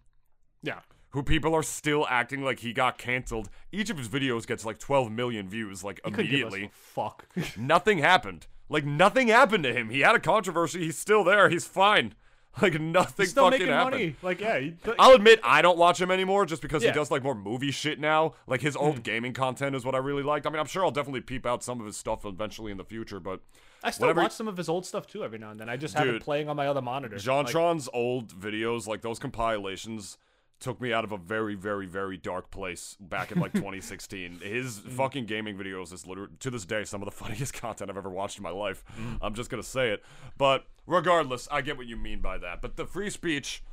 yeah. 0.63 0.79
who 1.11 1.23
people 1.23 1.53
are 1.55 1.63
still 1.63 2.05
acting 2.09 2.43
like 2.43 2.59
he 2.59 2.73
got 2.73 2.97
canceled. 2.97 3.49
Each 3.71 3.89
of 3.89 3.97
his 3.97 4.07
videos 4.07 4.45
gets 4.47 4.63
like 4.65 4.77
12 4.79 5.11
million 5.11 5.49
views, 5.49 5.83
like 5.83 5.99
He 6.05 6.11
couldn't 6.11 6.31
give 6.31 6.47
us 6.47 6.53
immediately. 6.53 6.71
fuck. 6.73 7.25
Nothing 7.57 7.97
happened. 7.99 8.47
Like 8.69 8.85
nothing 8.85 9.27
happened 9.27 9.65
to 9.65 9.73
him. 9.73 9.89
He 9.89 9.99
had 9.99 10.15
a 10.15 10.19
controversy. 10.19 10.79
He's 10.79 10.97
still 10.97 11.25
there. 11.25 11.49
He's 11.49 11.65
fine. 11.65 12.13
Like 12.61 12.79
nothing 12.81 13.23
He's 13.23 13.31
still 13.31 13.45
fucking 13.45 13.59
making 13.59 13.73
happened. 13.73 13.91
money. 13.93 14.15
Like 14.21 14.41
yeah, 14.41 14.59
he, 14.59 14.73
I'll 14.99 15.13
admit 15.15 15.39
I 15.41 15.61
don't 15.61 15.77
watch 15.77 16.01
him 16.01 16.11
anymore 16.11 16.45
just 16.45 16.61
because 16.61 16.83
Yeah. 16.83 16.89
Hmm. 16.89 16.93
he 16.95 16.99
does 16.99 17.09
like 17.09 17.23
more 17.23 17.33
movie 17.33 17.71
shit 17.71 17.97
now. 17.99 18.33
Like 18.45 18.59
his 18.59 18.75
old 18.75 19.03
gaming 19.03 19.31
content 19.31 19.73
is 19.75 19.85
what 19.85 19.95
I 19.95 19.99
really 19.99 20.21
liked. 20.21 20.45
I 20.45 20.49
mean, 20.49 20.59
I'm 20.59 20.65
sure 20.65 20.83
I'll 20.83 20.91
definitely 20.91 21.21
peep 21.21 21.45
out 21.45 21.63
some 21.63 21.79
of 21.79 21.85
his 21.85 21.95
stuff 21.95 22.25
eventually 22.25 22.71
in 22.71 22.77
the 22.77 22.83
future, 22.83 23.21
but 23.21 23.39
I 23.83 23.91
still 23.91 24.13
watch 24.13 24.33
some 24.33 24.49
of 24.49 24.57
his 24.57 24.67
old 24.67 24.85
stuff 24.85 25.07
too 25.07 25.23
every 25.23 25.39
now 25.39 25.51
and 25.51 25.59
then. 25.59 25.69
I 25.69 25.77
just 25.77 25.95
have 25.95 26.03
Dude, 26.05 26.15
it 26.15 26.21
playing 26.23 26.49
on 26.49 26.57
my 26.57 26.67
other 26.67 26.81
monitor. 26.81 27.15
Like, 27.15 27.23
JonTron's 27.23 27.87
old 27.93 28.33
videos, 28.37 28.85
like 28.85 29.01
those 29.01 29.17
compilations, 29.17 30.17
took 30.61 30.79
me 30.79 30.93
out 30.93 31.03
of 31.03 31.11
a 31.11 31.17
very, 31.17 31.55
very, 31.55 31.85
very 31.85 32.15
dark 32.15 32.49
place 32.51 32.95
back 32.99 33.31
in 33.31 33.39
like 33.39 33.51
2016. 33.53 34.39
His 34.41 34.79
Hmm. 34.79 34.89
fucking 34.91 35.25
gaming 35.25 35.57
videos 35.57 35.91
is 35.91 36.07
literally 36.07 36.31
to 36.39 36.49
this 36.49 36.65
day 36.65 36.83
some 36.85 37.01
of 37.01 37.05
the 37.05 37.11
funniest 37.23 37.53
content 37.53 37.89
I've 37.89 37.97
ever 37.97 38.09
watched 38.09 38.37
in 38.37 38.43
my 38.43 38.49
life. 38.51 38.83
Hmm. 38.95 39.15
I'm 39.21 39.33
just 39.33 39.49
gonna 39.49 39.63
say 39.63 39.89
it, 39.89 40.03
but 40.37 40.65
regardless, 40.87 41.47
I 41.51 41.61
get 41.61 41.77
what 41.77 41.87
you 41.87 41.97
mean 41.97 42.21
by 42.21 42.37
that. 42.37 42.61
But 42.61 42.77
the 42.77 42.85
free 42.85 43.09
speech. 43.09 43.63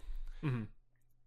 Mm-hmm. 0.42 0.64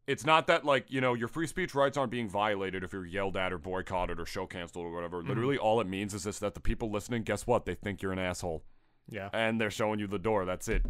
It's 0.07 0.25
not 0.25 0.47
that 0.47 0.65
like 0.65 0.89
you 0.91 0.99
know 0.99 1.13
your 1.13 1.27
free 1.27 1.47
speech 1.47 1.75
rights 1.75 1.95
aren't 1.95 2.11
being 2.11 2.27
violated 2.27 2.83
if 2.83 2.91
you're 2.91 3.05
yelled 3.05 3.37
at 3.37 3.53
or 3.53 3.57
boycotted 3.59 4.19
or 4.19 4.25
show 4.25 4.45
canceled 4.47 4.85
or 4.85 4.91
whatever. 4.91 5.19
Mm-hmm. 5.19 5.29
Literally, 5.29 5.57
all 5.57 5.79
it 5.79 5.87
means 5.87 6.13
is 6.13 6.23
just 6.23 6.39
that 6.41 6.53
the 6.55 6.59
people 6.59 6.89
listening, 6.89 7.21
guess 7.23 7.45
what? 7.45 7.65
They 7.65 7.75
think 7.75 8.01
you're 8.01 8.11
an 8.11 8.19
asshole 8.19 8.63
yeah. 9.07 9.29
and 9.31 9.61
they're 9.61 9.69
showing 9.71 9.99
you 9.99 10.07
the 10.07 10.17
door. 10.19 10.43
That's 10.43 10.67
it. 10.67 10.83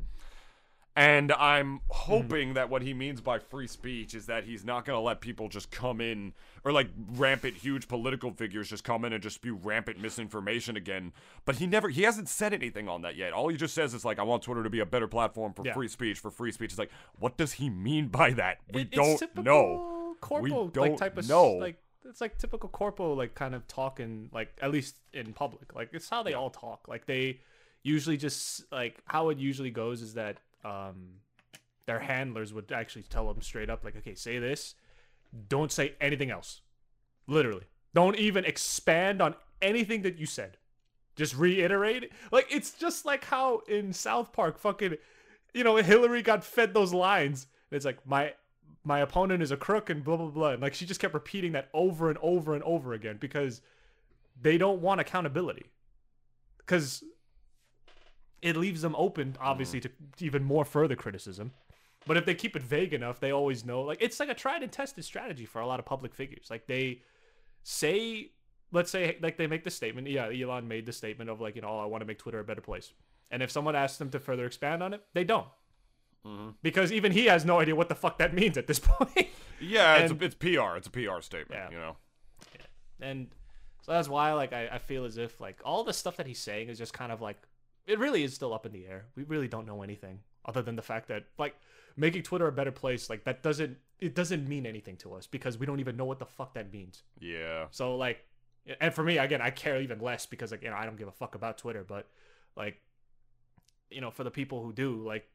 And 0.96 1.32
I'm 1.32 1.78
hmm. 1.78 1.80
hoping 1.90 2.54
that 2.56 2.70
what 2.70 2.82
he 2.82 2.94
means 2.94 3.22
by 3.22 3.40
free 3.40 3.68
speech 3.68 4.14
is 4.14 4.26
that 4.26 4.44
he's 4.44 4.66
not 4.66 4.84
going 4.86 4.98
to 4.98 5.02
let 5.02 5.22
people 5.22 5.48
just 5.48 5.72
come 5.72 6.02
in 6.02 6.34
or 6.66 6.74
like 6.74 6.90
rampant 7.14 7.56
huge 7.56 7.88
political 7.88 8.32
figures 8.32 8.70
just 8.70 8.84
come 8.84 9.06
in 9.06 9.14
and 9.14 9.24
just 9.24 9.36
spew 9.36 9.56
rampant 9.56 10.00
misinformation 10.00 10.76
again. 10.76 11.14
But 11.46 11.56
he 11.56 11.68
never 11.68 11.88
he 11.88 12.04
hasn't 12.04 12.28
said 12.28 12.54
anything 12.54 12.90
on 12.90 13.04
that 13.04 13.16
yet. 13.16 13.32
All 13.32 13.48
he 13.48 13.56
just 13.56 13.74
says 13.74 13.94
is 13.94 14.04
like 14.04 14.20
I 14.20 14.24
want 14.24 14.44
Twitter 14.44 14.64
to 14.64 14.70
be 14.70 14.82
a 14.82 14.86
better 14.86 15.08
platform 15.08 15.54
for 15.54 15.66
Yeah. 15.66 15.74
free 15.74 15.88
speech, 15.88 16.20
for 16.20 16.30
free 16.30 16.52
speech. 16.52 16.72
It's 16.72 16.80
like 16.80 16.92
what 17.18 17.38
does 17.38 17.54
he 17.54 17.70
mean 17.70 18.10
by 18.10 18.32
that? 18.32 18.58
We 18.74 18.82
It- 18.82 18.92
don't 18.92 19.36
know. 19.38 20.16
Corpo, 20.20 20.66
We 20.66 20.72
don't 20.72 20.98
type 20.98 21.18
of 21.18 21.28
know. 21.28 21.54
like 21.54 21.78
it's 22.06 22.22
like 22.22 22.38
typical 22.38 22.70
corpo 22.70 23.14
like 23.14 23.34
kind 23.34 23.56
of 23.56 23.66
talking 23.68 24.30
like 24.34 24.58
at 24.62 24.72
least 24.72 24.98
in 25.14 25.32
public. 25.34 25.74
Like 25.74 25.90
it's 25.94 26.10
how 26.10 26.22
they 26.22 26.34
all 26.34 26.50
talk. 26.50 26.88
Like 26.90 27.06
they 27.06 27.40
usually 27.82 28.18
just 28.18 28.64
like 28.72 29.02
how 29.06 29.30
it 29.30 29.38
usually 29.38 29.72
goes 29.72 30.02
is 30.02 30.16
that 30.16 30.38
um 30.64 31.16
their 31.86 32.00
handlers 32.00 32.54
would 32.54 32.72
actually 32.72 33.04
tell 33.04 33.32
them 33.32 33.42
straight 33.42 33.70
up 33.70 33.84
like 33.84 33.96
okay, 33.98 34.16
say 34.16 34.40
this, 34.40 34.76
don't 35.50 35.72
say 35.72 35.94
anything 36.00 36.32
else. 36.32 36.62
Literally. 37.28 37.66
Don't 37.94 38.18
even 38.18 38.46
expand 38.46 39.22
on 39.22 39.36
anything 39.62 40.02
that 40.04 40.18
you 40.18 40.26
said. 40.26 40.58
Just 41.16 41.36
reiterate 41.36 42.04
it. 42.04 42.12
Like 42.32 42.48
it's 42.50 42.72
just 42.72 43.06
like 43.06 43.26
how 43.26 43.62
in 43.68 43.94
South 43.94 44.32
Park 44.32 44.58
fucking 44.58 44.96
you 45.54 45.64
know, 45.64 45.76
Hillary 45.76 46.22
got 46.22 46.44
fed 46.44 46.74
those 46.74 46.94
lines. 46.94 47.48
It's 47.72 47.86
like 47.86 48.06
my 48.08 48.34
my 48.84 49.00
opponent 49.00 49.44
is 49.44 49.52
a 49.52 49.58
crook 49.58 49.90
and 49.90 50.04
blah 50.04 50.18
blah 50.18 50.28
blah. 50.28 50.52
And 50.52 50.62
like 50.62 50.74
she 50.74 50.86
just 50.86 51.00
kept 51.00 51.14
repeating 51.14 51.52
that 51.54 51.70
over 51.74 52.10
and 52.10 52.18
over 52.22 52.54
and 52.54 52.64
over 52.64 52.94
again 52.94 53.18
because 53.20 53.62
they 54.42 54.58
don't 54.58 54.82
want 54.82 55.02
accountability. 55.02 55.66
Cause 56.66 57.04
it 58.42 58.56
leaves 58.56 58.82
them 58.82 58.96
open, 58.98 59.36
obviously, 59.40 59.80
mm. 59.80 59.84
to 59.84 60.26
even 60.26 60.44
more 60.44 60.66
further 60.66 60.96
criticism. 60.96 61.52
But 62.08 62.18
if 62.18 62.26
they 62.26 62.34
keep 62.34 62.56
it 62.56 62.64
vague 62.64 62.94
enough, 62.94 63.20
they 63.20 63.32
always 63.32 63.64
know. 63.64 63.82
Like 63.82 64.02
it's 64.02 64.20
like 64.20 64.30
a 64.30 64.34
tried 64.34 64.64
and 64.64 64.72
tested 64.72 65.06
strategy 65.06 65.46
for 65.46 65.62
a 65.62 65.68
lot 65.68 65.80
of 65.80 65.86
public 65.86 66.16
figures. 66.16 66.48
Like 66.50 66.66
they 66.66 67.02
say, 67.64 68.32
let's 68.72 68.90
say, 68.90 69.18
like 69.22 69.38
they 69.38 69.48
make 69.48 69.64
the 69.64 69.70
statement. 69.70 70.08
Yeah, 70.08 70.32
Elon 70.32 70.68
made 70.68 70.86
the 70.86 70.94
statement 70.94 71.30
of 71.30 71.40
like, 71.42 71.56
you 71.56 71.62
know, 71.62 71.70
oh, 71.70 71.80
I 71.80 71.86
want 71.86 72.02
to 72.02 72.06
make 72.06 72.18
Twitter 72.18 72.40
a 72.40 72.44
better 72.44 72.62
place. 72.62 72.92
And 73.30 73.44
if 73.44 73.52
someone 73.52 73.76
asks 73.76 73.98
them 73.98 74.10
to 74.10 74.20
further 74.20 74.46
expand 74.46 74.82
on 74.82 74.94
it, 74.94 75.04
they 75.14 75.24
don't. 75.24 75.48
Mm-hmm. 76.26 76.50
Because 76.62 76.92
even 76.92 77.12
he 77.12 77.26
has 77.26 77.46
no 77.46 77.60
idea 77.60 77.76
what 77.76 77.90
the 77.90 77.96
fuck 77.96 78.18
that 78.18 78.34
means 78.34 78.58
at 78.58 78.68
this 78.68 78.80
point. 78.84 79.28
Yeah, 79.60 79.98
it's, 79.98 80.12
a, 80.12 80.24
it's 80.24 80.36
PR. 80.36 80.76
It's 80.78 80.88
a 80.88 80.92
PR 80.92 81.22
statement, 81.22 81.52
Yeah. 81.52 81.70
you 81.70 81.78
know. 81.78 81.96
and 83.00 83.28
so 83.84 83.92
that's 83.92 84.08
why 84.08 84.34
like 84.34 84.54
I, 84.54 84.70
I 84.74 84.78
feel 84.80 85.06
as 85.06 85.18
if 85.18 85.40
like 85.40 85.60
all 85.64 85.84
the 85.84 85.94
stuff 85.94 86.18
that 86.18 86.28
he's 86.28 86.40
saying 86.40 86.70
is 86.70 86.78
just 86.78 86.94
kind 86.94 87.12
of 87.12 87.22
like 87.22 87.38
it 87.88 88.00
really 88.00 88.24
is 88.24 88.34
still 88.34 88.54
up 88.54 88.66
in 88.66 88.72
the 88.72 88.86
air 88.86 89.06
we 89.16 89.24
really 89.24 89.48
don't 89.48 89.66
know 89.66 89.82
anything 89.82 90.20
other 90.46 90.62
than 90.62 90.76
the 90.76 90.82
fact 90.82 91.08
that 91.08 91.26
like 91.38 91.56
making 91.98 92.24
twitter 92.24 92.48
a 92.48 92.52
better 92.52 92.72
place 92.72 93.10
like 93.10 93.24
that 93.24 93.42
doesn't 93.44 93.78
it 94.00 94.16
doesn't 94.16 94.48
mean 94.48 94.66
anything 94.66 94.96
to 94.98 95.14
us 95.14 95.28
because 95.28 95.58
we 95.58 95.66
don't 95.66 95.80
even 95.80 95.96
know 95.98 96.06
what 96.06 96.20
the 96.20 96.26
fuck 96.26 96.54
that 96.54 96.72
means 96.72 97.04
Yeah. 97.20 97.66
so 97.72 97.96
like 97.96 98.26
and 98.80 98.94
for 98.94 99.04
me 99.04 99.18
again 99.18 99.42
i 99.42 99.50
care 99.50 99.82
even 99.82 100.00
less 100.00 100.26
because 100.26 100.52
like 100.52 100.64
you 100.64 100.70
know 100.70 100.76
i 100.76 100.86
don't 100.86 100.98
give 100.98 101.08
a 101.08 101.12
fuck 101.12 101.36
about 101.36 101.58
twitter 101.58 101.84
but 101.84 102.08
like 102.56 102.80
you 103.90 104.02
know 104.02 104.12
for 104.12 104.24
the 104.24 104.32
people 104.32 104.64
who 104.64 104.72
do 104.74 105.04
like 105.06 105.28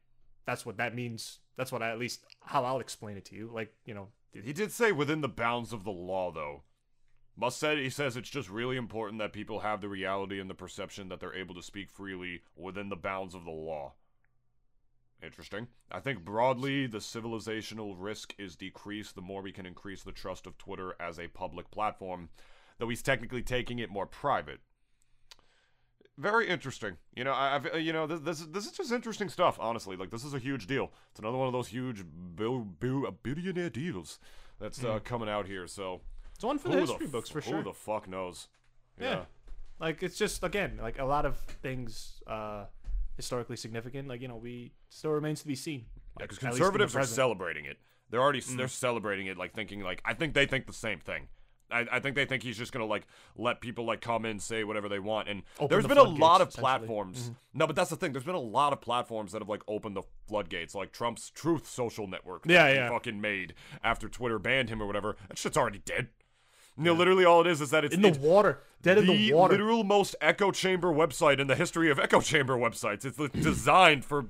that's 0.45 0.65
what 0.65 0.77
that 0.77 0.95
means 0.95 1.39
that's 1.57 1.71
what 1.71 1.81
I, 1.81 1.91
at 1.91 1.99
least 1.99 2.21
how 2.41 2.63
i'll 2.65 2.79
explain 2.79 3.17
it 3.17 3.25
to 3.25 3.35
you 3.35 3.49
like 3.53 3.73
you 3.85 3.93
know 3.93 4.07
He 4.33 4.53
did 4.53 4.71
say 4.71 4.91
within 4.91 5.21
the 5.21 5.27
bounds 5.29 5.73
of 5.73 5.83
the 5.83 5.91
law, 5.91 6.31
though. 6.31 6.63
Musk 7.39 7.59
said 7.59 7.77
he 7.77 7.89
says 7.91 8.17
it's 8.17 8.29
just 8.29 8.49
really 8.49 8.77
important 8.77 9.19
that 9.19 9.31
people 9.31 9.59
have 9.59 9.79
the 9.79 9.87
reality 9.89 10.39
and 10.39 10.49
the 10.49 10.55
perception 10.55 11.07
that 11.09 11.19
they're 11.19 11.35
able 11.35 11.53
to 11.53 11.61
speak 11.61 11.89
freely 11.91 12.41
within 12.55 12.89
the 12.89 12.95
bounds 12.95 13.35
of 13.35 13.45
the 13.45 13.51
law. 13.51 13.93
Interesting. 15.21 15.67
I 15.91 15.99
think 15.99 16.23
broadly, 16.25 16.87
the 16.87 16.97
civilizational 16.99 17.95
risk 17.97 18.33
is 18.37 18.55
decreased 18.55 19.15
the 19.15 19.21
more 19.21 19.41
we 19.41 19.51
can 19.51 19.65
increase 19.65 20.03
the 20.03 20.11
trust 20.11 20.45
of 20.47 20.57
Twitter 20.57 20.95
as 20.99 21.19
a 21.19 21.27
public 21.27 21.69
platform, 21.71 22.29
though 22.79 22.89
he's 22.89 23.01
technically 23.01 23.41
taking 23.43 23.79
it 23.79 23.89
more 23.89 24.05
private. 24.05 24.59
Very 26.17 26.47
interesting. 26.47 26.97
You 27.15 27.23
know, 27.23 27.31
I, 27.31 27.55
I've, 27.55 27.79
you 27.79 27.93
know, 27.93 28.07
this, 28.07 28.19
this 28.21 28.39
is- 28.41 28.47
this 28.51 28.65
is 28.65 28.71
just 28.71 28.91
interesting 28.91 29.29
stuff. 29.29 29.57
Honestly, 29.59 29.95
like 29.95 30.09
this 30.09 30.23
is 30.23 30.33
a 30.33 30.39
huge 30.39 30.65
deal. 30.65 30.91
It's 31.11 31.19
another 31.19 31.37
one 31.37 31.47
of 31.47 31.53
those 31.53 31.67
huge 31.67 32.03
bill, 32.35 32.59
bill, 32.59 33.11
billionaire 33.21 33.69
deals 33.69 34.17
that's 34.59 34.83
uh, 34.83 34.99
coming 35.03 35.29
out 35.29 35.45
here. 35.45 35.67
So 35.67 36.01
it's 36.37 36.43
one 36.45 36.57
for 36.57 36.69
who 36.69 36.75
the 36.75 36.79
the 36.85 36.85
history 36.93 37.05
f- 37.07 37.11
books 37.11 37.29
for 37.29 37.41
sure. 37.41 37.57
who 37.57 37.63
the 37.63 37.73
fuck 37.73 38.07
knows? 38.07 38.47
Yeah. 38.99 39.25
like 39.79 40.01
it's 40.01 40.17
just 40.17 40.43
again 40.43 40.79
like 40.81 40.97
a 40.99 41.05
lot 41.05 41.25
of 41.25 41.37
things 41.37 42.21
uh 42.25 42.65
historically 43.15 43.55
significant 43.57 44.07
like 44.07 44.21
you 44.21 44.27
know 44.27 44.37
we 44.37 44.71
still 44.89 45.11
remains 45.11 45.41
to 45.41 45.47
be 45.47 45.55
seen 45.55 45.85
like, 46.19 46.29
because 46.29 46.37
at 46.39 46.43
least 46.45 46.57
conservatives 46.57 46.95
are 46.95 47.03
celebrating 47.03 47.65
it. 47.65 47.77
They're 48.09 48.21
already 48.21 48.39
Mm. 48.41 48.57
they're 48.57 48.67
celebrating 48.69 49.27
it, 49.27 49.37
like 49.37 49.53
thinking 49.53 49.81
like 49.81 50.01
I 50.05 50.13
think 50.13 50.33
they 50.33 50.45
think 50.45 50.65
the 50.65 50.73
same 50.73 50.99
thing. 50.99 51.27
I, 51.69 51.85
I 51.91 51.99
think 51.99 52.15
they 52.15 52.23
think 52.23 52.43
he's 52.43 52.57
just 52.57 52.71
gonna 52.71 52.85
like 52.85 53.05
let 53.35 53.59
people 53.59 53.83
like 53.85 53.99
come 53.99 54.23
in 54.25 54.39
say 54.39 54.63
whatever 54.63 54.87
they 54.87 54.99
want 54.99 55.27
and 55.27 55.43
Open 55.59 55.67
there's 55.69 55.83
the 55.83 55.89
been 55.89 55.97
a 55.97 56.03
lot 56.03 56.39
of 56.39 56.49
platforms 56.51 57.23
Mm-hmm. 57.23 57.33
no 57.59 57.67
but 57.67 57.75
that's 57.75 57.89
the 57.89 57.97
thing 57.97 58.13
there's 58.13 58.23
been 58.23 58.35
a 58.35 58.39
lot 58.39 58.71
of 58.71 58.79
platforms 58.79 59.33
that 59.33 59.41
have 59.41 59.49
like 59.49 59.63
opened 59.67 59.97
the 59.97 60.03
floodgates 60.29 60.73
like 60.73 60.93
Trump's 60.93 61.29
Truth 61.29 61.67
social 61.67 62.07
network 62.07 62.43
that 62.43 62.53
Yeah, 62.53 62.69
he 62.69 62.75
yeah. 62.75 62.89
fucking 62.89 63.19
made 63.19 63.53
after 63.83 64.07
Twitter 64.07 64.39
banned 64.39 64.69
him 64.69 64.81
or 64.81 64.87
whatever 64.87 65.17
that 65.27 65.37
shit's 65.37 65.57
already 65.57 65.79
dead 65.79 66.07
you 66.77 66.83
know 66.83 66.93
literally 66.93 67.25
all 67.25 67.41
it 67.41 67.47
is 67.47 67.61
is 67.61 67.69
that 67.71 67.83
it's 67.85 67.95
in 67.95 68.01
the 68.01 68.09
it's 68.09 68.17
water. 68.17 68.59
Dead 68.81 68.97
in 68.99 69.07
the 69.07 69.33
water. 69.33 69.53
The 69.53 69.63
literal 69.63 69.83
most 69.83 70.15
echo 70.21 70.51
chamber 70.51 70.89
website 70.93 71.39
in 71.39 71.47
the 71.47 71.55
history 71.55 71.89
of 71.89 71.99
echo 71.99 72.21
chamber 72.21 72.55
websites. 72.57 73.05
It's 73.05 73.17
designed 73.43 74.05
for 74.05 74.27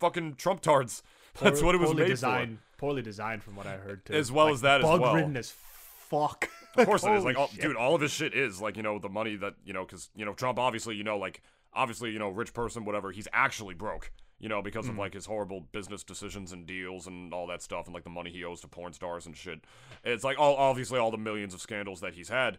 fucking 0.00 0.34
Trump 0.36 0.60
tards. 0.60 1.02
That's 1.40 1.62
what 1.62 1.74
it 1.74 1.78
was 1.78 1.88
poorly 1.90 2.02
made 2.02 2.08
designed. 2.08 2.58
Poorly 2.78 3.02
designed 3.02 3.42
from 3.42 3.56
what 3.56 3.66
i 3.66 3.76
heard 3.76 4.04
too. 4.04 4.12
As 4.14 4.32
well 4.32 4.46
Like, 4.46 4.54
as 4.54 4.60
that 4.62 4.80
as 4.80 4.84
well. 4.84 4.98
bug-ridden 4.98 5.36
as 5.36 5.50
fuck. 5.50 6.48
Of 6.74 6.86
course 6.86 7.04
it 7.04 7.12
is. 7.12 7.22
Like, 7.22 7.36
all, 7.36 7.50
dude, 7.60 7.76
all 7.76 7.94
of 7.94 8.00
his 8.00 8.10
shit 8.10 8.32
is 8.32 8.58
like 8.62 8.78
you 8.78 8.82
know 8.82 8.98
the 8.98 9.10
money 9.10 9.36
that 9.36 9.54
you 9.62 9.74
know 9.74 9.84
because 9.84 10.08
you 10.16 10.24
know 10.24 10.32
Trump 10.32 10.58
obviously 10.58 10.96
you 10.96 11.04
know 11.04 11.18
like 11.18 11.42
obviously 11.74 12.10
you 12.12 12.18
know 12.18 12.30
rich 12.30 12.54
person 12.54 12.86
whatever 12.86 13.10
he's 13.12 13.28
actually 13.34 13.74
broke 13.74 14.10
you 14.42 14.48
know 14.50 14.60
because 14.60 14.86
Mm. 14.86 14.90
of 14.90 14.98
like 14.98 15.14
his 15.14 15.24
horrible 15.24 15.60
business 15.72 16.02
decisions 16.04 16.52
and 16.52 16.66
deals 16.66 17.06
and 17.06 17.32
all 17.32 17.46
that 17.46 17.62
stuff 17.62 17.86
and 17.86 17.94
like 17.94 18.04
the 18.04 18.10
money 18.10 18.30
he 18.30 18.44
owes 18.44 18.60
to 18.60 18.68
porn 18.68 18.92
stars 18.92 19.24
and 19.24 19.34
shit. 19.34 19.60
It's 20.04 20.24
like 20.24 20.38
all 20.38 20.56
obviously 20.56 20.98
all 20.98 21.10
the 21.10 21.16
millions 21.16 21.54
of 21.54 21.60
scandals 21.62 22.00
that 22.02 22.12
he's 22.12 22.28
had, 22.28 22.58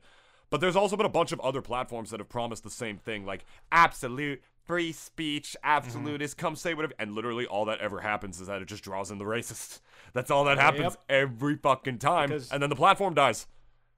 but 0.50 0.62
there's 0.62 0.76
also 0.76 0.96
been 0.98 1.06
a 1.06 1.10
bunch 1.10 1.32
of 1.32 1.40
other 1.42 1.62
platforms 1.62 2.10
that 2.10 2.20
have 2.20 2.30
promised 2.30 2.64
the 2.64 2.70
same 2.72 2.98
thing 2.98 3.26
like 3.26 3.46
absolute 3.72 4.42
free 4.66 4.94
speech, 4.94 5.58
absolutist, 5.62 6.38
come 6.38 6.56
say 6.56 6.74
whatever, 6.74 6.94
and 6.98 7.14
literally 7.14 7.46
all 7.46 7.66
that 7.66 7.80
ever 7.80 8.00
happens 8.00 8.40
is 8.40 8.48
that 8.48 8.62
it 8.62 8.66
just 8.66 8.82
draws 8.84 9.12
in 9.12 9.18
the 9.18 9.26
racists. 9.26 9.82
That's 10.14 10.32
all 10.32 10.46
that 10.46 10.58
happens 10.58 10.94
Yep. 10.94 11.04
every 11.10 11.58
fucking 11.58 12.00
time, 12.00 12.30
Because- 12.30 12.50
and 12.50 12.64
then 12.64 12.70
the 12.70 12.76
platform 12.78 13.14
dies. 13.14 13.46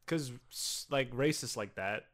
because 0.08 0.32
like 0.90 1.12
racists 1.12 1.56
like 1.56 1.76
that 1.76 2.08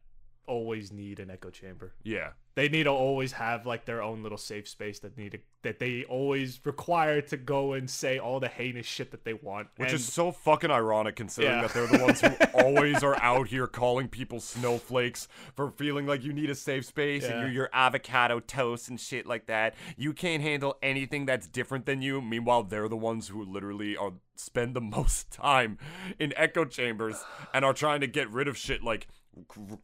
always 0.47 0.91
need 0.91 1.19
an 1.21 1.29
echo 1.29 1.49
chamber 1.49 1.93
Yeah. 2.03 2.31
They 2.55 2.67
need 2.69 2.83
to 2.83 2.89
always 2.91 3.31
have 3.33 3.65
like 3.65 3.85
their 3.85 4.01
own 4.01 4.23
little 4.23 4.37
safe 4.37 4.67
space 4.67 4.99
that 4.99 5.17
need 5.17 5.31
to, 5.31 5.39
that 5.63 5.79
they 5.79 6.03
always 6.05 6.59
require 6.65 7.21
to 7.21 7.37
go 7.37 7.73
and 7.73 7.89
say 7.89 8.19
all 8.19 8.39
the 8.39 8.47
heinous 8.49 8.85
shit 8.85 9.11
that 9.11 9.23
they 9.23 9.33
want. 9.33 9.67
Which 9.77 9.89
And- 9.91 9.95
is 9.95 10.11
so 10.11 10.31
fucking 10.31 10.69
ironic 10.71 11.15
considering 11.15 11.55
Yeah. 11.57 11.61
that 11.67 11.73
they're 11.73 11.87
the 11.87 12.03
ones 12.03 12.21
who 12.21 12.29
always 12.61 13.03
are 13.03 13.15
out 13.21 13.47
here 13.47 13.67
calling 13.67 14.07
people 14.09 14.39
snowflakes 14.39 15.27
for 15.55 15.71
feeling 15.71 16.05
like 16.05 16.23
you 16.23 16.33
need 16.33 16.49
a 16.49 16.55
safe 16.55 16.85
space 16.85 17.23
and 17.25 17.39
you're 17.39 17.51
your 17.51 17.69
avocado 17.73 18.39
toast 18.39 18.89
and 18.89 18.99
shit 18.99 19.25
like 19.25 19.47
that. 19.47 19.75
You 19.97 20.13
can't 20.13 20.41
handle 20.43 20.77
anything 20.81 21.25
that's 21.25 21.47
different 21.47 21.85
than 21.85 22.01
you. 22.01 22.21
Meanwhile, 22.21 22.63
they're 22.63 22.89
the 22.89 22.97
ones 22.97 23.29
who 23.29 23.43
literally 23.43 23.95
are 23.95 24.13
spend 24.35 24.75
the 24.75 24.81
most 24.97 25.31
time 25.31 25.77
in 26.19 26.33
echo 26.35 26.65
chambers 26.65 27.23
and 27.53 27.63
are 27.63 27.73
trying 27.73 28.01
to 28.01 28.07
get 28.07 28.29
rid 28.31 28.47
of 28.47 28.57
shit 28.57 28.83
like 28.83 29.07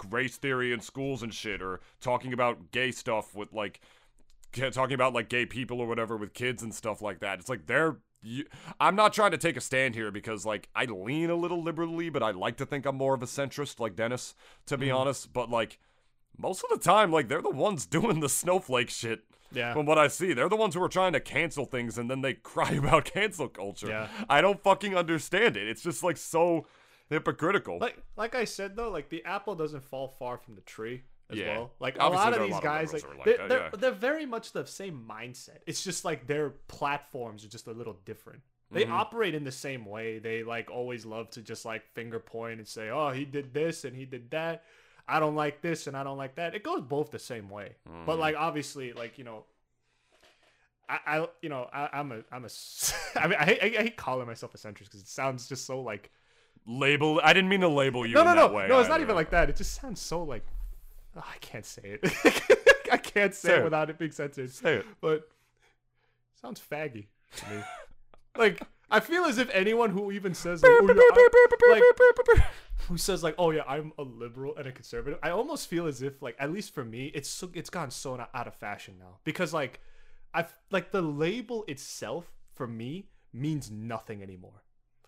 race 0.10 0.38
theory 0.38 0.74
in 0.74 0.80
schools 0.80 1.24
and 1.24 1.34
shit 1.34 1.62
or 1.62 1.80
talking 2.02 2.34
about 2.34 2.72
gay 2.72 2.92
stuff 2.92 3.36
with 3.36 3.54
like 3.54 3.82
talking 4.72 4.94
about 4.94 5.14
like 5.14 5.30
gay 5.30 5.46
people 5.46 5.80
or 5.80 5.88
whatever 5.88 6.18
with 6.18 6.34
kids 6.34 6.64
and 6.64 6.74
stuff 6.74 7.02
like 7.02 7.20
that. 7.20 7.40
It's 7.40 7.50
like 7.50 7.66
they're. 7.66 7.98
You, 8.24 8.46
I'm 8.80 8.96
not 8.96 9.14
trying 9.14 9.30
to 9.32 9.38
take 9.38 9.58
a 9.58 9.62
stand 9.62 9.94
here 9.94 10.10
because 10.10 10.44
like 10.44 10.70
I 10.76 10.86
lean 10.86 11.30
a 11.30 11.36
little 11.36 11.62
liberally, 11.62 12.10
but 12.10 12.24
I 12.24 12.32
like 12.32 12.58
to 12.58 12.66
think 12.66 12.86
I'm 12.86 12.98
more 12.98 13.14
of 13.14 13.22
a 13.22 13.28
centrist, 13.28 13.80
like 13.80 13.96
Dennis, 13.96 14.34
to 14.66 14.78
be 14.78 14.88
mm-hmm. 14.88 14.98
honest. 14.98 15.32
But 15.32 15.52
like 15.52 15.78
most 16.38 16.64
of 16.64 16.70
the 16.72 16.84
time, 16.84 17.12
like 17.12 17.28
they're 17.28 17.42
the 17.42 17.50
ones 17.50 17.86
doing 17.88 18.20
the 18.20 18.30
snowflake 18.30 18.90
shit. 18.90 19.24
Yeah. 19.54 19.74
From 19.74 19.86
what 19.86 19.98
I 19.98 20.10
see, 20.10 20.34
they're 20.34 20.50
the 20.50 20.58
ones 20.58 20.76
who 20.76 20.84
are 20.84 20.90
trying 20.90 21.14
to 21.14 21.22
cancel 21.22 21.64
things 21.64 21.98
and 21.98 22.12
then 22.12 22.22
they 22.22 22.34
cry 22.34 22.72
about 22.72 23.06
cancel 23.06 23.48
culture. 23.48 23.88
Yeah. 23.88 24.08
I 24.28 24.42
don't 24.42 24.62
fucking 24.62 24.96
understand 24.96 25.56
it. 25.56 25.68
It's 25.70 25.84
just 25.84 26.04
like 26.04 26.18
so 26.18 26.66
hypocritical. 27.10 27.80
like 27.80 27.98
like 28.16 28.36
I 28.36 28.46
said 28.46 28.76
though, 28.76 28.90
like 28.90 29.10
the 29.10 29.24
apple 29.26 29.56
doesn't 29.56 29.84
fall 29.84 30.08
far 30.08 30.38
from 30.38 30.56
the 30.56 30.62
tree 30.62 31.04
as 31.30 31.38
Yeah. 31.38 31.48
well. 31.58 31.72
Like 31.80 31.98
Obviously, 32.00 32.28
a 32.28 32.32
lot 32.32 32.38
of 32.40 32.44
these 32.46 32.52
lot 32.54 32.64
guys, 32.64 32.94
liberals 32.94 33.18
like, 33.18 33.28
like 33.28 33.38
they're, 33.38 33.48
they're, 33.48 33.60
yeah. 33.60 33.70
they're 33.80 33.92
very 33.92 34.26
much 34.26 34.54
the 34.54 34.66
same 34.66 35.06
mindset. 35.10 35.60
It's 35.66 35.84
just 35.84 36.06
like 36.06 36.28
their 36.28 36.52
platforms 36.68 37.44
are 37.44 37.50
just 37.50 37.68
a 37.68 37.72
little 37.74 37.98
different. 38.06 38.42
They 38.72 38.84
Mhm. 38.86 38.92
operate 38.92 39.34
in 39.36 39.44
the 39.46 39.52
same 39.52 39.86
way. 39.86 40.20
They 40.20 40.44
like 40.44 40.70
always 40.70 41.06
love 41.06 41.30
to 41.32 41.42
just 41.42 41.64
like 41.66 41.86
finger 41.94 42.20
point 42.20 42.60
and 42.60 42.68
say, 42.68 42.90
"Oh, 42.90 43.12
he 43.12 43.24
did 43.26 43.54
this 43.54 43.86
and 43.86 43.96
he 43.96 44.06
did 44.06 44.32
that." 44.32 44.64
I 45.08 45.22
don't 45.22 45.36
like 45.36 45.62
this 45.62 45.88
and 45.88 45.96
I 45.96 46.04
don't 46.04 46.18
like 46.18 46.36
that. 46.36 46.54
It 46.54 46.64
goes 46.64 46.82
both 46.82 47.12
the 47.12 47.20
same 47.20 47.50
way. 47.50 47.76
But 48.06 48.18
Mhm. 48.18 48.20
like 48.20 48.36
obviously, 48.38 48.92
like 48.92 49.18
you 49.18 49.24
know, 49.24 49.46
I, 50.90 51.00
I 51.06 51.28
you 51.42 51.50
know 51.50 51.70
I, 51.74 51.90
I'm 51.94 52.12
a 52.12 52.24
I'm 52.32 52.46
a 52.46 52.50
I 53.16 53.28
mean 53.28 53.38
I 53.40 53.46
hate, 53.46 53.64
I 53.80 53.84
hate 53.84 53.98
calling 53.98 54.28
myself 54.28 54.54
a 54.54 54.58
centrist 54.58 54.86
because 54.86 55.02
it 55.02 55.08
sounds 55.08 55.48
just 55.48 55.66
so 55.66 55.82
like 55.82 56.12
label. 56.68 57.22
I 57.24 57.34
didn't 57.34 57.50
mean 57.50 57.62
to 57.62 57.70
label 57.70 58.06
you. 58.06 58.14
no, 58.14 58.22
in 58.22 58.28
no, 58.28 58.34
no, 58.48 58.68
no. 58.68 58.80
It's 58.80 58.90
not 58.90 59.02
even 59.02 59.16
like 59.16 59.32
that. 59.32 59.50
It 59.50 59.56
just 59.56 59.82
sounds 59.82 60.02
so 60.02 60.24
like 60.24 60.46
oh, 61.16 61.24
I 61.26 61.38
can't 61.40 61.66
say 61.66 62.00
it. 62.02 62.70
I 62.92 62.98
can't 62.98 63.34
say 63.34 63.50
Say 63.50 63.56
it 63.56 63.60
it. 63.60 63.64
without 63.64 63.90
it 63.90 63.98
being 63.98 64.12
censored. 64.12 64.52
Say 64.52 64.76
it. 64.76 64.86
But 65.02 65.28
sounds 66.42 66.62
faggy 66.62 67.08
to 67.38 67.50
me. 67.50 67.62
like 68.38 68.62
I 68.90 69.00
feel 69.00 69.26
as 69.26 69.38
if 69.38 69.50
anyone 69.50 69.90
who 69.90 70.12
even 70.12 70.34
says 70.34 70.64
like, 70.64 70.72
oh, 70.72 70.88
yeah, 70.88 72.32
like 72.32 72.44
who 72.88 72.98
says 72.98 73.24
like 73.24 73.36
oh 73.38 73.52
yeah 73.52 73.64
I'm 73.68 73.92
a 73.98 74.04
liberal 74.04 74.56
and 74.56 74.68
a 74.68 74.72
conservative. 74.72 75.20
I 75.24 75.32
almost 75.32 75.68
feel 75.68 75.88
as 75.88 76.02
if 76.02 76.22
like 76.22 76.36
at 76.40 76.52
least 76.52 76.74
for 76.74 76.86
me 76.86 77.12
it's 77.14 77.30
so, 77.30 77.50
it's 77.54 77.70
gone 77.70 77.92
so 77.92 78.20
out 78.34 78.48
of 78.48 78.56
fashion 78.56 78.96
now 79.00 79.18
because 79.24 79.54
like 79.54 79.80
I 80.34 80.46
like 80.72 80.92
the 80.92 81.02
label 81.02 81.66
itself 81.68 82.32
for 82.54 82.68
me 82.68 83.10
means 83.34 83.70
nothing 83.70 84.22
anymore. 84.22 84.64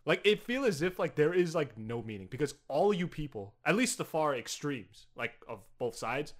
Like 0.09 0.21
it 0.25 0.41
feel 0.43 0.65
as 0.65 0.81
if 0.81 0.97
like 0.97 1.13
there 1.13 1.35
is 1.35 1.53
like 1.53 1.77
no 1.77 2.01
meaning 2.01 2.27
because 2.31 2.55
all 2.67 2.91
you 2.91 3.07
people, 3.07 3.53
at 3.63 3.75
least 3.75 3.99
the 3.99 4.03
far 4.05 4.35
extremes, 4.35 5.05
like 5.15 5.33
of 5.47 5.59
both 5.77 5.95
sides, 5.95 6.33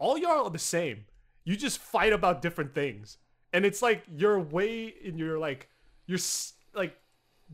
all 0.00 0.18
y'all 0.18 0.44
are 0.46 0.50
the 0.50 0.58
same. 0.58 1.04
You 1.44 1.54
just 1.56 1.78
fight 1.78 2.12
about 2.12 2.42
different 2.42 2.74
things, 2.74 3.18
and 3.52 3.64
it's 3.64 3.80
like 3.80 4.02
your 4.12 4.40
way 4.40 4.86
in 5.02 5.18
your 5.18 5.38
like 5.38 5.68
your 6.06 6.18
s- 6.18 6.54
like 6.74 6.96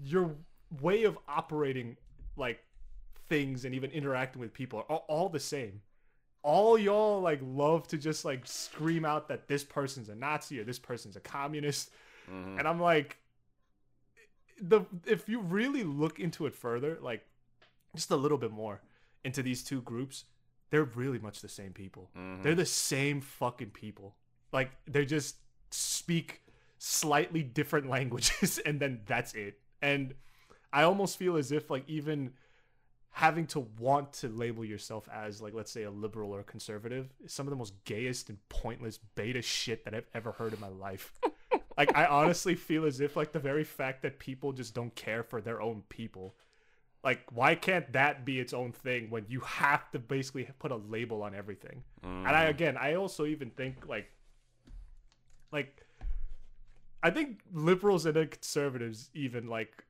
your 0.02 0.34
way 0.80 1.04
of 1.04 1.18
operating 1.28 1.96
like 2.36 2.60
things 3.28 3.66
and 3.66 3.74
even 3.74 3.90
interacting 3.90 4.40
with 4.40 4.54
people 4.54 4.86
are 4.88 5.02
all 5.08 5.28
the 5.28 5.40
same. 5.40 5.82
All 6.42 6.78
y'all 6.78 7.20
like 7.20 7.40
love 7.42 7.86
to 7.88 7.98
just 7.98 8.24
like 8.24 8.46
scream 8.46 9.04
out 9.04 9.28
that 9.28 9.48
this 9.48 9.64
person's 9.64 10.08
a 10.08 10.14
Nazi 10.14 10.60
or 10.60 10.64
this 10.64 10.78
person's 10.78 11.16
a 11.16 11.20
communist, 11.20 11.90
Mhm. 12.30 12.58
and 12.58 12.66
I'm 12.66 12.80
like, 12.80 13.18
the 14.60 14.82
if 15.06 15.28
you 15.28 15.40
really 15.40 15.84
look 15.84 16.18
into 16.18 16.46
it 16.46 16.54
further, 16.54 16.98
like 17.00 17.24
just 17.94 18.10
a 18.10 18.16
little 18.16 18.38
bit 18.38 18.50
more 18.50 18.80
into 19.24 19.42
these 19.42 19.62
two 19.62 19.80
groups, 19.82 20.24
they're 20.70 20.84
really 20.84 21.18
much 21.18 21.40
the 21.40 21.48
same 21.48 21.72
people. 21.72 22.10
Mhm. 22.16 22.42
They're 22.42 22.54
the 22.54 22.66
same 22.66 23.20
fucking 23.20 23.70
people. 23.70 24.16
Like 24.52 24.70
they 24.86 25.04
just 25.04 25.36
speak 25.70 26.42
slightly 26.78 27.42
different 27.42 27.88
languages 27.96 28.58
and 28.64 28.80
then 28.80 29.00
that's 29.06 29.34
it. 29.34 29.58
And 29.82 30.14
I 30.72 30.82
almost 30.82 31.16
feel 31.18 31.36
as 31.36 31.52
if 31.52 31.70
like 31.70 31.84
even 31.88 32.32
having 33.10 33.46
to 33.48 33.60
want 33.78 34.12
to 34.12 34.28
label 34.28 34.64
yourself 34.64 35.08
as 35.12 35.40
like 35.42 35.54
let's 35.54 35.72
say 35.72 35.82
a 35.84 35.90
liberal 35.90 36.32
or 36.32 36.40
a 36.40 36.44
conservative 36.44 37.08
is 37.24 37.32
some 37.32 37.46
of 37.46 37.50
the 37.50 37.56
most 37.56 37.72
gayest 37.84 38.28
and 38.28 38.38
pointless 38.48 38.98
beta 39.16 39.42
shit 39.42 39.84
that 39.84 39.94
I've 39.94 40.06
ever 40.14 40.32
heard 40.32 40.52
in 40.52 40.60
my 40.60 40.68
life. 40.68 41.12
like 41.78 41.96
I 41.96 42.04
honestly 42.06 42.54
feel 42.54 42.84
as 42.84 43.00
if 43.00 43.16
like 43.16 43.32
the 43.32 43.38
very 43.38 43.64
fact 43.64 44.02
that 44.02 44.18
people 44.18 44.52
just 44.52 44.74
don't 44.74 44.94
care 44.94 45.22
for 45.22 45.40
their 45.40 45.62
own 45.62 45.82
people 45.88 46.34
like 47.04 47.20
why 47.32 47.54
can't 47.54 47.92
that 47.92 48.24
be 48.24 48.40
its 48.40 48.52
own 48.52 48.72
thing 48.72 49.08
when 49.08 49.24
you 49.28 49.40
have 49.40 49.90
to 49.92 49.98
basically 49.98 50.48
put 50.58 50.72
a 50.72 50.76
label 50.76 51.22
on 51.22 51.34
everything 51.34 51.82
and 52.02 52.26
i 52.28 52.46
Mm. 52.46 52.50
again 52.50 52.76
i 52.76 52.94
also 52.94 53.24
even 53.24 53.50
think 53.50 53.86
like 53.86 54.10
like 55.52 55.86
i 57.02 57.10
think 57.10 57.40
liberals 57.52 58.04
and 58.06 58.30
conservatives 58.30 59.10
even 59.14 59.46
like 59.46 59.84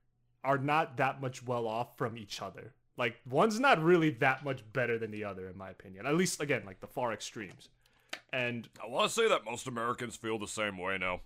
are 0.44 0.58
not 0.58 0.98
that 0.98 1.20
much 1.20 1.44
well 1.46 1.66
off 1.66 1.96
from 1.96 2.16
each 2.18 2.42
other 2.42 2.74
like 2.98 3.16
one's 3.28 3.58
not 3.58 3.82
really 3.82 4.10
that 4.10 4.44
much 4.44 4.62
better 4.72 4.98
than 4.98 5.10
the 5.10 5.24
other 5.24 5.48
in 5.48 5.56
my 5.56 5.70
opinion 5.70 6.06
at 6.06 6.14
least 6.14 6.42
again 6.42 6.62
like 6.66 6.80
the 6.80 6.86
far 6.86 7.12
extremes 7.12 7.70
and 8.32 8.68
I 8.82 8.86
want 8.88 9.08
to 9.08 9.14
say 9.14 9.28
that 9.28 9.44
most 9.44 9.66
Americans 9.66 10.16
feel 10.16 10.38
the 10.38 10.46
same 10.46 10.76
way 10.78 10.98
now. 10.98 11.20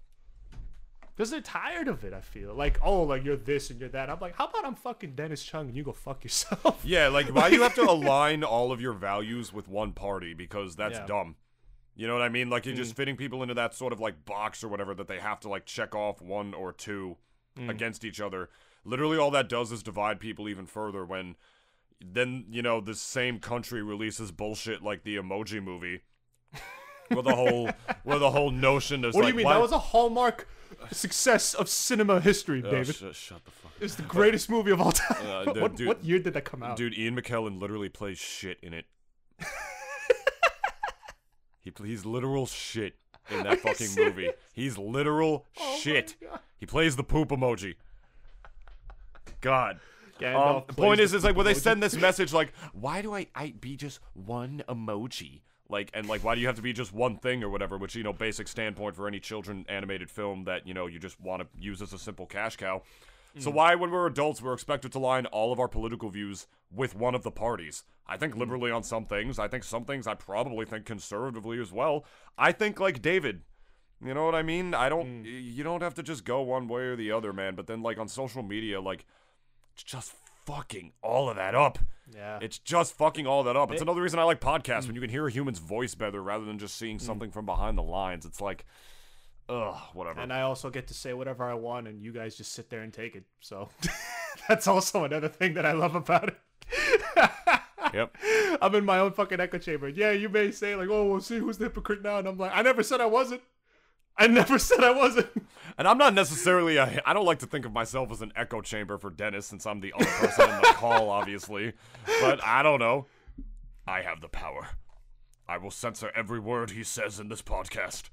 Because 1.23 1.31
they're 1.31 1.41
tired 1.41 1.87
of 1.87 2.03
it 2.03 2.13
i 2.13 2.21
feel 2.21 2.53
like 2.53 2.81
oh 2.83 3.03
like 3.05 3.25
you're 3.25 3.37
this 3.37 3.71
and 3.71 3.79
you're 3.79 3.89
that 3.89 4.11
i'm 4.11 4.19
like 4.19 4.35
how 4.37 4.47
about 4.47 4.65
i'm 4.65 4.75
fucking 4.75 5.15
dennis 5.15 5.45
chung 5.45 5.69
and 5.69 5.77
you 5.77 5.85
go 5.85 5.93
fuck 5.93 6.25
yourself 6.25 6.83
Yeah, 6.85 7.07
like 7.09 7.29
why 7.29 7.47
you 7.49 7.63
have 7.63 7.77
to 7.77 7.83
align 7.89 8.43
all 8.43 8.73
of 8.73 8.81
your 8.81 8.93
values 8.93 9.53
with 9.53 9.69
one 9.69 9.93
party 9.93 10.35
because 10.35 10.75
that's 10.75 10.99
Yeah. 10.99 11.07
dumb. 11.07 11.37
You 11.95 12.09
know 12.09 12.15
what 12.15 12.23
I 12.23 12.29
mean? 12.29 12.51
Like 12.51 12.67
you're 12.67 12.75
just 12.75 12.95
mm. 12.95 12.97
fitting 12.97 13.17
people 13.17 13.43
into 13.43 13.55
that 13.55 13.73
sort 13.75 13.93
of 13.93 14.01
like 14.01 14.25
box 14.25 14.65
or 14.65 14.69
whatever 14.69 14.95
that 14.97 15.07
they 15.07 15.21
have 15.21 15.39
to 15.41 15.49
like 15.49 15.65
check 15.65 15.95
off 15.95 16.21
one 16.21 16.55
or 16.55 16.73
two 16.73 17.19
mm. 17.57 17.69
against 17.71 18.05
each 18.05 18.21
other. 18.21 18.49
Literally 18.85 19.17
all 19.17 19.31
that 19.31 19.49
does 19.49 19.71
is 19.71 19.83
divide 19.83 20.19
people 20.19 20.49
even 20.49 20.67
further 20.67 21.05
when 21.05 21.37
then, 22.05 22.47
you 22.51 22.63
know, 22.63 22.81
the 22.81 22.95
same 22.97 23.39
country 23.39 23.81
releases 23.83 24.33
bullshit 24.33 24.83
like 24.83 25.05
the 25.05 25.17
emoji 25.17 25.63
movie. 25.63 26.01
where 27.09 27.23
the 27.23 27.35
whole 27.35 27.71
where 28.05 28.19
the 28.19 28.31
whole 28.31 28.51
notion 28.51 29.05
is 29.05 29.15
What 29.15 29.25
like 29.25 29.33
do 29.33 29.33
you 29.33 29.37
mean? 29.37 29.45
why- 29.47 29.55
That 29.55 29.61
was 29.61 29.73
a 29.73 29.79
hallmark 29.79 30.49
success 30.91 31.55
of 31.55 31.69
cinema 31.69 32.21
history, 32.21 32.63
Oh, 32.65 32.71
David. 32.71 32.95
sh- 32.95 33.17
shut 33.17 33.45
the 33.45 33.51
fuck 33.51 33.73
It's 33.81 33.95
the 33.95 34.03
greatest 34.03 34.49
movie 34.51 34.71
of 34.71 34.81
all 34.81 34.93
time. 34.93 35.27
Uh, 35.27 35.45
dude, 35.53 35.63
what, 35.63 35.77
dude- 35.77 35.89
what 35.89 36.05
year 36.05 36.19
did 36.19 36.35
that 36.35 36.45
come 36.45 36.63
out? 36.63 36.77
Dude, 36.77 36.97
Ian 36.97 37.17
McKellen 37.17 37.61
literally 37.61 37.89
plays 37.89 38.19
shit 38.19 38.59
in 38.63 38.73
it. 38.75 38.87
he 41.61 41.71
plays 41.71 42.05
literal 42.05 42.47
shit 42.47 42.95
in 43.31 43.45
that 43.45 43.61
fucking 43.61 43.89
movie. 43.97 44.31
He's 44.53 44.77
literal 44.79 45.47
Oh 45.61 45.77
shit. 45.81 46.17
He 46.59 46.67
plays 46.67 46.97
the 46.97 47.05
poop 47.05 47.29
emoji. 47.31 47.75
God. 49.41 49.81
Um, 50.25 50.63
the 50.69 50.75
point 50.75 51.01
is, 51.01 51.11
the 51.11 51.17
is 51.19 51.25
like 51.25 51.37
when 51.37 51.47
they 51.47 51.55
send 51.55 51.83
this 51.83 51.97
message, 51.97 52.33
like, 52.33 52.53
why 52.73 53.03
do 53.03 53.13
I, 53.15 53.27
I 53.35 53.55
be 53.61 53.77
just 53.77 53.99
one 54.15 54.63
emoji? 54.69 55.41
Like, 55.73 55.91
and 55.95 56.07
like, 56.07 56.23
why 56.23 56.35
do 56.37 56.41
you 56.41 56.47
have 56.47 56.57
to 56.57 56.63
be 56.63 56.73
just 56.73 56.93
one 56.93 57.17
thing 57.17 57.43
or 57.43 57.49
whatever? 57.49 57.77
Which 57.79 57.97
you 57.97 58.05
know, 58.05 58.13
basic 58.13 58.47
standpoint 58.47 58.95
for 58.95 59.09
any 59.09 59.19
children 59.19 59.65
animated 59.69 60.11
film 60.11 60.45
that 60.45 60.67
you 60.67 60.75
know 60.75 60.87
you 60.87 61.01
just 61.01 61.21
want 61.21 61.43
to 61.43 61.49
use 61.59 61.83
as 61.83 61.93
a 61.93 61.99
simple 61.99 62.27
cash 62.27 62.57
cow. 62.57 62.83
So 63.39 63.51
Mm. 63.51 63.55
why, 63.55 63.75
when 63.75 63.91
we're 63.91 64.07
adults, 64.07 64.43
we're 64.43 64.53
expected 64.53 64.93
to 64.93 64.99
line 64.99 65.25
all 65.27 65.53
of 65.53 65.59
our 65.59 65.67
political 65.69 66.11
views 66.11 66.47
with 66.71 66.95
one 66.95 67.15
of 67.15 67.23
the 67.23 67.31
parties? 67.31 67.85
I 68.07 68.17
Mm. 68.17 68.21
think 68.21 68.37
liberally 68.37 68.71
on 68.71 68.83
some 68.83 69.07
things. 69.07 69.39
I 69.39 69.49
think 69.49 69.65
some 69.65 69.87
things 69.87 70.07
I 70.07 70.15
probably 70.15 70.67
think 70.67 70.85
conservatively 70.85 71.59
as 71.59 71.73
well. 71.73 72.05
I 72.37 72.53
think 72.53 72.79
like 72.79 73.01
David. 73.01 73.43
You 74.05 74.13
know 74.13 74.25
what 74.27 74.35
I 74.35 74.43
mean? 74.43 74.75
I 74.75 74.91
don't. 74.91 75.25
Mm. 75.25 75.55
You 75.55 75.65
don't 75.65 75.81
have 75.81 75.95
to 75.95 76.03
just 76.03 76.25
go 76.25 76.43
one 76.43 76.69
way 76.69 76.83
or 76.83 76.97
the 76.97 77.11
other, 77.13 77.33
man. 77.33 77.55
But 77.55 77.67
then, 77.69 77.83
like 77.83 77.99
on 77.99 78.09
social 78.09 78.43
media, 78.43 78.81
like 78.81 79.07
just 79.77 80.15
fucking 80.47 80.93
all 81.03 81.29
of 81.31 81.37
that 81.37 81.55
up. 81.55 81.79
Yeah. 82.15 82.39
It's 82.43 82.59
just 82.59 82.95
fucking 82.95 83.27
all 83.27 83.43
that 83.45 83.57
up. 83.57 83.71
It's 83.71 83.81
It- 83.81 83.85
another 83.85 84.03
reason 84.03 84.19
I 84.19 84.25
like 84.25 84.41
podcasts 84.41 84.87
when 84.87 84.95
you 84.95 85.01
can 85.01 85.11
hear 85.11 85.27
a 85.27 85.31
human's 85.31 85.59
voice 85.59 85.95
better 85.95 86.23
rather 86.23 86.45
than 86.45 86.59
just 86.59 86.75
Mm. 86.77 86.79
seeing 86.79 86.99
something 86.99 87.31
from 87.31 87.47
behind 87.47 87.79
the 87.79 87.83
lines. 87.83 88.27
It's 88.27 88.41
like, 88.41 88.67
ugh, 89.49 89.77
whatever. 89.95 90.21
and 90.21 90.33
I 90.33 90.43
also 90.43 90.69
get 90.71 90.87
to 90.89 90.95
say 90.95 91.15
whatever 91.15 91.45
I 91.49 91.55
want, 91.55 91.89
and 91.89 92.03
you 92.03 92.13
guys 92.13 92.37
just 92.37 92.53
sit 92.53 92.69
there 92.71 92.83
and 92.83 92.93
take 92.93 93.15
it. 93.17 93.25
So 93.41 93.71
that's 94.49 94.67
also 94.67 95.05
another 95.05 95.29
thing 95.29 95.55
that 95.55 95.65
I 95.65 95.73
love 95.73 95.95
about 95.95 96.29
it. 96.29 96.39
Yep. 97.93 98.17
I'm 98.63 98.75
in 98.75 98.87
my 98.87 98.99
own 99.01 99.13
fucking 99.13 99.39
echo 99.39 99.59
chamber. 99.59 99.87
Yeah, 99.87 100.13
you 100.13 100.31
may 100.31 100.51
say 100.51 100.75
like, 100.75 100.89
"Oh, 100.89 101.05
we'll 101.11 101.21
see 101.21 101.37
who's 101.39 101.59
the 101.59 101.65
hypocrite 101.67 102.01
now," 102.03 102.19
and 102.21 102.27
I'm 102.27 102.39
like, 102.39 102.53
I 102.55 102.63
never 102.63 102.83
said 102.83 103.03
I 103.03 103.07
wasn't. 103.07 103.43
I 104.17 104.27
never 104.27 104.59
said 104.59 104.83
I 104.85 104.91
wasn't. 104.93 105.29
And 105.79 105.89
I'm 105.89 105.97
not 105.99 106.13
necessarily 106.15 106.77
a, 106.77 107.01
I 107.07 107.15
don't 107.15 107.25
like 107.25 107.39
to 107.41 107.47
think 107.47 107.65
of 107.65 107.73
myself 107.73 108.13
as 108.13 108.21
an 108.21 108.31
echo 108.37 108.61
chamber 108.61 108.99
for 108.99 109.09
Dennis 109.11 109.47
since 109.47 109.67
I'm 109.67 109.81
the 109.81 109.93
other 109.95 110.05
person 110.05 110.49
in 110.51 110.57
the 110.61 110.73
call, 110.75 111.09
obviously. 111.11 111.73
But 112.21 112.45
I 112.45 112.63
don't 112.63 112.79
know. 112.79 113.07
I 113.87 114.03
have 114.03 114.21
the 114.21 114.29
power. 114.29 114.69
I 115.49 115.57
will 115.59 115.71
censor 115.71 116.13
every 116.15 116.39
word 116.39 116.71
he 116.73 116.85
says 116.85 117.19
in 117.19 117.29
this 117.29 117.43
podcast. 117.43 118.05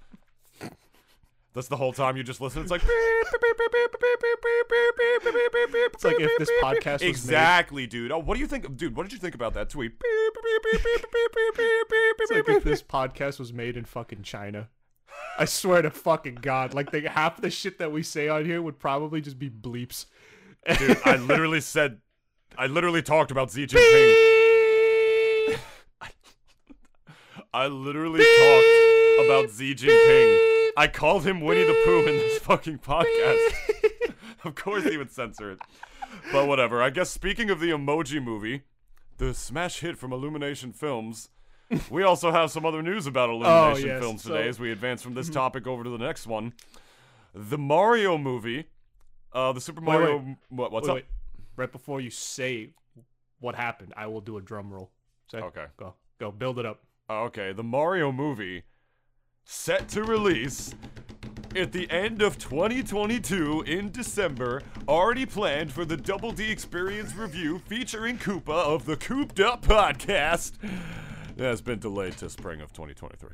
That's 1.53 1.67
the 1.67 1.77
whole 1.77 1.93
time 1.93 2.15
you 2.15 2.23
just 2.23 2.41
listen. 2.41 2.61
It's 2.61 2.71
like 2.71 2.81
it's 2.85 3.33
like 6.03 6.15
if 6.19 6.37
this 6.39 6.49
podcast 6.61 6.93
was 6.93 7.01
made- 7.01 7.09
exactly, 7.09 7.87
dude. 7.87 8.11
Oh, 8.11 8.19
what 8.19 8.35
do 8.35 8.39
you 8.39 8.47
think, 8.47 8.77
dude? 8.77 8.95
What 8.95 9.03
did 9.03 9.13
you 9.13 9.19
think 9.19 9.35
about 9.35 9.53
that 9.55 9.69
tweet? 9.69 9.93
It's 12.21 12.31
like 12.31 12.49
if 12.49 12.63
this 12.63 12.83
podcast 12.83 13.39
was 13.39 13.51
made 13.51 13.75
in 13.77 13.85
fucking 13.85 14.23
China. 14.23 14.69
I 15.39 15.45
swear 15.45 15.81
to 15.81 15.89
fucking 15.89 16.35
God, 16.35 16.73
like 16.73 16.91
the 16.91 17.09
half 17.09 17.41
the 17.41 17.49
shit 17.49 17.79
that 17.79 17.91
we 17.91 18.03
say 18.03 18.27
on 18.27 18.45
here 18.45 18.61
would 18.61 18.77
probably 18.77 19.21
just 19.21 19.39
be 19.39 19.49
bleeps. 19.49 20.05
Dude, 20.77 20.99
I 21.05 21.15
literally 21.17 21.61
said, 21.61 22.01
I 22.57 22.67
literally 22.67 23.01
talked 23.01 23.31
about 23.31 23.51
Xi 23.51 23.65
Jinping. 23.65 25.57
I 27.51 27.65
literally 27.65 28.19
talked 28.19 29.25
about 29.25 29.49
Xi 29.57 29.73
Jinping. 29.73 30.71
I 30.77 30.87
called 30.87 31.25
him 31.25 31.41
Winnie 31.41 31.63
the 31.63 31.81
Pooh 31.83 32.05
in 32.05 32.17
this 32.17 32.37
fucking 32.39 32.79
podcast. 32.79 33.53
of 34.43 34.55
course 34.55 34.83
he 34.83 34.97
would 34.97 35.11
censor 35.11 35.51
it. 35.51 35.59
But 36.31 36.47
whatever. 36.47 36.81
I 36.81 36.89
guess 36.89 37.09
speaking 37.09 37.49
of 37.49 37.59
the 37.59 37.69
emoji 37.69 38.23
movie, 38.23 38.63
the 39.17 39.33
smash 39.33 39.79
hit 39.79 39.97
from 39.97 40.11
Illumination 40.11 40.73
Films, 40.73 41.29
we 41.89 42.03
also 42.03 42.31
have 42.31 42.51
some 42.51 42.65
other 42.65 42.81
news 42.81 43.07
about 43.07 43.29
Illumination 43.29 43.87
yes, 43.87 43.99
Films 44.01 44.23
so- 44.23 44.29
today 44.33 44.47
as 44.47 44.59
we 44.59 44.71
advance 44.71 45.01
from 45.01 45.13
this 45.13 45.29
topic 45.29 45.67
over 45.67 45.83
to 45.83 45.89
the 45.89 45.97
next 45.97 46.27
one. 46.27 46.53
The 47.33 47.57
Mario 47.57 48.17
movie, 48.17 48.65
uh, 49.33 49.51
the 49.53 49.61
Super 49.61 49.81
Mario. 49.81 50.17
wait. 50.17 50.35
What, 50.49 50.71
what's 50.71 50.87
Wait, 50.87 50.91
up? 50.91 50.95
wait. 50.95 51.05
Right 51.55 51.71
before 51.71 52.01
you 52.01 52.09
say 52.09 52.69
what 53.39 53.53
happened, 53.55 53.93
I 53.95 54.07
will 54.07 54.21
do 54.21 54.37
a 54.37 54.41
drum 54.41 54.71
roll. 54.71 54.89
Say, 55.31 55.37
Okay. 55.39 55.65
Go. 55.77 55.93
Go. 56.19 56.31
Build 56.31 56.57
it 56.59 56.65
up. 56.65 56.81
Oh, 57.09 57.23
okay, 57.25 57.53
the 57.53 57.63
Mario 57.63 58.11
movie 58.11 58.63
set 59.43 59.87
to 59.89 60.03
release 60.03 60.73
at 61.55 61.71
the 61.71 61.89
end 61.89 62.21
of 62.21 62.37
2022 62.37 63.63
in 63.63 63.91
December, 63.91 64.61
already 64.87 65.25
planned 65.25 65.71
for 65.71 65.85
the 65.85 65.97
Double 65.97 66.31
D 66.31 66.51
Experience 66.51 67.15
review 67.15 67.59
featuring 67.67 68.17
Koopa 68.19 68.49
of 68.49 68.85
the 68.85 68.95
Cooped 68.95 69.39
Up 69.39 69.63
podcast. 69.65 70.51
It 71.39 71.43
has 71.45 71.61
been 71.61 71.79
delayed 71.79 72.17
to 72.17 72.29
spring 72.29 72.59
of 72.59 72.73
2023. 72.73 73.29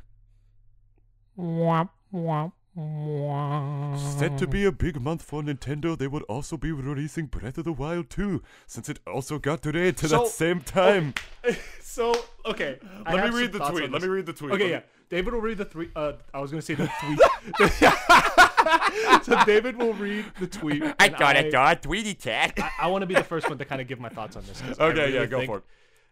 Set 4.19 4.37
to 4.37 4.45
be 4.47 4.63
a 4.65 4.71
big 4.71 5.01
month 5.01 5.23
for 5.23 5.41
Nintendo, 5.41 5.97
they 5.97 6.07
would 6.07 6.21
also 6.23 6.55
be 6.55 6.71
releasing 6.71 7.25
Breath 7.25 7.57
of 7.57 7.63
the 7.65 7.73
Wild 7.73 8.11
2, 8.11 8.43
since 8.67 8.89
it 8.89 8.99
also 9.07 9.39
got 9.39 9.61
delayed 9.61 9.97
to 9.97 10.07
So- 10.07 10.19
that 10.19 10.27
same 10.27 10.61
time. 10.61 11.15
So 11.81 12.13
okay, 12.45 12.77
Let 13.05 13.19
have 13.19 13.33
me 13.33 13.39
read 13.39 13.53
the 13.53 13.59
tweet. 13.59 13.89
Let 13.89 14.01
me 14.01 14.07
read 14.09 14.25
the 14.25 14.33
tweet. 14.33 14.51
Okay, 14.51 14.63
Let 14.63 14.69
yeah. 14.69 14.77
me- 14.79 14.83
David 15.09 15.33
will 15.33 15.41
read 15.41 15.57
the 15.57 15.63
three. 15.65 15.89
Uh, 15.95 16.13
I 16.33 16.41
was 16.41 16.51
gonna 16.51 16.61
say 16.61 16.73
the 16.73 16.89
tweet. 16.99 17.19
so 19.23 19.45
David 19.45 19.77
will 19.77 19.93
read 19.93 20.25
the 20.39 20.47
tweet. 20.47 20.83
and 20.83 20.95
I, 20.99 21.75
Tweety 21.75 22.13
cat. 22.15 22.53
I, 22.57 22.71
I 22.81 22.87
want 22.87 23.03
to 23.03 23.05
be 23.05 23.13
the 23.13 23.23
first 23.23 23.47
one 23.47 23.57
to 23.59 23.65
kind 23.65 23.79
of 23.79 23.87
give 23.87 23.99
my 24.01 24.09
thoughts 24.09 24.35
on 24.35 24.43
this. 24.45 24.61
I 24.77 24.83
Okay, 24.83 25.13
yeah, 25.13 25.25
go 25.25 25.37
think, 25.37 25.49
for 25.49 25.57
it. 25.59 25.63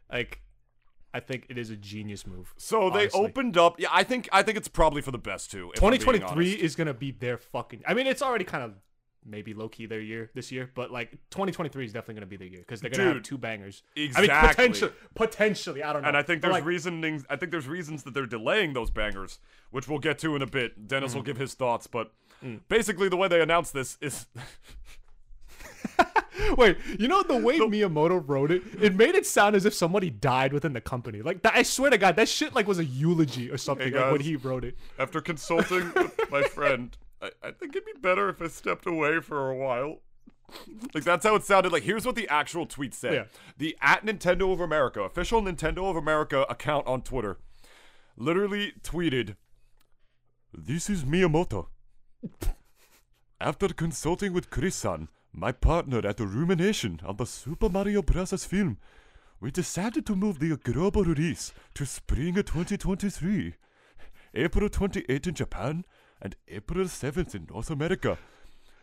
Like, 0.10 0.39
I 1.14 1.20
think 1.20 1.45
it 1.49 1.57
is 1.57 1.70
a 1.70 1.76
genius 1.76 2.26
move. 2.26 2.53
So 2.57 2.89
they 2.89 3.09
opened 3.09 3.57
up. 3.57 3.80
Yeah, 3.80 3.89
I 3.91 4.03
think 4.03 4.28
I 4.32 4.41
think 4.43 4.57
it's 4.57 4.68
probably 4.68 5.01
for 5.01 5.11
the 5.11 5.18
best 5.18 5.51
too. 5.51 5.72
if 5.76 5.84
I'm 5.84 5.89
being 5.91 5.99
2023 6.01 6.51
is 6.53 6.76
gonna 6.76 6.93
be 6.93 7.11
their 7.11 7.38
fucking. 7.38 7.84
I 7.88 7.93
mean, 7.93 8.07
it's 8.07 8.22
already 8.22 8.45
kind 8.45 8.64
of 8.64 8.74
maybe 9.26 9.53
low 9.53 9.70
key 9.70 9.86
their 9.86 10.01
year 10.01 10.30
this 10.34 10.51
year, 10.51 10.70
but 10.76 10.91
like 10.91 11.11
2023 11.30 11.86
is 11.86 11.93
definitely 11.93 12.16
gonna 12.16 12.26
be 12.26 12.36
their 12.36 12.47
year 12.47 12.59
because 12.59 12.82
they're 12.82 12.89
gonna 12.89 13.14
have 13.14 13.24
two 13.24 13.38
bangers. 13.38 13.84
I 13.95 14.01
exactly. 14.01 14.28
mean, 14.28 14.47
potentially, 14.49 14.91
potentially. 15.16 15.84
I 15.84 15.93
don't 15.93 16.01
know. 16.01 16.07
And 16.09 16.18
I 16.18 16.24
think 16.24 16.41
there's 16.41 16.51
like, 16.51 16.66
reasonings. 16.66 17.26
I 17.30 17.36
think 17.38 17.51
there's 17.51 17.68
reasons 17.68 18.03
that 18.03 18.14
they're 18.14 18.26
delaying 18.26 18.74
those 18.74 18.89
bangers, 18.89 19.39
which 19.72 19.88
we'll 19.88 19.99
get 19.99 20.18
to 20.20 20.36
in 20.36 20.41
a 20.41 20.47
bit. 20.47 20.88
Dennis 20.88 21.14
Mm. 21.14 21.16
will 21.16 21.24
give 21.24 21.38
his 21.38 21.53
thoughts, 21.53 21.88
but 21.88 22.11
basically 22.68 23.07
the 23.07 23.16
way 23.18 23.28
they 23.30 23.39
announced 23.39 23.72
this 23.74 23.97
is 24.01 24.26
Wait, 26.58 26.78
you 27.00 27.08
know 27.08 27.24
the 27.24 27.38
way 27.38 27.60
Miyamoto 27.60 28.24
wrote 28.26 28.52
it? 28.52 28.64
It 28.82 28.96
made 28.96 29.16
it 29.16 29.26
sound 29.26 29.56
as 29.56 29.66
if 29.66 29.74
somebody 29.74 30.10
died 30.10 30.54
within 30.54 30.74
the 30.74 30.82
company. 30.82 31.22
Like 31.22 31.42
that, 31.44 31.56
I 31.56 31.64
swear 31.64 31.92
to 31.92 31.98
God, 31.98 32.16
that 32.16 32.30
shit 32.30 32.54
like 32.54 32.68
was 32.68 32.80
a 32.80 32.86
eulogy 32.86 33.50
or 33.50 33.58
something. 33.58 33.92
Hey, 33.92 34.00
like 34.00 34.12
when 34.12 34.22
he 34.22 34.36
wrote 34.36 34.64
it. 34.64 34.78
after 34.98 35.22
consulting 35.22 35.92
with 35.94 36.32
my 36.32 36.42
friend. 36.54 36.98
I, 37.22 37.32
I 37.42 37.52
think 37.52 37.76
it'd 37.76 37.86
be 37.86 38.00
better 38.00 38.30
if 38.30 38.42
I 38.42 38.48
stepped 38.48 38.86
away 38.86 39.20
for 39.20 39.50
a 39.50 39.56
while. 39.56 40.00
Like 40.94 41.04
that's 41.04 41.26
how 41.26 41.36
it 41.36 41.44
sounded. 41.44 41.72
Like 41.72 41.84
here's 41.84 42.06
what 42.06 42.16
the 42.16 42.28
actual 42.28 42.66
tweet 42.66 42.94
said. 42.94 43.14
Yeah. 43.14 43.24
The 43.58 43.78
at 43.82 44.06
Nintendo 44.06 44.52
of 44.52 44.60
America 44.60 45.02
official 45.02 45.42
Nintendo 45.42 45.90
of 45.90 45.96
America 45.96 46.46
account 46.50 46.86
on 46.88 47.02
Twitter 47.02 47.38
literally 48.18 48.74
tweeted, 48.84 49.36
"This 50.54 50.90
is 50.90 51.04
Miyamoto. 51.04 51.68
After 53.42 53.68
consulting 53.70 54.32
with 54.32 54.50
Chris-san, 54.50 55.10
my 55.34 55.52
partner 55.52 56.06
at 56.08 56.18
the 56.18 56.24
Illumination 56.24 57.00
on 57.04 57.18
the 57.18 57.26
Super 57.26 57.70
Mario 57.70 58.02
Bros. 58.02 58.46
film, 58.46 58.78
we 59.40 59.52
decided 59.52 60.06
to 60.06 60.16
move 60.16 60.40
the 60.40 60.56
global 60.58 61.04
release 61.04 61.54
to 61.74 61.86
spring 61.86 62.38
of 62.38 62.46
2023. 62.46 63.56
April 64.36 64.70
28th 64.70 65.28
in 65.28 65.34
Japan 65.34 65.86
and 66.22 66.36
April 66.48 66.86
7th 66.86 67.36
in 67.36 67.48
North 67.50 67.70
America. 67.70 68.18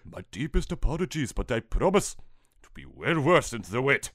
My 0.04 0.24
deepest 0.30 0.72
apologies, 0.72 1.32
but 1.32 1.50
I 1.50 1.60
promise 1.60 2.16
to 2.62 2.70
be 2.74 2.84
well 2.84 3.20
worse 3.20 3.50
than 3.50 3.62
the 3.62 3.80
wait. 3.80 4.10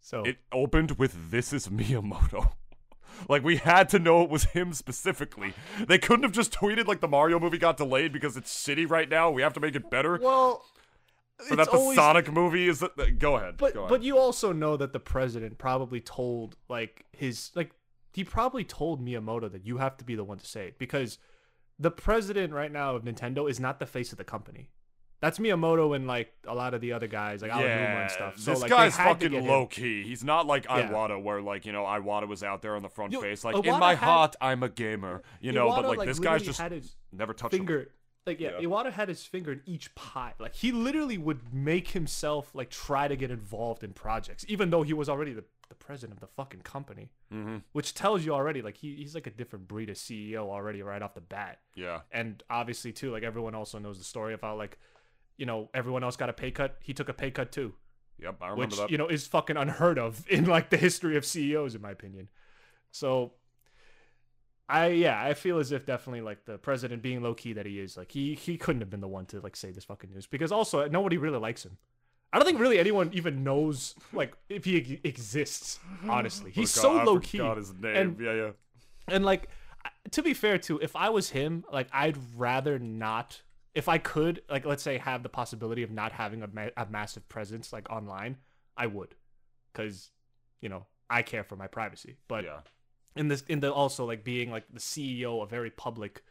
So 0.00 0.22
It 0.24 0.38
opened 0.50 0.92
with 0.92 1.30
"This 1.30 1.52
is 1.52 1.68
Miyamoto." 1.68 2.52
Like 3.28 3.42
we 3.42 3.56
had 3.56 3.88
to 3.90 3.98
know 3.98 4.22
it 4.22 4.30
was 4.30 4.44
him 4.44 4.72
specifically. 4.72 5.54
They 5.86 5.98
couldn't 5.98 6.22
have 6.24 6.32
just 6.32 6.52
tweeted 6.52 6.86
like 6.86 7.00
the 7.00 7.08
Mario 7.08 7.38
movie 7.40 7.58
got 7.58 7.76
delayed 7.76 8.12
because 8.12 8.36
it's 8.36 8.52
shitty 8.66 8.88
right 8.90 9.08
now. 9.08 9.30
We 9.30 9.42
have 9.42 9.52
to 9.54 9.60
make 9.60 9.74
it 9.74 9.90
better. 9.90 10.18
well, 10.22 10.64
Or 11.50 11.56
that 11.56 11.70
the 11.70 11.76
always- 11.76 11.96
Sonic 11.96 12.32
movie 12.32 12.68
is. 12.68 12.80
That, 12.80 13.18
go 13.18 13.36
ahead. 13.36 13.56
But 13.58 13.74
go 13.74 13.80
ahead. 13.80 13.88
but 13.90 14.02
you 14.02 14.18
also 14.18 14.52
know 14.52 14.76
that 14.76 14.92
the 14.92 15.00
president 15.00 15.58
probably 15.58 16.00
told 16.00 16.56
like 16.68 17.04
his 17.12 17.50
like 17.54 17.72
he 18.12 18.24
probably 18.24 18.64
told 18.64 19.04
Miyamoto 19.04 19.50
that 19.52 19.64
you 19.66 19.78
have 19.78 19.96
to 19.98 20.04
be 20.04 20.14
the 20.14 20.24
one 20.24 20.38
to 20.38 20.46
say 20.46 20.66
it 20.68 20.78
because 20.78 21.18
the 21.78 21.90
president 21.90 22.52
right 22.52 22.72
now 22.72 22.96
of 22.96 23.04
Nintendo 23.04 23.48
is 23.48 23.60
not 23.60 23.78
the 23.78 23.86
face 23.86 24.10
of 24.12 24.18
the 24.18 24.24
company. 24.24 24.70
That's 25.20 25.38
Miyamoto 25.40 25.96
and 25.96 26.06
like 26.06 26.32
a 26.46 26.54
lot 26.54 26.74
of 26.74 26.80
the 26.80 26.92
other 26.92 27.08
guys 27.08 27.42
like 27.42 27.50
Aonuma 27.50 28.02
and 28.02 28.10
stuff. 28.10 28.38
So 28.38 28.52
this 28.52 28.60
like, 28.62 28.70
guy's 28.70 28.96
they 28.96 29.02
had 29.02 29.18
to 29.20 29.26
fucking 29.30 29.46
low 29.48 29.66
key. 29.66 30.04
He's 30.04 30.22
not 30.22 30.46
like 30.46 30.64
Yeah. 30.66 30.88
Iwata, 30.88 31.20
where 31.20 31.40
like 31.42 31.66
you 31.66 31.72
know 31.72 31.84
Iwata 31.84 32.28
was 32.28 32.42
out 32.44 32.62
there 32.62 32.76
on 32.76 32.82
the 32.82 32.88
front 32.88 33.12
Yo, 33.12 33.20
face, 33.20 33.44
like 33.44 33.56
Iwata 33.56 33.64
in 33.74 33.80
my 33.80 33.94
had- 33.94 34.04
heart 34.08 34.36
I'm 34.40 34.62
a 34.62 34.68
gamer, 34.68 35.22
you 35.40 35.52
know. 35.52 35.68
but 35.70 35.84
Iwata, 35.84 35.96
like, 35.96 36.08
this 36.08 36.20
guy's 36.20 36.42
just 36.44 36.60
never 37.12 37.32
touched 37.34 37.54
him. 37.54 37.60
finger. 37.60 37.90
Like 38.26 38.38
yeah, 38.40 38.58
Yeah. 38.60 38.66
Iwata 38.68 38.92
had 38.92 39.08
his 39.08 39.24
finger 39.24 39.52
in 39.52 39.62
each 39.66 39.92
pie. 39.94 40.34
Like 40.38 40.54
he 40.54 40.70
literally 40.70 41.18
would 41.18 41.52
make 41.52 41.88
himself 41.88 42.54
like 42.54 42.70
try 42.70 43.08
to 43.08 43.16
get 43.16 43.30
involved 43.30 43.82
in 43.82 43.92
projects, 43.94 44.44
even 44.48 44.70
though 44.70 44.82
he 44.82 44.92
was 44.92 45.08
already 45.08 45.32
the, 45.32 45.44
the 45.68 45.74
president 45.74 46.18
of 46.18 46.20
the 46.20 46.26
fucking 46.28 46.60
company. 46.60 47.08
Mm-hmm. 47.34 47.56
Which 47.72 47.92
tells 47.94 48.24
you 48.24 48.34
already, 48.34 48.62
like 48.62 48.76
he, 48.76 48.94
he's 48.96 49.14
like 49.14 49.26
a 49.26 49.30
different 49.30 49.66
breed 49.66 49.88
of 49.90 49.96
CEO 49.96 50.48
already 50.48 50.82
right 50.82 51.02
off 51.02 51.14
the 51.14 51.20
bat. 51.22 51.58
Yeah, 51.74 52.00
And 52.12 52.42
obviously 52.50 52.92
too, 52.92 53.10
like 53.10 53.22
everyone 53.22 53.54
also 53.56 53.78
knows 53.78 53.98
the 53.98 54.04
story 54.04 54.32
of 54.34 54.42
how 54.42 54.54
like, 54.56 54.78
you 55.38 55.46
know, 55.46 55.70
everyone 55.72 56.04
else 56.04 56.16
got 56.16 56.28
a 56.28 56.32
pay 56.34 56.50
cut. 56.50 56.76
He 56.82 56.92
took 56.92 57.08
a 57.08 57.14
pay 57.14 57.30
cut 57.30 57.50
too, 57.52 57.72
yep, 58.18 58.36
I 58.42 58.48
remember 58.50 58.66
which 58.66 58.76
that. 58.76 58.90
you 58.90 58.98
know 58.98 59.08
is 59.08 59.26
fucking 59.26 59.56
unheard 59.56 59.98
of 59.98 60.24
in 60.30 60.44
like 60.44 60.68
the 60.70 60.76
history 60.76 61.16
of 61.16 61.24
CEOs, 61.24 61.74
in 61.74 61.80
my 61.80 61.90
opinion. 61.92 62.28
So, 62.90 63.32
I 64.68 64.88
yeah, 64.88 65.22
I 65.22 65.34
feel 65.34 65.58
as 65.58 65.72
if 65.72 65.86
definitely 65.86 66.20
like 66.20 66.44
the 66.44 66.58
president 66.58 67.02
being 67.02 67.22
low 67.22 67.34
key 67.34 67.54
that 67.54 67.64
he 67.66 67.78
is, 67.80 67.96
like 67.96 68.12
he 68.12 68.34
he 68.34 68.58
couldn't 68.58 68.80
have 68.82 68.90
been 68.90 69.00
the 69.00 69.08
one 69.08 69.24
to 69.26 69.40
like 69.40 69.56
say 69.56 69.70
this 69.70 69.84
fucking 69.84 70.10
news 70.10 70.26
because 70.26 70.52
also 70.52 70.86
nobody 70.88 71.16
really 71.16 71.38
likes 71.38 71.64
him. 71.64 71.78
I 72.30 72.38
don't 72.38 72.44
think 72.44 72.58
really 72.60 72.78
anyone 72.78 73.10
even 73.14 73.42
knows 73.42 73.94
like 74.12 74.34
if 74.50 74.66
he 74.66 75.00
exists. 75.04 75.78
Honestly, 76.08 76.50
oh 76.50 76.60
he's 76.60 76.74
Forgot- 76.74 76.82
so 77.06 77.10
low 77.12 77.18
key. 77.20 77.38
his 77.38 77.72
name. 77.74 77.96
and- 77.96 78.20
yeah, 78.20 78.34
yeah. 78.34 78.50
And 79.10 79.24
like, 79.24 79.48
to 80.10 80.22
be 80.22 80.34
fair 80.34 80.58
too, 80.58 80.78
if 80.82 80.94
I 80.94 81.08
was 81.08 81.30
him, 81.30 81.64
like 81.72 81.88
I'd 81.92 82.18
rather 82.36 82.78
not. 82.78 83.40
If 83.78 83.88
I 83.88 83.98
could, 83.98 84.42
like, 84.50 84.66
let's 84.66 84.82
say, 84.82 84.98
have 84.98 85.22
the 85.22 85.28
possibility 85.28 85.84
of 85.84 85.92
not 85.92 86.10
having 86.10 86.42
a, 86.42 86.48
ma- 86.52 86.74
a 86.76 86.84
massive 86.90 87.28
presence 87.28 87.72
like 87.72 87.88
online, 87.88 88.38
I 88.76 88.88
would, 88.88 89.14
because 89.72 90.10
you 90.60 90.68
know 90.68 90.86
I 91.08 91.22
care 91.22 91.44
for 91.44 91.54
my 91.54 91.68
privacy. 91.68 92.16
But 92.26 92.42
yeah. 92.42 92.62
in 93.14 93.28
this, 93.28 93.44
in 93.46 93.60
the 93.60 93.72
also 93.72 94.04
like 94.04 94.24
being 94.24 94.50
like 94.50 94.64
the 94.72 94.80
CEO, 94.80 95.44
a 95.44 95.46
very 95.46 95.70
public, 95.70 96.24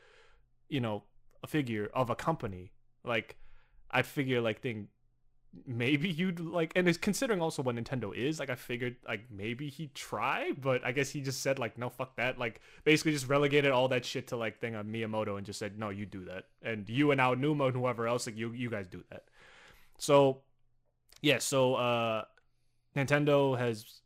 you 0.68 0.82
know, 0.82 1.04
a 1.42 1.48
figure 1.48 1.90
of 1.94 2.10
a 2.10 2.16
company, 2.16 2.74
like 3.06 3.38
I 3.90 4.02
figure 4.02 4.42
like 4.42 4.60
thing, 4.60 4.90
maybe 5.66 6.10
you'd 6.10 6.40
like 6.40 6.72
and 6.76 6.88
it's 6.88 6.98
considering 6.98 7.42
also 7.42 7.62
what 7.62 7.76
Nintendo 7.76 8.16
is, 8.16 8.40
like 8.40 8.50
I 8.50 8.56
figured 8.56 8.96
like 9.08 9.22
maybe 9.32 9.70
he'd 9.70 9.94
try, 9.96 10.52
but 10.52 10.86
I 10.86 10.92
guess 10.92 11.10
he 11.10 11.22
just 11.22 11.42
said 11.42 11.60
like 11.60 11.78
no 11.78 11.90
fuck 11.90 12.16
that. 12.18 12.38
Like 12.38 12.62
basically 12.84 13.14
just 13.14 13.28
relegated 13.28 13.72
all 13.72 13.88
that 13.90 14.06
shit 14.06 14.28
to 14.28 14.38
like 14.38 14.60
thing 14.60 14.76
on 14.76 14.88
Miyamoto 14.88 15.38
and 15.38 15.46
just 15.46 15.60
said, 15.60 15.80
No, 15.80 15.90
you 15.90 16.06
do 16.06 16.26
that. 16.26 16.46
And 16.62 16.88
you 16.90 17.12
and 17.12 17.20
Aonuma 17.20 17.68
and 17.68 17.76
whoever 17.76 18.08
else, 18.08 18.28
like 18.28 18.38
you 18.38 18.52
you 18.52 18.70
guys 18.70 18.88
do 18.88 19.04
that. 19.10 19.26
So 19.98 20.42
yeah, 21.22 21.40
so 21.40 21.76
uh 21.76 22.24
Nintendo 22.96 23.58
has 23.58 24.02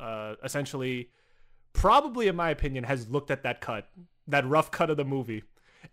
uh 0.00 0.34
essentially 0.44 1.10
probably 1.72 2.28
in 2.28 2.36
my 2.36 2.50
opinion 2.50 2.84
has 2.84 3.08
looked 3.08 3.30
at 3.30 3.42
that 3.42 3.60
cut, 3.60 3.88
that 4.28 4.46
rough 4.46 4.70
cut 4.70 4.90
of 4.90 4.96
the 4.96 5.04
movie 5.04 5.42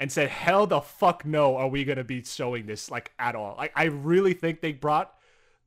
and 0.01 0.11
said, 0.11 0.27
"Hell 0.29 0.67
the 0.67 0.81
fuck 0.81 1.23
no, 1.25 1.55
are 1.55 1.69
we 1.69 1.85
gonna 1.85 2.03
be 2.03 2.21
showing 2.23 2.65
this 2.65 2.91
like 2.91 3.11
at 3.17 3.35
all?" 3.35 3.55
Like 3.57 3.71
I 3.75 3.85
really 3.85 4.33
think 4.33 4.59
they 4.59 4.73
brought 4.73 5.13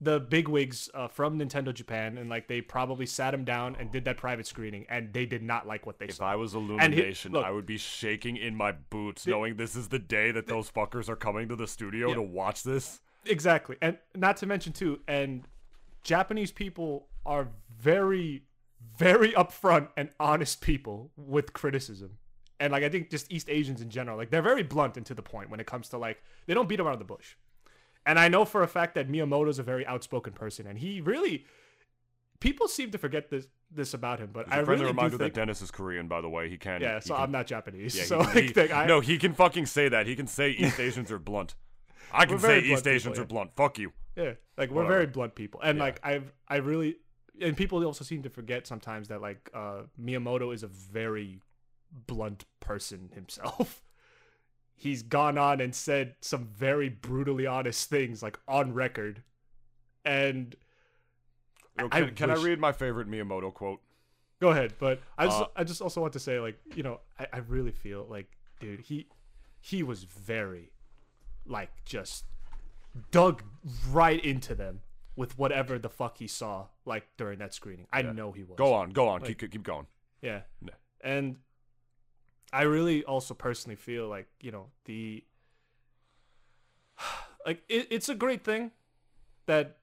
the 0.00 0.18
bigwigs 0.20 0.90
uh, 0.92 1.08
from 1.08 1.38
Nintendo 1.38 1.72
Japan 1.72 2.18
and 2.18 2.28
like 2.28 2.46
they 2.48 2.60
probably 2.60 3.06
sat 3.06 3.32
him 3.32 3.44
down 3.44 3.76
and 3.78 3.90
did 3.90 4.04
that 4.04 4.18
private 4.18 4.46
screening 4.46 4.84
and 4.90 5.12
they 5.14 5.24
did 5.24 5.42
not 5.42 5.66
like 5.66 5.86
what 5.86 5.98
they 5.98 6.06
If 6.06 6.16
saw. 6.16 6.26
I 6.26 6.34
was 6.34 6.52
he- 6.52 6.58
Illumination, 6.58 7.32
look- 7.32 7.46
I 7.46 7.50
would 7.52 7.64
be 7.64 7.78
shaking 7.78 8.36
in 8.36 8.54
my 8.54 8.72
boots 8.72 9.26
knowing 9.26 9.56
this 9.56 9.74
is 9.76 9.88
the 9.88 10.00
day 10.00 10.30
that 10.32 10.46
those 10.48 10.70
fuckers 10.70 11.08
are 11.08 11.16
coming 11.16 11.48
to 11.48 11.56
the 11.56 11.66
studio 11.68 12.08
Yeah. 12.08 12.14
to 12.16 12.22
watch 12.22 12.64
this. 12.64 13.00
Exactly. 13.24 13.76
And 13.80 13.96
not 14.14 14.36
to 14.38 14.46
mention 14.46 14.72
too, 14.74 14.98
and 15.08 15.46
Japanese 16.02 16.50
people 16.52 17.06
are 17.24 17.48
very, 17.80 18.42
very 18.98 19.30
upfront 19.32 19.88
and 19.96 20.10
honest 20.20 20.60
people 20.60 21.12
with 21.16 21.52
criticism. 21.54 22.18
And 22.60 22.72
like 22.72 22.82
I 22.84 22.88
think 22.88 23.10
just 23.10 23.30
East 23.32 23.48
Asians 23.50 23.80
in 23.80 23.90
general, 23.90 24.16
like 24.16 24.30
they're 24.30 24.42
very 24.42 24.62
blunt 24.62 24.96
and 24.96 25.04
to 25.06 25.14
the 25.14 25.22
point 25.22 25.50
when 25.50 25.60
it 25.60 25.66
comes 25.66 25.88
to 25.90 25.98
like 25.98 26.22
they 26.46 26.54
don't 26.54 26.68
beat 26.68 26.80
around 26.80 26.98
the 27.00 27.04
bush. 27.04 27.34
And 28.06 28.18
I 28.18 28.28
know 28.28 28.44
for 28.44 28.62
a 28.62 28.68
fact 28.68 28.94
that 28.94 29.08
Miyamoto's 29.08 29.58
a 29.58 29.62
very 29.62 29.86
outspoken 29.86 30.32
person 30.34 30.66
and 30.66 30.78
he 30.78 31.00
really 31.00 31.46
people 32.40 32.68
seem 32.68 32.90
to 32.90 32.98
forget 32.98 33.30
this 33.30 33.46
this 33.70 33.92
about 33.94 34.20
him, 34.20 34.30
but 34.32 34.46
As 34.46 34.52
I 34.52 34.56
a 34.60 34.64
friendly 34.64 34.84
really 34.84 34.92
do 34.92 34.96
reminder 34.96 35.18
think 35.18 35.34
that 35.34 35.40
Dennis 35.40 35.60
is 35.62 35.70
Korean, 35.72 36.06
by 36.06 36.20
the 36.20 36.28
way. 36.28 36.48
He 36.48 36.56
can. 36.56 36.80
Yeah, 36.80 36.96
he 36.96 37.08
so 37.08 37.14
can- 37.14 37.24
I'm 37.24 37.32
not 37.32 37.46
Japanese. 37.46 37.96
Yeah, 37.96 38.04
so 38.04 38.18
he, 38.22 38.24
like, 38.26 38.36
he- 38.44 38.48
think 38.50 38.72
I, 38.72 38.86
no, 38.86 39.00
he 39.00 39.18
can 39.18 39.32
fucking 39.34 39.66
say 39.66 39.88
that. 39.88 40.06
He 40.06 40.14
can 40.14 40.26
say 40.28 40.50
East 40.58 40.78
Asians 40.78 41.10
are 41.10 41.18
blunt. 41.18 41.54
I 42.12 42.26
can 42.26 42.38
say 42.38 42.58
East 42.60 42.84
people, 42.84 42.92
Asians 42.92 43.16
yeah. 43.16 43.22
are 43.22 43.26
blunt. 43.26 43.50
Fuck 43.56 43.78
you. 43.78 43.92
Yeah, 44.16 44.34
like 44.56 44.70
we're 44.70 44.76
Whatever. 44.84 44.92
very 44.94 45.06
blunt 45.06 45.34
people, 45.34 45.60
and 45.62 45.78
Yeah. 45.78 45.84
like 45.84 46.00
I've 46.04 46.32
I 46.46 46.56
really 46.56 46.96
and 47.40 47.56
people 47.56 47.84
also 47.84 48.04
seem 48.04 48.22
to 48.22 48.30
forget 48.30 48.66
sometimes 48.66 49.08
that 49.08 49.20
like 49.20 49.50
uh 49.52 49.82
Miyamoto 50.00 50.54
is 50.54 50.62
a 50.62 50.68
very 50.68 51.40
blunt 52.06 52.44
person 52.60 53.10
himself. 53.14 53.82
He's 54.76 55.02
gone 55.02 55.38
on 55.38 55.60
and 55.60 55.74
said 55.74 56.16
some 56.20 56.46
very 56.46 56.88
brutally 56.88 57.46
honest 57.46 57.88
things 57.88 58.22
like 58.22 58.38
on 58.48 58.74
record, 58.74 59.22
and 60.04 60.54
Yo, 61.78 61.88
I 61.90 62.00
can, 62.02 62.14
can 62.14 62.30
I 62.30 62.34
read 62.34 62.58
my 62.60 62.72
favorite 62.72 63.08
Miyamoto 63.08 63.52
quote? 63.54 63.80
go 64.40 64.50
ahead. 64.50 64.74
But 64.78 65.00
I 65.16 65.26
just 65.26 65.40
Uh, 65.42 65.46
I 65.56 65.64
just 65.64 65.80
also 65.80 66.00
want 66.00 66.12
to 66.14 66.18
say 66.20 66.38
like 66.40 66.58
you 66.74 66.82
know 66.82 67.00
I, 67.18 67.26
I 67.34 67.38
really 67.38 67.70
feel 67.72 68.06
like 68.10 68.28
dude 68.60 68.80
he 68.80 69.06
he 69.60 69.82
was 69.82 70.04
very 70.04 70.72
like 71.46 71.70
just 71.84 72.24
dug 73.10 73.42
right 73.90 74.22
into 74.24 74.54
them 74.54 74.80
with 75.16 75.38
whatever 75.38 75.78
the 75.78 75.88
fuck 75.88 76.18
he 76.18 76.26
saw 76.26 76.66
like 76.84 77.06
during 77.16 77.38
that 77.38 77.54
screening. 77.54 77.86
I 77.92 78.00
Yeah. 78.00 78.12
know 78.12 78.32
he 78.32 78.42
was. 78.42 78.56
Go 78.56 78.74
on, 78.74 78.90
go 78.90 79.08
on. 79.08 79.20
Like- 79.22 79.38
keep 79.38 79.50
keep 79.52 79.62
going. 79.62 79.86
Yeah. 80.20 80.42
No. 80.60 80.72
And 81.00 81.36
I 82.54 82.62
really 82.62 83.02
also 83.02 83.34
personally 83.34 83.74
feel 83.74 84.06
like, 84.06 84.28
you 84.40 84.52
know, 84.52 84.66
the 84.84 85.24
like 87.46 87.62
it, 87.68 87.88
it's 87.90 88.08
a 88.08 88.14
great 88.14 88.44
thing 88.44 88.70
that 89.46 89.78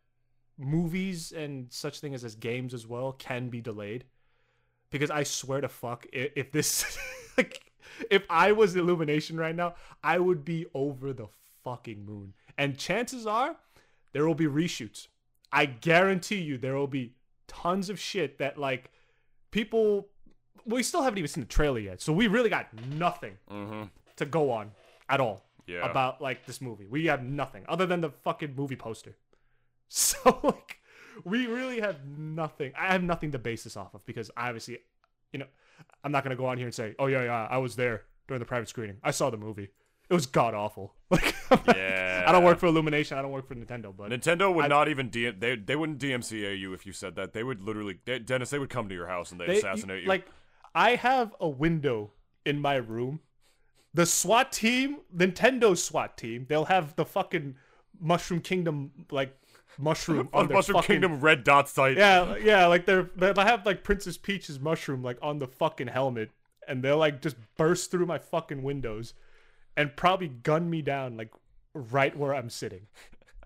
movies 0.57 1.33
and 1.33 1.67
such 1.71 1.99
things 1.99 2.23
as 2.23 2.35
games 2.35 2.73
as 2.73 2.87
well 2.87 3.11
can 3.11 3.49
be 3.49 3.59
delayed. 3.59 4.05
Because 4.89 5.11
I 5.11 5.23
swear 5.23 5.59
to 5.59 5.67
fuck 5.67 6.05
if, 6.13 6.31
if 6.37 6.51
this 6.53 6.97
like 7.37 7.61
if 8.09 8.23
I 8.29 8.53
was 8.53 8.75
Illumination 8.75 9.37
right 9.37 9.55
now, 9.55 9.75
I 10.01 10.19
would 10.19 10.45
be 10.45 10.65
over 10.73 11.11
the 11.11 11.27
fucking 11.65 12.05
moon. 12.05 12.33
And 12.57 12.77
chances 12.77 13.27
are 13.27 13.57
there 14.13 14.25
will 14.25 14.33
be 14.33 14.45
reshoots. 14.45 15.07
I 15.51 15.65
guarantee 15.65 16.39
you 16.39 16.57
there 16.57 16.75
will 16.75 16.87
be 16.87 17.15
tons 17.49 17.89
of 17.89 17.99
shit 17.99 18.37
that 18.37 18.57
like 18.57 18.91
people 19.51 20.07
we 20.65 20.83
still 20.83 21.01
haven't 21.03 21.17
even 21.17 21.27
seen 21.27 21.43
the 21.43 21.47
trailer 21.49 21.79
yet. 21.79 22.01
So 22.01 22.13
we 22.13 22.27
really 22.27 22.49
got 22.49 22.67
nothing 22.89 23.37
Mm-hmm. 23.49 23.83
to 24.17 24.25
go 24.25 24.51
on 24.51 24.71
at 25.09 25.19
all 25.19 25.43
Yeah. 25.67 25.89
about 25.89 26.21
like 26.21 26.45
this 26.45 26.61
movie. 26.61 26.85
We 26.87 27.05
have 27.07 27.23
nothing 27.23 27.63
other 27.67 27.85
than 27.85 28.01
the 28.01 28.09
fucking 28.09 28.55
movie 28.55 28.75
poster. 28.75 29.15
So 29.93 30.39
like 30.43 30.77
we 31.25 31.47
really 31.47 31.81
have 31.81 31.97
nothing. 32.17 32.71
I 32.79 32.93
have 32.93 33.03
nothing 33.03 33.31
to 33.33 33.39
base 33.39 33.63
this 33.65 33.75
off 33.75 33.93
of 33.93 34.05
because 34.05 34.31
obviously, 34.37 34.79
you 35.33 35.39
know, 35.39 35.47
I'm 36.03 36.11
not 36.13 36.23
gonna 36.23 36.37
go 36.37 36.45
on 36.45 36.57
here 36.57 36.65
and 36.67 36.73
say, 36.73 36.95
"Oh 36.97 37.07
yeah, 37.07 37.23
yeah, 37.25 37.47
I 37.51 37.57
was 37.57 37.75
there 37.75 38.03
during 38.29 38.39
the 38.39 38.45
private 38.45 38.69
screening. 38.69 38.97
I 39.03 39.11
saw 39.11 39.29
the 39.29 39.35
movie. 39.37 39.67
It 40.09 40.13
was 40.13 40.25
god 40.27 40.53
awful." 40.53 40.93
Like, 41.11 41.35
yeah. 41.75 42.23
I 42.25 42.31
don't 42.31 42.45
work 42.45 42.59
for 42.59 42.67
Illumination. 42.67 43.17
I 43.17 43.21
don't 43.21 43.31
work 43.31 43.45
for 43.45 43.55
Nintendo, 43.55 43.93
but 43.95 44.09
Nintendo 44.11 44.53
would 44.55 44.63
I- 44.63 44.67
not 44.69 44.87
even 44.87 45.09
DM, 45.09 45.41
they 45.41 45.57
they 45.57 45.75
wouldn't 45.75 45.99
DMCA 45.99 46.57
you 46.57 46.71
if 46.73 46.85
you 46.85 46.93
said 46.93 47.15
that. 47.17 47.33
They 47.33 47.43
would 47.43 47.61
literally 47.61 47.99
they, 48.05 48.19
Dennis. 48.19 48.49
They 48.51 48.59
would 48.59 48.69
come 48.69 48.87
to 48.87 48.95
your 48.95 49.07
house 49.07 49.31
and 49.33 49.41
they'd 49.41 49.49
they 49.49 49.57
assassinate 49.57 50.03
you. 50.03 50.07
Like, 50.07 50.25
I 50.73 50.95
have 50.95 51.35
a 51.39 51.49
window 51.49 52.11
in 52.45 52.59
my 52.59 52.75
room. 52.75 53.19
The 53.93 54.05
SWAT 54.05 54.51
team, 54.51 54.99
Nintendo 55.15 55.77
SWAT 55.77 56.17
team, 56.17 56.45
they'll 56.47 56.65
have 56.65 56.95
the 56.95 57.05
fucking 57.05 57.55
Mushroom 57.99 58.39
Kingdom 58.39 58.91
like 59.11 59.37
mushroom 59.77 60.29
on 60.33 60.33
on 60.41 60.47
their 60.47 60.57
Mushroom 60.57 60.75
fucking 60.75 60.93
Kingdom 60.95 61.19
red 61.19 61.43
dot 61.43 61.69
sight. 61.69 61.97
Yeah, 61.97 62.35
yeah, 62.37 62.67
like 62.67 62.85
they're 62.85 63.09
they 63.15 63.33
have 63.35 63.65
like 63.65 63.83
Princess 63.83 64.17
Peach's 64.17 64.59
mushroom 64.59 65.03
like 65.03 65.17
on 65.21 65.39
the 65.39 65.47
fucking 65.47 65.87
helmet, 65.87 66.31
and 66.67 66.83
they'll 66.83 66.97
like 66.97 67.21
just 67.21 67.35
burst 67.57 67.91
through 67.91 68.05
my 68.05 68.17
fucking 68.17 68.63
windows, 68.63 69.13
and 69.75 69.95
probably 69.95 70.29
gun 70.29 70.69
me 70.69 70.81
down 70.81 71.17
like 71.17 71.31
right 71.73 72.15
where 72.17 72.33
I'm 72.33 72.49
sitting, 72.49 72.87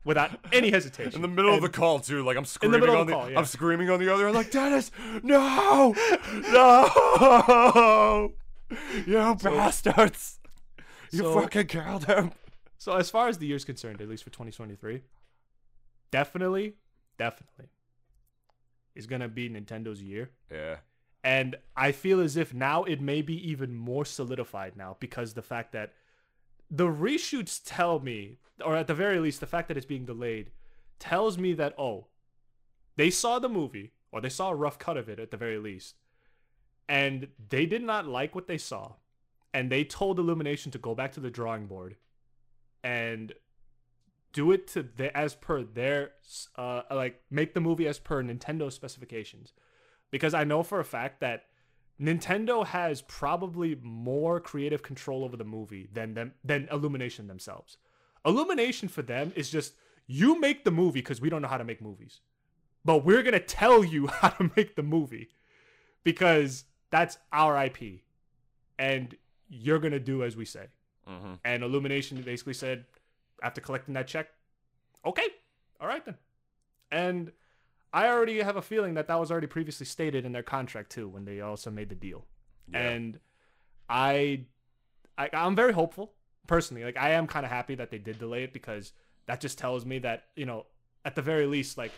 without 0.05 0.31
any 0.53 0.71
hesitation. 0.71 1.15
In 1.15 1.21
the 1.21 1.27
middle 1.27 1.53
of 1.53 1.61
the 1.61 1.67
call 1.69 1.99
too, 1.99 2.23
like 2.23 2.37
I'm 2.37 2.45
screaming 2.45 2.83
of 2.83 2.89
on 2.89 2.97
the 2.99 3.05
the, 3.05 3.11
call, 3.11 3.29
yeah. 3.29 3.39
I'm 3.39 3.45
screaming 3.45 3.89
on 3.89 3.99
the 3.99 4.13
other 4.13 4.27
end, 4.27 4.35
like 4.35 4.51
Dennis, 4.51 4.91
no, 5.23 5.93
no, 6.51 8.31
you 9.05 9.35
bastards, 9.43 10.39
you 11.11 11.19
so- 11.19 11.41
fucking 11.41 11.67
killed 11.67 12.05
him. 12.05 12.31
So 12.77 12.95
as 12.95 13.09
far 13.09 13.27
as 13.27 13.39
the 13.39 13.47
year's 13.47 13.65
concerned, 13.65 13.99
at 13.99 14.07
least 14.07 14.23
for 14.23 14.29
2023, 14.29 15.01
definitely, 16.11 16.75
definitely, 17.17 17.65
is 18.93 19.07
gonna 19.07 19.27
be 19.27 19.49
Nintendo's 19.49 20.01
year. 20.03 20.29
Yeah, 20.51 20.77
And 21.23 21.55
I 21.75 21.91
feel 21.91 22.19
as 22.19 22.37
if 22.37 22.53
now 22.53 22.83
it 22.83 23.01
may 23.01 23.23
be 23.23 23.35
even 23.49 23.75
more 23.75 24.05
solidified 24.05 24.77
now 24.77 24.97
because 24.99 25.33
the 25.33 25.41
fact 25.41 25.71
that 25.71 25.93
the 26.69 26.87
reshoots 26.87 27.61
tell 27.63 27.99
me, 27.99 28.39
or 28.63 28.75
at 28.75 28.87
the 28.87 28.93
very 28.93 29.19
least, 29.19 29.39
the 29.39 29.47
fact 29.47 29.67
that 29.67 29.77
it's 29.77 29.85
being 29.85 30.05
delayed 30.05 30.51
tells 30.99 31.37
me 31.37 31.53
that, 31.53 31.77
oh, 31.77 32.07
they 32.95 33.09
saw 33.09 33.39
the 33.39 33.49
movie, 33.49 33.91
or 34.11 34.21
they 34.21 34.29
saw 34.29 34.49
a 34.49 34.55
rough 34.55 34.79
cut 34.79 34.97
of 34.97 35.09
it 35.09 35.19
at 35.19 35.31
the 35.31 35.37
very 35.37 35.57
least, 35.57 35.95
and 36.87 37.27
they 37.49 37.65
did 37.65 37.83
not 37.83 38.07
like 38.07 38.35
what 38.35 38.47
they 38.47 38.57
saw. 38.57 38.93
And 39.53 39.71
they 39.71 39.85
told 39.85 40.19
Illumination 40.19 40.71
to 40.73 40.77
go 40.77 40.95
back 40.95 41.13
to 41.13 41.21
the 41.21 41.29
drawing 41.29 41.67
board 41.67 41.95
and 42.83 43.33
do 44.33 44.51
it 44.51 44.67
to 44.67 44.83
the, 44.83 45.15
as 45.17 45.33
per 45.33 45.63
their 45.63 46.11
uh 46.57 46.81
like 46.91 47.21
make 47.31 47.53
the 47.53 47.61
movie 47.61 47.87
as 47.87 47.97
per 47.97 48.21
Nintendo 48.21 48.69
specifications 48.69 49.53
because 50.11 50.33
I 50.33 50.43
know 50.43 50.61
for 50.61 50.81
a 50.81 50.85
fact 50.85 51.21
that 51.21 51.45
Nintendo 51.99 52.65
has 52.65 53.01
probably 53.01 53.77
more 53.81 54.39
creative 54.39 54.83
control 54.83 55.23
over 55.23 55.37
the 55.37 55.45
movie 55.45 55.87
than 55.93 56.13
them 56.13 56.33
than 56.43 56.67
Illumination 56.71 57.27
themselves. 57.27 57.77
Illumination 58.25 58.89
for 58.89 59.01
them 59.01 59.31
is 59.35 59.49
just 59.49 59.75
you 60.07 60.39
make 60.39 60.63
the 60.65 60.71
movie 60.71 60.99
because 60.99 61.21
we 61.21 61.29
don't 61.29 61.41
know 61.41 61.47
how 61.47 61.57
to 61.57 61.63
make 61.63 61.81
movies, 61.81 62.19
but 62.83 63.05
we're 63.05 63.23
gonna 63.23 63.39
tell 63.39 63.83
you 63.83 64.07
how 64.21 64.29
to 64.29 64.51
make 64.55 64.75
the 64.75 64.83
movie 64.83 65.29
because 66.03 66.65
that's 66.91 67.17
our 67.31 67.65
IP, 67.65 68.01
and 68.77 69.15
you're 69.47 69.79
gonna 69.79 69.99
do 69.99 70.23
as 70.23 70.35
we 70.35 70.45
say. 70.45 70.67
mm-hmm. 71.09 71.33
And 71.45 71.63
Illumination 71.63 72.21
basically 72.21 72.53
said, 72.53 72.85
after 73.41 73.61
collecting 73.61 73.93
that 73.93 74.07
check, 74.07 74.27
okay, 75.05 75.27
all 75.79 75.87
right 75.87 76.03
then. 76.03 76.15
And 76.91 77.31
I 77.95 78.09
already 78.09 78.41
have 78.41 78.57
a 78.57 78.61
feeling 78.61 78.95
that 78.95 79.07
that 79.07 79.17
was 79.17 79.31
already 79.31 79.47
previously 79.47 79.85
stated 79.85 80.25
in 80.25 80.33
their 80.33 80.43
contract 80.43 80.91
too 80.91 81.07
when 81.07 81.23
they 81.23 81.39
also 81.39 81.71
made 81.71 81.87
the 81.87 81.95
deal. 81.95 82.25
yeah. 82.69 82.89
And 82.89 83.19
I, 83.87 84.41
I, 85.17 85.29
I'm 85.31 85.55
very 85.55 85.71
hopeful 85.71 86.11
personally. 86.45 86.83
Like 86.83 86.97
I 86.97 87.11
am 87.11 87.25
kind 87.25 87.45
of 87.45 87.51
happy 87.53 87.73
that 87.75 87.91
they 87.91 87.97
did 87.97 88.19
delay 88.19 88.43
it 88.43 88.51
because 88.51 88.91
that 89.27 89.39
just 89.39 89.57
tells 89.57 89.85
me 89.85 89.99
that 89.99 90.25
you 90.35 90.45
know, 90.45 90.65
at 91.05 91.15
the 91.15 91.21
very 91.21 91.45
least, 91.45 91.77
like 91.77 91.93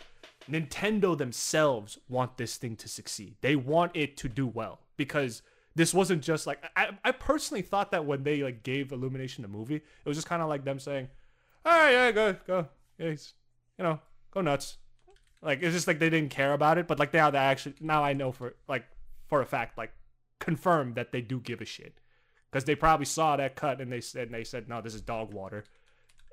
Nintendo 0.48 1.18
themselves 1.18 1.98
want 2.08 2.36
this 2.36 2.56
thing 2.58 2.76
to 2.76 2.88
succeed. 2.88 3.34
They 3.40 3.56
want 3.56 3.90
it 3.96 4.16
to 4.18 4.28
do 4.28 4.46
well 4.46 4.78
because 4.96 5.42
this 5.74 5.92
wasn't 5.92 6.22
just 6.22 6.46
like 6.46 6.62
I, 6.76 6.90
I 7.04 7.10
personally 7.10 7.62
thought 7.62 7.90
that 7.90 8.04
when 8.04 8.22
they 8.22 8.44
like 8.44 8.62
gave 8.62 8.92
Illumination 8.92 9.42
the 9.42 9.48
movie, 9.48 9.76
it 9.76 10.06
was 10.06 10.16
just 10.16 10.28
kind 10.28 10.42
of 10.42 10.48
like 10.48 10.64
them 10.64 10.78
saying, 10.78 11.08
"All 11.64 11.72
right, 11.72 11.90
yeah, 11.90 12.12
go, 12.12 12.36
go, 12.46 12.68
yeah, 12.98 13.08
you 13.08 13.84
know, 13.84 13.98
go 14.30 14.42
nuts. 14.42 14.76
Like 15.42 15.62
it's 15.62 15.74
just 15.74 15.86
like 15.86 15.98
they 15.98 16.10
didn't 16.10 16.30
care 16.30 16.52
about 16.52 16.78
it, 16.78 16.88
but 16.88 16.98
like 16.98 17.12
now 17.14 17.30
they 17.30 17.38
actually 17.38 17.74
now 17.80 18.02
I 18.02 18.12
know 18.12 18.32
for 18.32 18.54
like 18.68 18.84
for 19.26 19.40
a 19.40 19.46
fact 19.46 19.78
like 19.78 19.92
confirmed 20.40 20.96
that 20.96 21.12
they 21.12 21.20
do 21.20 21.40
give 21.40 21.60
a 21.60 21.64
shit. 21.64 22.00
Because 22.50 22.64
they 22.64 22.74
probably 22.74 23.04
saw 23.04 23.36
that 23.36 23.56
cut 23.56 23.80
and 23.80 23.92
they 23.92 24.00
said 24.00 24.28
and 24.28 24.34
they 24.34 24.44
said 24.44 24.68
no 24.68 24.80
this 24.80 24.94
is 24.94 25.00
dog 25.00 25.32
water, 25.32 25.64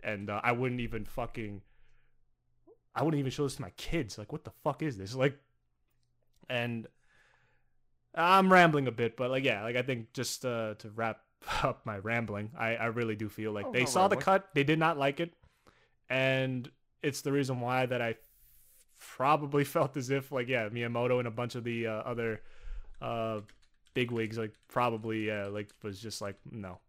and 0.03 0.29
uh, 0.29 0.41
I 0.43 0.53
wouldn't 0.53 0.81
even 0.81 1.05
fucking 1.05 1.61
I 2.95 3.03
wouldn't 3.03 3.19
even 3.19 3.31
show 3.31 3.43
this 3.43 3.55
to 3.55 3.61
my 3.61 3.71
kids. 3.71 4.17
Like 4.17 4.31
what 4.31 4.43
the 4.43 4.53
fuck 4.63 4.81
is 4.81 4.97
this? 4.97 5.13
Like, 5.13 5.37
and 6.49 6.87
I'm 8.15 8.51
rambling 8.51 8.87
a 8.87 8.91
bit, 8.91 9.17
but 9.17 9.29
like 9.29 9.43
yeah, 9.43 9.63
like 9.63 9.75
I 9.75 9.81
think 9.81 10.13
just 10.13 10.45
uh, 10.45 10.75
to 10.79 10.89
wrap 10.89 11.19
up 11.63 11.85
my 11.85 11.97
rambling, 11.97 12.51
I 12.57 12.75
I 12.75 12.85
really 12.85 13.15
do 13.15 13.29
feel 13.29 13.51
like 13.51 13.67
Oh, 13.67 13.71
they 13.71 13.85
saw 13.85 14.07
the 14.07 14.15
cut, 14.15 14.49
they 14.55 14.63
did 14.63 14.79
not 14.79 14.97
like 14.97 15.19
it, 15.19 15.33
and 16.09 16.69
it's 17.03 17.21
the 17.21 17.31
reason 17.31 17.59
why 17.59 17.85
that 17.85 18.01
I 18.01 18.15
probably 18.99 19.63
felt 19.75 19.97
as 19.97 20.09
if 20.09 20.31
like 20.31 20.47
yeah, 20.47 20.69
Miyamoto 20.69 21.19
and 21.19 21.27
a 21.27 21.31
bunch 21.31 21.55
of 21.55 21.63
the 21.63 21.87
uh, 21.87 21.91
other 21.91 22.41
uh 23.01 23.41
big 23.93 24.11
wigs 24.11 24.37
like 24.37 24.53
probably 24.67 25.31
uh, 25.31 25.49
like 25.49 25.69
was 25.81 25.99
just 25.99 26.21
like 26.21 26.35
no, 26.49 26.79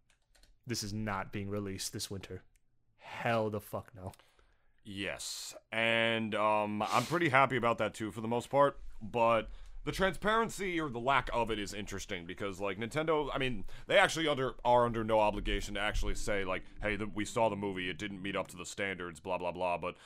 this 0.67 0.83
is 0.83 0.93
not 0.93 1.33
being 1.33 1.49
released 1.49 1.93
this 1.93 2.11
winter. 2.11 2.43
Hell 2.99 3.51
the 3.51 3.61
fuck 3.61 3.93
no. 3.95 4.13
Yes, 4.85 5.55
and 5.73 6.35
um, 6.35 6.81
I'm 6.81 7.05
pretty 7.05 7.29
happy 7.29 7.57
about 7.57 7.79
that 7.79 7.95
too 7.95 8.13
for 8.13 8.21
the 8.21 8.29
most 8.29 8.51
part. 8.51 8.79
But 9.03 9.49
the 9.85 9.93
transparency 9.93 10.81
or 10.81 10.89
the 10.89 11.01
lack 11.01 11.31
of 11.33 11.51
it 11.51 11.59
is 11.59 11.73
interesting 11.73 12.27
because, 12.27 12.61
like, 12.61 12.79
Nintendo, 12.79 13.29
I 13.33 13.39
mean, 13.39 13.65
they 13.87 13.99
actually 13.99 14.29
under 14.29 14.55
are 14.65 14.85
under 14.85 15.05
no 15.05 15.21
obligation 15.21 15.75
to 15.75 15.81
actually 15.81 16.15
say 16.15 16.45
like, 16.45 16.63
"Hey, 16.83 16.97
the, 16.97 17.07
we 17.07 17.25
saw 17.25 17.49
the 17.49 17.57
movie; 17.57 17.89
it 17.91 17.99
didn't 17.99 18.23
meet 18.23 18.37
up 18.37 18.49
to 18.49 18.57
the 18.57 18.67
standards." 18.67 19.21
Blah 19.21 19.39
blah 19.39 19.53
blah. 19.53 19.79
But 19.79 19.97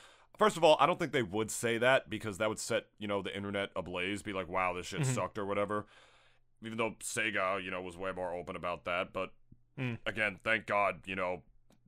first 0.41 0.57
of 0.57 0.63
all, 0.63 0.75
I 0.79 0.87
don't 0.87 0.97
think 0.97 1.11
they 1.11 1.21
would 1.21 1.51
say 1.51 1.77
that 1.77 2.09
because 2.09 2.39
that 2.39 2.49
would 2.49 2.57
set 2.57 2.87
you 2.97 3.07
know 3.07 3.21
the 3.21 3.35
internet 3.35 3.69
ablaze. 3.75 4.23
Be 4.23 4.33
like, 4.33 4.49
"Wow, 4.49 4.73
this 4.73 4.87
shit 4.87 5.05
sucked" 5.05 5.37
or 5.37 5.45
whatever. 5.45 5.85
Even 6.63 6.77
though 6.79 6.95
Sega, 6.99 7.63
you 7.63 7.69
know, 7.69 7.81
was 7.81 7.95
way 7.95 8.11
more 8.11 8.33
open 8.33 8.55
about 8.55 8.85
that, 8.85 9.13
but 9.13 9.33
Mm. 9.79 9.97
again, 10.05 10.39
thank 10.43 10.65
God, 10.65 11.01
you 11.05 11.15
know, 11.15 11.43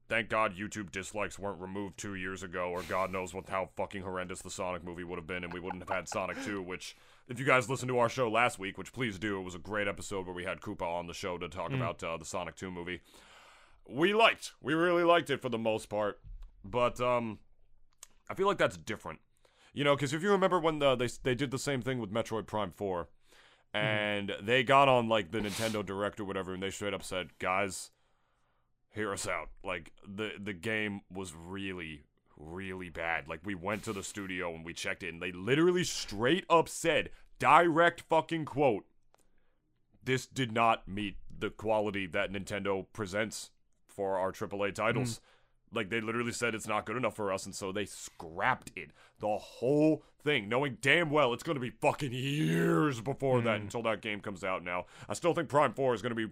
thank 0.08 0.30
God 0.30 0.56
YouTube 0.56 0.92
dislikes 0.92 1.38
weren't 1.38 1.60
removed 1.60 1.98
two 1.98 2.16
years 2.16 2.44
ago, 2.44 2.70
or 2.70 2.82
God 2.84 3.12
knows 3.12 3.34
what 3.34 3.50
how 3.50 3.70
fucking 3.76 4.04
horrendous 4.04 4.42
the 4.42 4.50
Sonic 4.50 4.84
movie 4.84 5.04
would 5.04 5.18
have 5.18 5.28
been, 5.28 5.44
and 5.44 5.52
we 5.54 5.60
wouldn't 5.60 5.82
have 5.84 5.96
had 5.96 6.08
Sonic 6.08 6.42
2, 6.44 6.62
which, 6.62 6.96
if 7.28 7.40
you 7.40 7.46
guys 7.46 7.70
listened 7.70 7.90
to 7.90 8.00
our 8.00 8.10
show 8.10 8.30
last 8.30 8.58
week, 8.58 8.78
which 8.78 8.94
please 8.94 9.20
do, 9.20 9.40
it 9.40 9.44
was 9.44 9.56
a 9.56 9.60
great 9.60 9.88
episode 9.88 10.26
where 10.26 10.36
we 10.36 10.46
had 10.46 10.62
Koopa 10.62 10.82
on 10.82 11.08
the 11.08 11.14
show 11.14 11.38
to 11.38 11.50
talk 11.50 11.72
about 11.72 12.04
uh, 12.04 12.16
the 12.18 12.26
Sonic 12.26 12.56
2 12.56 12.72
movie. 12.72 13.02
We 13.88 14.14
liked, 14.14 14.54
we 14.62 14.74
really 14.74 15.04
liked 15.04 15.30
it 15.30 15.42
for 15.42 15.50
the 15.50 15.58
most 15.58 15.90
part, 15.90 16.20
but 16.64 17.02
um, 17.02 17.40
I 18.30 18.34
feel 18.34 18.48
like 18.48 18.58
that's 18.58 18.78
different. 18.78 19.20
You 19.74 19.84
know, 19.84 19.96
because 19.96 20.14
if 20.14 20.22
you 20.22 20.32
remember 20.32 20.60
when 20.60 20.80
the, 20.80 20.96
they 20.96 21.10
they 21.24 21.36
did 21.36 21.52
the 21.52 21.58
same 21.58 21.82
thing 21.82 22.00
with 22.00 22.14
Metroid 22.14 22.46
Prime 22.46 22.72
4, 22.72 23.04
mm-hmm. 23.04 23.78
and 23.78 24.32
they 24.42 24.64
got 24.64 24.88
on 24.88 25.10
like 25.10 25.32
the 25.32 25.40
Nintendo 25.40 25.84
Direct 25.86 26.20
or 26.20 26.26
whatever, 26.26 26.54
and 26.54 26.62
they 26.62 26.70
straight 26.70 26.94
up 26.94 27.04
said, 27.04 27.32
"Guys, 27.40 27.90
hear 28.94 29.12
us 29.12 29.28
out. 29.28 29.50
Like 29.64 29.92
the 30.08 30.32
the 30.40 30.54
game 30.54 31.02
was 31.12 31.34
really 31.36 32.04
really 32.38 32.90
bad. 32.90 33.28
Like 33.28 33.42
we 33.44 33.56
went 33.56 33.84
to 33.84 33.94
the 33.94 34.04
studio 34.04 34.54
and 34.54 34.64
we 34.64 34.74
checked 34.74 35.04
it, 35.04 35.14
and 35.14 35.22
they 35.22 35.32
literally 35.32 35.84
straight 35.84 36.46
up 36.50 36.68
said, 36.68 37.10
direct 37.40 38.02
fucking 38.02 38.46
quote, 38.46 38.86
this 40.04 40.26
did 40.26 40.52
not 40.52 40.88
meet 40.88 41.18
the 41.36 41.50
quality 41.50 42.06
that 42.08 42.32
Nintendo 42.32 42.86
presents 42.94 43.50
for 43.88 44.18
our 44.18 44.32
AAA 44.32 44.76
titles." 44.76 45.16
Mm-hmm. 45.16 45.33
Like 45.74 45.90
they 45.90 46.02
literally 46.02 46.32
said 46.32 46.56
it's 46.56 46.68
not 46.68 46.86
good 46.86 46.98
enough 46.98 47.16
for 47.16 47.32
us, 47.32 47.46
and 47.46 47.56
so 47.56 47.72
they 47.72 47.86
scrapped 47.86 48.72
it. 48.76 48.92
The 49.20 49.38
whole 49.38 50.04
thing, 50.24 50.50
knowing 50.50 50.78
damn 50.82 51.10
well 51.10 51.34
it's 51.34 51.44
gonna 51.44 51.60
be 51.60 51.70
fucking 51.70 52.12
years 52.14 53.02
before 53.02 53.42
that 53.42 53.58
hmm. 53.58 53.64
until 53.64 53.84
that 53.84 54.02
game 54.02 54.22
comes 54.22 54.44
out 54.44 54.64
now. 54.64 54.86
I 55.10 55.14
still 55.14 55.34
think 55.34 55.50
Prime 55.50 55.74
4 55.74 55.94
is 55.94 56.02
gonna 56.02 56.16
be 56.16 56.28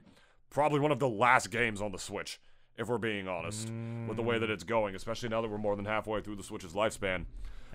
probably 0.50 0.80
one 0.80 0.92
of 0.92 1.00
the 1.00 1.10
last 1.10 1.52
games 1.52 1.82
on 1.82 1.92
the 1.92 2.00
Switch, 2.00 2.40
if 2.78 2.88
we're 2.88 2.98
being 2.98 3.28
honest, 3.28 3.72
with 4.08 4.18
the 4.18 4.24
way 4.24 4.38
that 4.40 4.48
hmm. 4.48 4.54
it's 4.54 4.64
going, 4.64 4.96
especially 4.96 5.30
now 5.30 5.42
that 5.42 5.50
we're 5.50 5.58
more 5.58 5.76
than 5.76 5.86
halfway 5.86 6.22
through 6.22 6.36
the 6.36 6.44
Switch's 6.44 6.74
lifespan. 6.74 7.26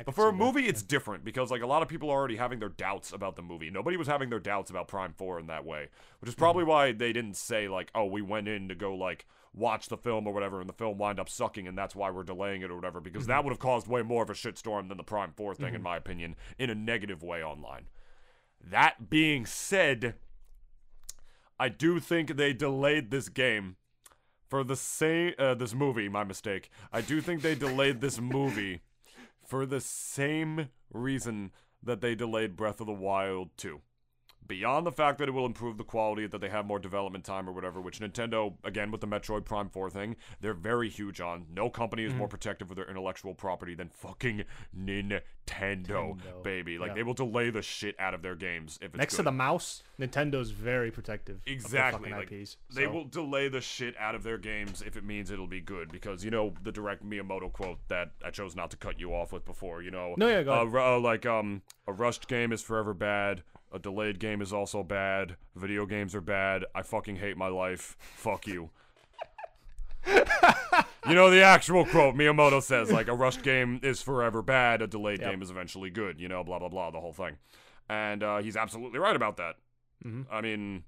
But 0.05 0.14
for 0.14 0.28
a 0.28 0.32
movie, 0.32 0.66
it's 0.66 0.82
different 0.82 1.24
because 1.24 1.51
like 1.51 1.62
a 1.62 1.66
lot 1.66 1.82
of 1.82 1.88
people 1.88 2.11
are 2.11 2.18
already 2.18 2.36
having 2.36 2.59
their 2.59 2.68
doubts 2.68 3.12
about 3.12 3.36
the 3.36 3.42
movie. 3.42 3.70
Nobody 3.70 3.97
was 3.97 4.07
having 4.07 4.28
their 4.30 4.40
doubts 4.40 4.70
about 4.70 4.88
Prime 4.88 5.14
Four 5.16 5.38
in 5.40 5.47
that 5.47 5.64
way, 5.64 5.88
which 6.20 6.28
is 6.28 6.34
probably 6.34 6.64
why 6.64 6.92
they 6.92 7.12
didn't 7.12 7.36
say 7.36 7.68
like, 7.68 7.90
"Oh, 7.94 8.05
we 8.05 8.22
went 8.22 8.49
in 8.49 8.68
to 8.68 8.74
go 8.74 8.94
like 8.94 9.26
watch 9.55 9.88
the 9.88 9.97
film 9.97 10.26
or 10.26 10.34
whatever," 10.34 10.61
and 10.61 10.68
the 10.68 10.74
film 10.74 10.99
wound 10.99 11.18
up 11.18 11.28
sucking, 11.28 11.66
and 11.66 11.78
that's 11.78 11.97
why 11.97 12.11
we're 12.11 12.24
delaying 12.24 12.62
it 12.62 12.70
or 12.70 12.76
whatever. 12.76 13.01
Because 13.01 13.26
that 13.26 13.44
would 13.44 13.51
have 13.51 13.59
caused 13.59 13.86
way 13.86 14.03
more 14.03 14.22
of 14.22 14.30
a 14.30 14.34
shitstorm 14.34 14.88
than 14.88 14.99
the 14.99 15.05
Prime 15.05 15.32
Four 15.36 15.55
thing, 15.55 15.74
in 15.74 15.82
my 15.82 15.97
opinion, 15.97 16.36
in 16.59 16.70
a 16.70 16.74
negative 16.74 17.22
way 17.22 17.42
online. 17.42 17.88
That 18.61 19.09
being 19.09 19.47
said, 19.47 20.14
I 21.59 21.68
do 21.68 22.01
think 22.01 22.36
they 22.36 22.53
delayed 22.53 23.11
this 23.11 23.28
game 23.28 23.76
for 24.49 24.62
the 24.62 24.76
same 24.76 25.34
uh, 25.38 25.55
this 25.55 25.74
movie. 25.74 26.09
My 26.09 26.24
mistake. 26.24 26.70
I 26.92 27.01
do 27.01 27.20
think 27.20 27.42
they 27.42 27.55
delayed 27.55 28.01
this 28.01 28.20
movie 28.20 28.82
for 29.47 29.66
the 29.66 29.80
same 29.80 30.68
reason 30.92 31.53
that 31.82 32.01
they 32.01 32.14
delayed 32.14 32.57
Breath 32.57 32.80
of 32.80 32.86
the 32.86 32.92
Wild 32.92 33.51
2. 33.57 33.80
Beyond 34.47 34.86
the 34.86 34.92
fact 34.92 35.18
that 35.18 35.28
it 35.28 35.32
will 35.32 35.47
improve 35.47 35.76
the 35.78 35.84
quality, 35.84 36.26
that 36.26 36.40
they 36.40 36.49
have 36.49 36.66
more 36.66 36.78
development 36.78 37.24
time 37.24 37.49
or 37.49 37.53
whatever, 37.53 37.80
which 37.80 38.01
Nintendo, 38.01 38.55
again 38.64 38.90
with 38.90 39.01
the 39.01 39.07
Metroid 39.07 39.44
Prime 39.44 39.68
4 39.68 39.90
thing, 39.90 40.16
they're 40.40 40.55
very 40.55 40.88
huge 40.88 41.20
on. 41.20 41.47
No 41.55 41.70
company 41.70 42.05
is 42.05 42.11
Mm-hmm. 42.16 42.18
more 42.18 42.28
protective 42.28 42.70
of 42.70 42.76
their 42.76 42.88
intellectual 42.88 43.34
property 43.34 43.74
than 43.74 43.88
fucking 43.90 44.44
Nintendo, 44.76 45.20
Nintendo, 45.47 46.42
baby. 46.42 46.78
Like 46.78 46.88
yeah. 46.88 46.94
they 46.94 47.03
will 47.03 47.14
delay 47.14 47.51
the 47.51 47.62
shit 47.62 47.94
out 47.99 48.14
of 48.14 48.22
their 48.22 48.34
games 48.34 48.78
if 48.80 48.88
it's 48.90 48.99
Next 48.99 49.14
good. 49.14 49.18
to 49.18 49.22
the 49.24 49.32
mouse, 49.32 49.82
Nintendo's 50.01 50.51
very 50.51 50.90
protective. 50.90 51.40
Exactly. 51.47 52.11
Like, 52.11 52.30
IPs. 52.32 52.57
they 52.74 52.86
will 52.86 53.05
delay 53.05 53.49
the 53.49 53.61
shit 53.61 53.94
out 53.99 54.14
of 54.14 54.22
their 54.22 54.38
games 54.38 54.82
if 54.86 54.97
it 54.97 55.05
means 55.05 55.30
it'll 55.30 55.47
be 55.47 55.61
good. 55.61 55.90
Because, 55.90 56.24
you 56.24 56.30
know, 56.30 56.55
the 56.62 56.72
direct 56.72 57.05
Miyamoto 57.05 57.53
quote 57.53 57.78
that 57.88 58.12
I 58.24 58.30
chose 58.30 58.55
not 58.57 58.70
to 58.72 58.76
cut 58.76 58.99
you 59.01 59.14
off 59.14 59.32
with 59.32 59.44
before, 59.44 59.82
you 59.82 59.90
know. 59.90 60.14
No, 60.16 60.28
yeah, 60.28 60.42
go 60.42 60.53
uh, 60.53 60.62
ahead. 60.64 60.74
uh, 60.76 60.99
like, 61.01 61.26
um, 61.26 61.62
a 61.86 61.92
rushed 61.92 62.28
game 62.28 62.53
is 62.53 62.62
forever 62.62 62.94
bad. 62.94 63.42
A 63.73 63.79
delayed 63.79 64.19
game 64.19 64.41
is 64.41 64.53
also 64.53 64.83
bad. 64.83 65.37
Video 65.55 65.87
games 65.87 66.14
are 66.14 66.21
bad. 66.21 66.64
I 66.75 66.83
fucking 66.83 67.17
hate 67.17 67.37
my 67.37 67.49
life. 67.49 67.97
Fuck 68.17 68.47
you. 68.47 68.71
you 70.07 71.14
know 71.14 71.31
the 71.31 71.43
actual 71.43 71.85
quote 71.85 72.14
Miyamoto 72.14 72.62
says 72.62 72.91
like 72.93 73.09
a 73.09 73.14
rushed 73.14 73.43
game 73.43 73.81
is 73.83 74.01
forever 74.03 74.41
bad, 74.43 74.83
a 74.83 74.87
delayed 74.87 75.21
Yep. 75.21 75.31
game 75.31 75.43
is 75.43 75.51
eventually 75.51 75.91
good, 75.91 76.21
you 76.21 76.29
know, 76.29 76.45
blah 76.45 76.59
blah 76.59 76.69
blah, 76.69 76.91
the 76.91 77.01
whole 77.01 77.12
thing. 77.12 77.37
And 77.89 78.23
uh, 78.23 78.39
he's 78.39 78.57
absolutely 78.57 78.99
right 78.99 79.17
about 79.17 79.37
that. 79.39 79.57
Mhm. 80.05 80.27
I 80.31 80.41
mean, 80.41 80.85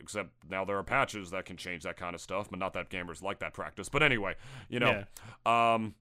except 0.00 0.30
now 0.48 0.64
there 0.64 0.76
are 0.78 0.84
patches 0.84 1.30
that 1.32 1.44
can 1.46 1.56
change 1.56 1.82
that 1.82 1.96
kind 1.96 2.14
of 2.14 2.20
stuff, 2.20 2.48
but 2.48 2.58
not 2.60 2.72
that 2.74 2.90
gamers 2.90 3.22
like 3.22 3.40
that 3.40 3.54
practice. 3.54 3.88
But 3.88 4.02
anyway, 4.04 4.34
you 4.68 4.78
know, 4.80 5.04
um 5.44 5.94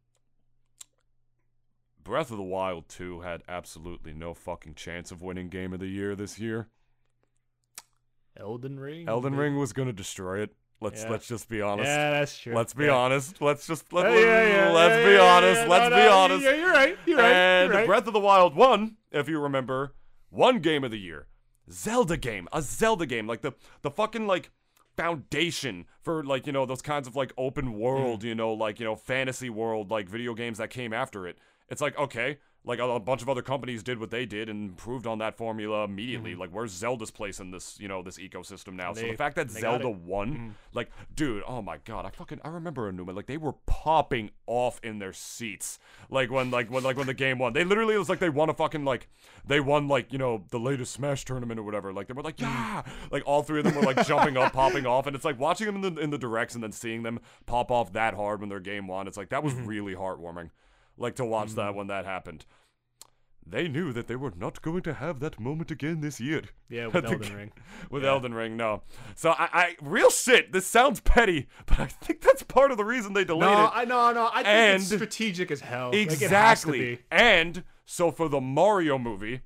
Breath 2.04 2.32
of 2.32 2.38
the 2.38 2.43
Wild 2.43 2.88
2 2.89 3.22
had 3.22 3.43
absolutely 3.47 4.14
no 4.14 4.34
fucking 4.34 4.76
chance 4.76 5.12
of 5.12 5.22
winning 5.22 5.50
game 5.50 5.74
of 5.74 5.80
the 5.80 5.88
year 5.88 6.16
this 6.16 6.39
year. 6.39 6.70
Elden 8.38 8.80
Ring. 8.80 9.08
Elden? 9.08 9.36
Ring 9.36 9.58
was 9.58 9.74
going 9.74 9.88
to 9.88 9.93
destroy 9.93 10.39
it. 10.39 10.56
Let's 10.82 11.04
Yeah. 11.04 11.10
let's 11.10 11.28
just 11.28 11.50
be 11.50 11.62
honest. 11.62 11.88
Yeah, 11.88 12.12
that's 12.12 12.38
true. 12.38 12.56
Let's 12.56 12.74
be 12.74 12.86
yeah. 12.86 12.95
honest. 12.95 13.41
Let's 13.41 13.68
just 13.68 13.91
let, 13.91 14.12
Yeah, 14.12 14.47
yeah, 14.47 14.70
let's 14.72 15.06
be 15.06 15.18
honest. 15.18 15.68
let's 15.68 15.89
no, 15.89 15.95
be 15.95 16.04
no, 16.04 16.18
honest. 16.18 16.43
Yeah, 16.43 16.54
you're 16.54 16.72
right. 16.72 16.97
You're 17.06 17.18
right. 17.18 17.34
and 17.34 17.68
you're 17.68 17.80
right. 17.80 17.88
Breath 17.88 18.08
of 18.08 18.14
the 18.14 18.20
Wild 18.20 18.56
1, 18.56 18.95
if 19.12 19.28
you 19.28 19.39
remember, 19.39 19.93
won 20.32 20.60
game 20.60 20.86
of 20.86 20.91
the 20.91 21.00
year. 21.00 21.28
Zelda 21.70 22.16
game. 22.16 22.47
A 22.54 22.62
Zelda 22.62 23.06
game. 23.06 23.28
Like 23.28 23.41
the 23.41 23.54
the 23.82 23.91
fucking 23.91 24.26
like 24.26 24.52
foundation 24.95 25.86
for 26.02 26.24
like, 26.24 26.47
you 26.47 26.54
know, 26.54 26.66
those 26.66 26.82
kinds 26.82 27.08
of 27.08 27.16
like 27.16 27.34
open 27.38 27.74
world, 27.74 28.22
mm. 28.22 28.28
you 28.28 28.36
know, 28.36 28.54
like, 28.54 28.80
you 28.80 28.86
know, 28.86 28.95
fantasy 28.95 29.50
world 29.50 29.91
like 29.91 30.08
video 30.08 30.34
games 30.34 30.58
that 30.60 30.70
came 30.70 30.93
after 30.93 31.28
it. 31.28 31.38
It's 31.70 31.82
like, 31.82 31.98
okay, 31.98 32.38
like 32.66 32.80
a, 32.80 32.84
a 32.84 33.00
bunch 33.00 33.22
of 33.22 33.30
other 33.30 33.42
companies 33.42 33.84
did 33.84 34.00
what 34.00 34.12
they 34.12 34.26
did 34.26 34.50
and 34.50 34.70
improved 34.70 35.08
on 35.08 35.20
that 35.20 35.38
formula 35.38 35.86
immediately. 35.86 36.36
Like 36.36 36.50
where's 36.52 36.72
Zelda's 36.72 37.12
place 37.12 37.40
in 37.40 37.52
this, 37.52 37.80
you 37.80 37.88
know, 37.88 38.02
this 38.04 38.18
ecosystem 38.18 38.74
now? 38.74 38.94
so 38.94 39.02
the 39.02 39.14
fact 39.14 39.36
that 39.38 39.50
they 39.50 39.62
Zelda 39.62 39.90
won, 39.90 40.56
like, 40.74 40.92
dude, 41.16 41.44
oh 41.48 41.62
my 41.62 41.78
god, 41.86 42.06
I 42.06 42.10
fucking 42.10 42.42
I 42.44 42.50
remember 42.50 42.92
Aonuma, 42.92 43.16
like 43.16 43.28
they 43.28 43.38
were 43.38 43.54
popping 43.66 44.32
off 44.46 44.80
in 44.84 45.00
their 45.00 45.14
seats. 45.14 45.80
Like 46.10 46.30
when 46.30 46.52
like 46.52 46.70
when 46.70 46.84
like 46.84 46.98
when 46.98 47.08
the 47.08 47.14
game 47.14 47.40
won. 47.40 47.54
They 47.54 47.64
literally 47.64 47.96
it 47.96 48.00
was 48.00 48.10
like 48.10 48.20
they 48.20 48.30
won 48.30 48.50
a 48.50 48.54
fucking 48.54 48.84
like 48.84 49.08
they 49.48 49.60
won 49.60 49.88
like, 49.88 50.12
you 50.12 50.20
know, 50.20 50.44
the 50.50 50.60
latest 50.60 50.94
Smash 50.94 51.24
tournament 51.24 51.60
or 51.60 51.64
whatever. 51.64 51.94
Like 51.94 52.08
they 52.08 52.14
were 52.14 52.24
like, 52.24 52.42
yeah 52.42 52.84
like 53.12 53.24
all 53.26 53.42
three 53.42 53.60
of 53.60 53.66
them 53.66 53.76
were 53.76 53.82
like 53.82 54.06
jumping 54.06 54.38
up, 54.38 54.54
popping 54.54 54.86
off, 54.86 55.08
and 55.08 55.16
it's 55.16 55.26
like 55.26 55.40
watching 55.40 55.66
them 55.66 55.84
in 55.84 55.96
the 55.96 56.02
in 56.02 56.10
the 56.10 56.18
directs 56.18 56.56
and 56.56 56.64
then 56.64 56.72
seeing 56.72 57.04
them 57.04 57.20
pop 57.46 57.72
off 57.72 57.94
that 57.94 58.14
hard 58.14 58.42
when 58.42 58.50
their 58.50 58.60
game 58.60 58.88
won. 58.88 59.08
It's 59.08 59.18
like 59.18 59.30
that 59.30 59.44
was 59.44 59.54
really 59.54 59.96
heartwarming. 59.96 60.50
Like 61.00 61.16
to 61.16 61.26
watch 61.26 61.54
that 61.54 61.70
mm-hmm. 61.70 61.78
when 61.78 61.88
that 61.88 62.06
happened. 62.06 62.45
they 63.47 63.68
knew 63.68 63.91
that 63.93 64.08
they 64.08 64.16
were 64.16 64.34
not 64.38 64.62
going 64.62 64.84
to 64.84 64.93
have 64.93 65.20
that 65.22 65.39
moment 65.39 65.72
again 65.72 66.02
this 66.02 66.20
year. 66.20 66.43
Yeah, 66.70 66.86
with 66.93 67.04
Elden 67.06 67.36
Ring. 67.36 67.52
With 67.89 68.04
Yeah. 68.04 68.10
Elden 68.10 68.34
Ring, 68.36 68.56
no. 68.58 68.84
So 69.16 69.32
I, 69.32 69.50
I, 69.52 69.76
real 69.82 70.12
shit. 70.12 70.52
This 70.52 70.68
sounds 70.68 71.00
petty, 71.00 71.47
but 71.66 71.80
I 71.80 71.86
think 71.88 72.22
that's 72.22 72.43
part 72.43 72.70
of 72.70 72.78
the 72.78 72.86
reason 72.86 73.14
they 73.14 73.24
delayed 73.24 73.50
No, 73.50 73.66
it. 73.66 73.72
I 73.74 73.86
no 73.86 74.12
no. 74.14 74.30
I 74.32 74.43
think 74.43 74.47
it's 74.82 74.91
And- 74.91 75.00
strategic 75.00 75.50
as 75.50 75.62
hell. 75.62 75.88
Like, 75.88 75.95
it 75.95 76.10
has 76.10 76.20
to 76.20 76.26
Exactly. 76.26 76.80
be. 76.95 77.02
and 77.10 77.64
so 77.86 78.12
for 78.12 78.30
the 78.30 78.39
Mario 78.41 79.00
movie, 79.00 79.41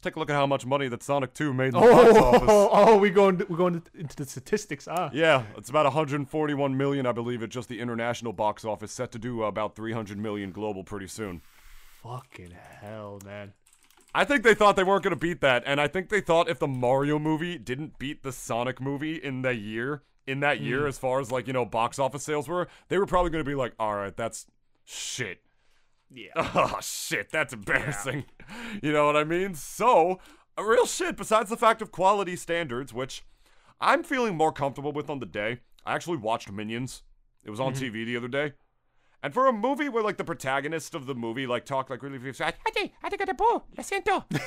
let's 0.00 0.14
take 0.14 0.16
a 0.16 0.18
look 0.18 0.30
at 0.30 0.34
how 0.34 0.46
much 0.46 0.64
money 0.64 0.88
that 0.88 1.02
Sonic 1.02 1.34
2 1.34 1.52
made 1.52 1.66
in 1.66 1.70
the 1.72 1.80
Oh, 1.80 1.92
box 1.92 2.18
oh, 2.18 2.24
office. 2.24 2.48
oh, 2.48 2.96
we 2.96 3.10
going 3.10 3.42
we're 3.50 3.56
going 3.58 3.82
into 3.94 4.16
the 4.16 4.24
statistics. 4.24 4.88
Ah, 4.88 5.10
Yeah, 5.12 5.42
it's 5.58 5.68
about 5.68 5.84
141 5.84 6.74
million, 6.76 7.04
I 7.04 7.12
believe, 7.12 7.42
at 7.42 7.50
just 7.50 7.68
the 7.68 7.80
international 7.80 8.32
box 8.32 8.64
office, 8.64 8.92
set 8.92 9.12
to 9.12 9.18
do 9.18 9.42
about 9.42 9.76
300 9.76 10.16
million 10.18 10.52
global 10.52 10.84
pretty 10.84 11.06
soon. 11.06 11.42
fucking 12.02 12.52
hell, 12.80 13.20
man. 13.26 13.52
I 14.14 14.24
think 14.24 14.42
they 14.42 14.54
thought 14.54 14.74
they 14.74 14.82
weren't 14.84 15.04
going 15.04 15.14
to 15.14 15.20
beat 15.20 15.42
that, 15.42 15.62
and 15.66 15.80
I 15.80 15.86
think 15.86 16.08
they 16.08 16.22
thought 16.22 16.48
if 16.48 16.58
the 16.58 16.66
Mario 16.66 17.18
movie 17.18 17.58
didn't 17.58 17.98
beat 17.98 18.22
the 18.22 18.32
Sonic 18.32 18.80
movie 18.80 19.16
in 19.16 19.42
the 19.42 19.54
year, 19.54 20.02
in 20.26 20.40
that 20.40 20.60
year, 20.60 20.86
as 20.86 20.96
far 20.98 21.20
as 21.20 21.30
like 21.30 21.46
you 21.46 21.52
know 21.52 21.66
box 21.66 21.98
office 21.98 22.24
sales 22.24 22.48
were, 22.48 22.68
they 22.88 22.96
were 22.96 23.06
probably 23.06 23.30
going 23.30 23.44
to 23.44 23.48
be 23.48 23.54
like, 23.54 23.74
all 23.78 23.96
right, 23.96 24.16
that's 24.16 24.46
shit. 24.86 25.42
Yeah. 26.12 26.28
Oh 26.54 26.78
shit, 26.80 27.30
that's 27.30 27.52
embarrassing. 27.52 28.24
You 28.82 28.92
know 28.92 29.06
what 29.06 29.16
I 29.16 29.24
mean? 29.24 29.54
So, 29.54 30.18
a 30.56 30.64
real 30.64 30.86
shit. 30.86 31.16
Besides 31.16 31.50
the 31.50 31.56
fact 31.56 31.80
of 31.82 31.92
quality 31.92 32.34
standards, 32.34 32.92
which 32.92 33.22
I'm 33.80 34.02
feeling 34.02 34.36
more 34.36 34.52
comfortable 34.52 34.92
with 34.92 35.08
on 35.08 35.20
the 35.20 35.26
day. 35.26 35.60
I 35.86 35.94
actually 35.94 36.18
watched 36.18 36.50
Minions. 36.50 37.02
It 37.44 37.50
was 37.50 37.60
on 37.60 37.72
mm-hmm. 37.72 37.94
TV 37.94 38.04
the 38.04 38.16
other 38.16 38.28
day. 38.28 38.52
And 39.22 39.32
for 39.32 39.46
a 39.46 39.52
movie 39.52 39.88
where 39.88 40.02
like 40.02 40.16
the 40.16 40.24
protagonist 40.24 40.94
of 40.94 41.06
the 41.06 41.14
movie 41.14 41.46
like 41.46 41.64
talk 41.64 41.90
like 41.90 42.02
really 42.02 42.18
fast, 42.18 42.40
lo 42.40 43.82
siento. 43.82 44.24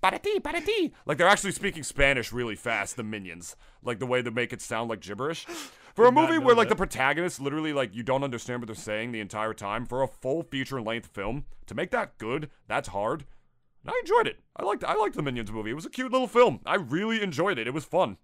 Para 0.00 0.18
ti, 0.18 0.38
para 0.38 0.60
ti. 0.60 0.92
Like 1.06 1.16
they're 1.16 1.28
actually 1.28 1.52
speaking 1.52 1.82
Spanish 1.82 2.30
really 2.30 2.56
fast, 2.56 2.96
the 2.96 3.02
minions. 3.02 3.56
Like 3.82 4.00
the 4.00 4.06
way 4.06 4.20
they 4.20 4.30
make 4.30 4.52
it 4.52 4.60
sound 4.60 4.90
like 4.90 5.00
gibberish. 5.00 5.46
For 5.94 6.06
a 6.06 6.12
movie 6.12 6.38
where 6.38 6.56
like 6.56 6.68
that. 6.68 6.74
the 6.74 6.78
protagonist 6.78 7.40
literally 7.40 7.72
like 7.72 7.94
you 7.94 8.02
don't 8.02 8.24
understand 8.24 8.60
what 8.60 8.66
they're 8.66 8.74
saying 8.74 9.12
the 9.12 9.20
entire 9.20 9.54
time, 9.54 9.86
for 9.86 10.02
a 10.02 10.08
full 10.08 10.42
feature 10.42 10.82
length 10.82 11.06
film, 11.06 11.44
to 11.66 11.74
make 11.74 11.92
that 11.92 12.18
good, 12.18 12.50
that's 12.66 12.88
hard. 12.88 13.24
And 13.84 13.92
I 13.94 13.98
enjoyed 14.00 14.26
it. 14.26 14.40
I 14.56 14.64
liked 14.64 14.82
I 14.82 14.94
liked 14.94 15.14
the 15.14 15.22
Minions 15.22 15.52
movie. 15.52 15.70
It 15.70 15.74
was 15.74 15.86
a 15.86 15.90
cute 15.90 16.10
little 16.10 16.26
film. 16.26 16.60
I 16.66 16.76
really 16.76 17.22
enjoyed 17.22 17.58
it. 17.58 17.68
It 17.68 17.74
was 17.74 17.84
fun. 17.84 18.16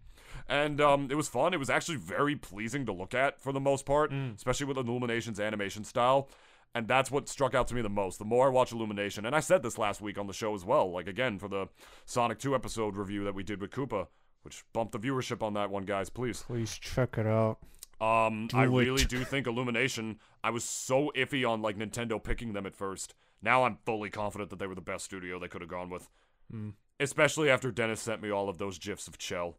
And 0.49 0.81
um, 0.81 1.09
it 1.11 1.15
was 1.15 1.29
fun. 1.29 1.55
It 1.55 1.59
was 1.59 1.71
actually 1.71 1.99
very 1.99 2.35
pleasing 2.35 2.87
to 2.87 2.93
look 2.93 3.15
at 3.15 3.41
for 3.41 3.53
the 3.53 3.61
most 3.61 3.87
part, 3.87 4.13
especially 4.13 4.67
with 4.67 4.79
Illumination's 4.79 5.39
animation 5.39 5.85
style. 5.85 6.29
And 6.75 6.89
that's 6.89 7.11
what 7.11 7.29
struck 7.29 7.55
out 7.55 7.69
to 7.69 7.75
me 7.75 7.83
the 7.83 7.89
most. 7.89 8.19
The 8.19 8.25
more 8.25 8.47
I 8.47 8.51
watch 8.51 8.73
Illumination, 8.73 9.27
and 9.27 9.35
I 9.35 9.41
said 9.41 9.63
this 9.63 9.77
last 9.77 10.01
week 10.01 10.19
on 10.19 10.27
the 10.27 10.33
show 10.33 10.55
as 10.55 10.65
well, 10.65 10.91
like 10.91 11.07
again 11.09 11.39
for 11.39 11.49
the 11.49 11.69
Sonic 12.05 12.39
2 12.39 12.55
episode 12.55 12.97
review 12.97 13.25
that 13.25 13.35
we 13.35 13.43
did 13.43 13.61
with 13.61 13.71
Koopa, 13.71 14.07
which 14.43 14.65
bumped 14.73 14.93
the 14.93 14.99
viewership 14.99 15.43
on 15.43 15.55
that 15.55 15.71
one, 15.71 15.85
guys, 15.85 16.11
please. 16.11 16.43
Please 16.47 16.77
check 16.79 17.19
it 17.19 17.27
out. 17.27 17.59
Um, 18.01 18.49
I 18.55 18.65
it. 18.65 18.69
really 18.69 19.05
do 19.09 19.25
think 19.25 19.47
Illumination. 19.47 20.19
I 20.43 20.51
was 20.51 20.65
so 20.65 21.13
iffy 21.17 21.49
on 21.49 21.61
like 21.63 21.77
Nintendo 21.77 22.23
picking 22.23 22.53
them 22.55 22.67
at 22.67 22.75
first. 22.75 23.15
Now 23.43 23.65
I'm 23.65 23.79
fully 23.85 24.11
confident 24.11 24.51
that 24.51 24.59
they 24.59 24.67
were 24.67 24.75
the 24.75 24.81
best 24.81 25.05
studio 25.05 25.39
they 25.39 25.49
could 25.49 25.61
have 25.61 25.71
gone 25.71 25.91
with. 25.91 26.09
Hmm. 26.51 26.71
Especially 26.99 27.49
after 27.51 27.71
Dennis 27.71 28.01
sent 28.01 28.21
me 28.23 28.31
all 28.31 28.49
of 28.49 28.59
those 28.59 28.79
gifs 28.79 29.09
of 29.09 29.17
Chel 29.19 29.57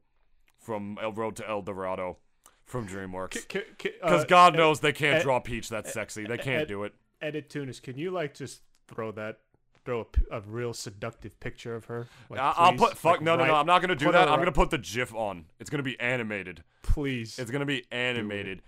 from 0.60 0.98
El 1.02 1.12
Road 1.14 1.36
to 1.38 1.48
El 1.48 1.62
Dorado 1.64 2.18
from 2.66 2.88
DreamWorks. 2.88 3.48
Because 3.48 3.64
Because 3.78 4.26
God 4.26 4.56
knows 4.56 4.80
they 4.80 4.94
can't 4.94 5.18
Ed- 5.18 5.24
draw 5.24 5.40
Peach 5.40 5.70
that 5.70 5.88
sexy. 5.88 6.26
They 6.26 6.38
can't 6.38 6.64
Ed- 6.64 6.68
do 6.68 6.84
it. 6.84 6.94
Edit 7.22 7.50
Tunis, 7.50 7.80
can 7.80 7.98
you 7.98 8.12
like 8.12 8.34
just 8.36 8.62
throw 8.88 9.12
that, 9.14 9.40
throw 9.86 10.08
a 10.32 10.42
real 10.42 10.74
seductive 10.74 11.40
picture 11.40 11.76
of 11.76 11.86
her? 11.86 12.08
Like, 12.30 12.40
I'll 12.40 12.72
please? 12.74 12.80
put 12.80 12.98
fuck 12.98 13.12
Like, 13.14 13.22
no 13.22 13.36
no 13.36 13.46
no. 13.46 13.56
I'm 13.56 13.66
not 13.66 13.82
gonna 13.82 13.96
do 13.96 14.12
that. 14.12 14.24
I'm 14.24 14.30
right- 14.30 14.40
gonna 14.40 14.52
put 14.52 14.70
the 14.70 14.78
GIF 14.78 15.14
on. 15.16 15.46
It's 15.60 15.70
gonna 15.70 15.84
be 15.84 16.00
animated. 16.00 16.64
Please. 16.84 17.38
It's 17.40 17.52
gonna 17.52 17.66
be 17.66 17.86
animated. 17.92 18.62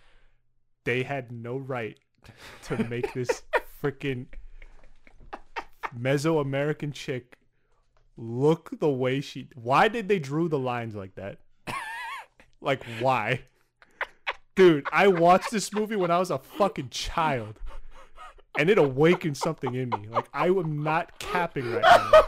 they 0.86 1.04
had 1.04 1.32
no 1.32 1.58
right 1.58 1.98
to 2.64 2.84
make 2.86 3.14
this 3.14 3.44
freaking 3.84 4.26
Mesoamerican 5.98 6.94
chick 6.94 7.38
look 8.18 8.80
the 8.80 8.90
way 8.90 9.22
she. 9.22 9.50
Why 9.56 9.88
did 9.88 10.08
they 10.08 10.20
drew 10.20 10.48
the 10.50 10.60
lines 10.60 10.96
like 10.96 11.16
that? 11.16 11.40
like 12.62 12.84
why? 13.00 13.42
Dude, 14.56 14.86
I 14.92 15.08
watched 15.08 15.52
this 15.52 15.74
movie 15.74 15.96
when 15.96 16.12
I 16.12 16.20
was 16.20 16.30
a 16.32 16.38
fucking 16.38 16.90
child. 16.90 17.60
And 18.58 18.70
it 18.70 18.78
awakened 18.78 19.38
something 19.38 19.74
in 19.76 19.90
me. 19.90 20.08
Like 20.10 20.28
I 20.34 20.48
am 20.48 20.84
not 20.84 21.18
capping 21.20 21.72
right 21.72 21.82
now. 21.82 22.24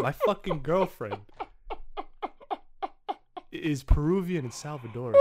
My 0.00 0.12
fucking 0.12 0.62
girlfriend 0.62 1.18
is 3.50 3.82
Peruvian 3.82 4.44
and 4.46 4.52
Salvadoran. 4.52 5.14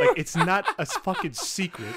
Like 0.00 0.16
it's 0.16 0.36
not 0.36 0.64
a 0.78 0.86
fucking 0.86 1.32
secret 1.32 1.92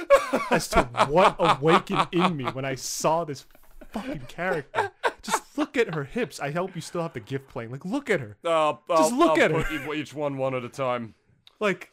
as 0.50 0.68
to 0.70 0.84
what 1.08 1.36
awakened 1.40 2.08
in 2.12 2.36
me 2.36 2.46
when 2.46 2.66
I 2.66 2.76
saw 2.76 3.24
this 3.24 3.46
fucking 3.92 4.24
character. 4.28 4.92
Just 5.22 5.58
look 5.58 5.78
at 5.78 5.94
her 5.94 6.04
hips. 6.04 6.40
I 6.40 6.50
hope 6.52 6.76
you 6.76 6.82
still 6.82 7.04
have 7.04 7.14
the 7.14 7.20
gift 7.20 7.48
playing. 7.48 7.70
Like 7.72 7.86
look 7.86 8.10
at 8.10 8.20
her. 8.20 8.38
Uh, 8.44 8.74
Just 8.90 9.14
I'll- 9.14 9.18
look 9.20 9.38
I'll 9.38 9.44
at 9.44 9.52
her. 9.52 9.94
Each 9.94 10.14
one 10.14 10.38
one 10.38 10.56
at 10.56 10.66
a 10.66 10.70
time. 10.70 11.14
Like 11.60 11.92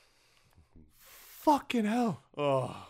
fucking 0.98 1.84
hell. 1.84 2.22
Oh. 2.36 2.87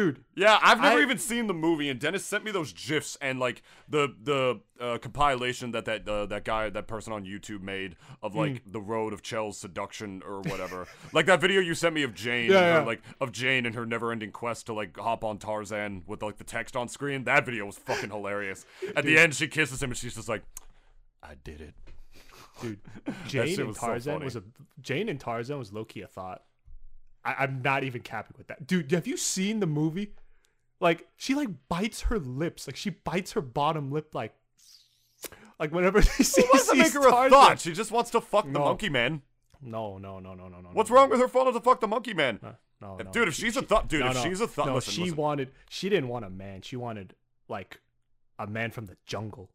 Dude, 0.00 0.24
Yeah, 0.34 0.58
I've 0.62 0.80
never 0.80 0.98
I- 0.98 1.02
even 1.02 1.18
seen 1.18 1.46
the 1.46 1.54
movie, 1.54 1.88
and 1.90 2.00
Dennis 2.00 2.24
sent 2.24 2.44
me 2.44 2.50
those 2.50 2.72
gifs 2.72 3.16
and 3.20 3.38
like 3.38 3.62
the 3.88 4.14
the 4.22 4.60
uh, 4.80 4.98
compilation 4.98 5.72
that 5.72 5.84
that 5.84 6.08
uh, 6.08 6.26
that 6.26 6.44
guy 6.44 6.70
that 6.70 6.86
person 6.86 7.12
on 7.12 7.24
YouTube 7.24 7.60
made 7.60 7.96
of 8.22 8.34
like 8.34 8.62
Hmm. 8.64 8.70
the 8.72 8.80
road 8.80 9.12
of 9.12 9.22
Chel's 9.22 9.58
seduction 9.58 10.22
or 10.26 10.40
whatever. 10.42 10.86
like 11.12 11.26
that 11.26 11.40
video 11.40 11.60
you 11.60 11.74
sent 11.74 11.94
me 11.94 12.02
of 12.02 12.14
Jane, 12.14 12.50
Yeah, 12.50 12.58
and 12.58 12.66
her, 12.74 12.80
yeah. 12.80 12.86
like 12.86 13.02
of 13.20 13.32
Jane 13.32 13.66
and 13.66 13.74
her 13.74 13.84
never-ending 13.84 14.32
quest 14.32 14.66
to 14.66 14.72
like 14.72 14.96
hop 14.96 15.22
on 15.24 15.38
Tarzan 15.38 16.02
with 16.06 16.22
like 16.22 16.38
the 16.38 16.44
text 16.44 16.76
on 16.76 16.88
screen. 16.88 17.24
That 17.24 17.44
video 17.44 17.66
was 17.66 17.76
fucking 17.76 18.10
hilarious. 18.10 18.64
At 18.96 19.04
the 19.04 19.18
end, 19.18 19.34
she 19.34 19.48
kisses 19.48 19.82
him, 19.82 19.90
and 19.90 19.98
she's 19.98 20.14
just 20.14 20.28
like, 20.28 20.42
"I 21.22 21.34
did 21.44 21.60
it." 21.60 21.74
dude. 22.62 22.78
Jane 23.26 23.58
and 23.60 23.68
was 23.68 23.78
so 23.80 23.86
Tarzan 23.86 24.22
was 24.24 24.36
a 24.36 24.42
Jane 24.82 25.08
and 25.08 25.18
Tarzan 25.20 25.58
was 25.58 25.72
low 25.72 25.84
key 25.84 26.02
a 26.02 26.06
thought. 26.06 26.42
I, 27.24 27.34
I'm 27.40 27.62
not 27.62 27.84
even 27.84 28.02
capping 28.02 28.34
with 28.38 28.48
that, 28.48 28.66
dude. 28.66 28.90
Have 28.92 29.06
you 29.06 29.16
seen 29.16 29.60
the 29.60 29.66
movie? 29.66 30.14
Like 30.80 31.08
she 31.16 31.34
like 31.34 31.48
bites 31.68 32.02
her 32.02 32.18
lips, 32.18 32.66
like 32.66 32.76
she 32.76 32.90
bites 32.90 33.32
her 33.32 33.42
bottom 33.42 33.90
lip, 33.90 34.14
like 34.14 34.34
like 35.58 35.72
whenever 35.72 36.00
she 36.02 36.24
sees, 36.24 36.44
Why 36.46 36.58
does 36.58 36.68
that 36.68 36.76
make 36.76 36.92
her 36.92 37.06
a 37.06 37.30
thought? 37.30 37.60
She 37.60 37.72
just 37.72 37.90
wants 37.90 38.10
to 38.12 38.20
fuck 38.20 38.44
the 38.50 38.58
monkey 38.58 38.88
man. 38.88 39.22
No, 39.62 39.98
no, 39.98 40.18
no, 40.18 40.32
no, 40.34 40.48
no, 40.48 40.60
no. 40.60 40.70
What's 40.72 40.88
no, 40.88 40.96
wrong 40.96 41.10
with 41.10 41.20
her 41.20 41.26
wanting 41.26 41.52
to 41.52 41.60
fuck 41.60 41.80
the 41.80 41.88
monkey 41.88 42.14
man? 42.14 42.38
No, 42.42 42.54
no, 42.80 42.96
If- 42.98 43.06
no. 43.06 43.12
dude, 43.12 43.28
if 43.28 43.34
she's 43.34 43.58
a 43.58 43.62
thought, 43.62 43.88
dude, 43.88 44.00
no, 44.00 44.08
if 44.08 44.14
no, 44.14 44.22
she's 44.22 44.40
a 44.40 44.48
thought, 44.48 44.66
no, 44.66 44.74
listen, 44.76 44.94
she 44.94 45.02
listen. 45.02 45.16
wanted. 45.16 45.50
She 45.68 45.90
didn't 45.90 46.08
want 46.08 46.24
a 46.24 46.30
man. 46.30 46.62
She 46.62 46.76
wanted 46.76 47.14
like 47.46 47.80
a 48.38 48.46
man 48.46 48.70
from 48.70 48.86
the 48.86 48.96
jungle. 49.04 49.50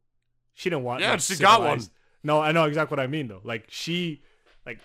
She 0.53 0.70
didn't 0.70 0.84
want. 0.84 1.01
Yeah, 1.01 1.07
no 1.07 1.13
and 1.13 1.22
she 1.24 1.38
got 1.38 1.61
one. 1.61 1.82
No, 2.24 2.39
I 2.39 2.51
know 2.51 2.66
exactly 2.66 2.95
what 2.95 3.03
I 3.03 3.07
mean 3.07 3.28
though. 3.28 3.41
Like 3.43 3.66
she, 3.70 4.22
like 4.66 4.80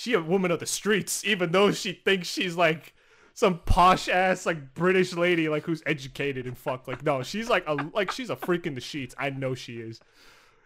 she, 0.00 0.14
a 0.14 0.20
woman 0.20 0.50
of 0.50 0.60
the 0.60 0.66
streets, 0.66 1.26
even 1.26 1.52
though 1.52 1.72
she 1.72 1.92
thinks 1.92 2.26
she's 2.26 2.56
like 2.56 2.94
some 3.34 3.58
posh 3.66 4.08
ass 4.08 4.46
like 4.46 4.72
British 4.72 5.12
lady, 5.12 5.50
like 5.50 5.64
who's 5.64 5.82
educated 5.84 6.46
and 6.46 6.56
fuck. 6.56 6.88
Like 6.88 7.04
no, 7.04 7.22
she's 7.22 7.50
like 7.50 7.64
a 7.66 7.74
like 7.92 8.10
she's 8.10 8.30
a 8.30 8.36
freak 8.36 8.66
in 8.66 8.74
the 8.74 8.80
sheets. 8.80 9.14
I 9.18 9.28
know 9.28 9.54
she 9.54 9.74
is. 9.74 10.00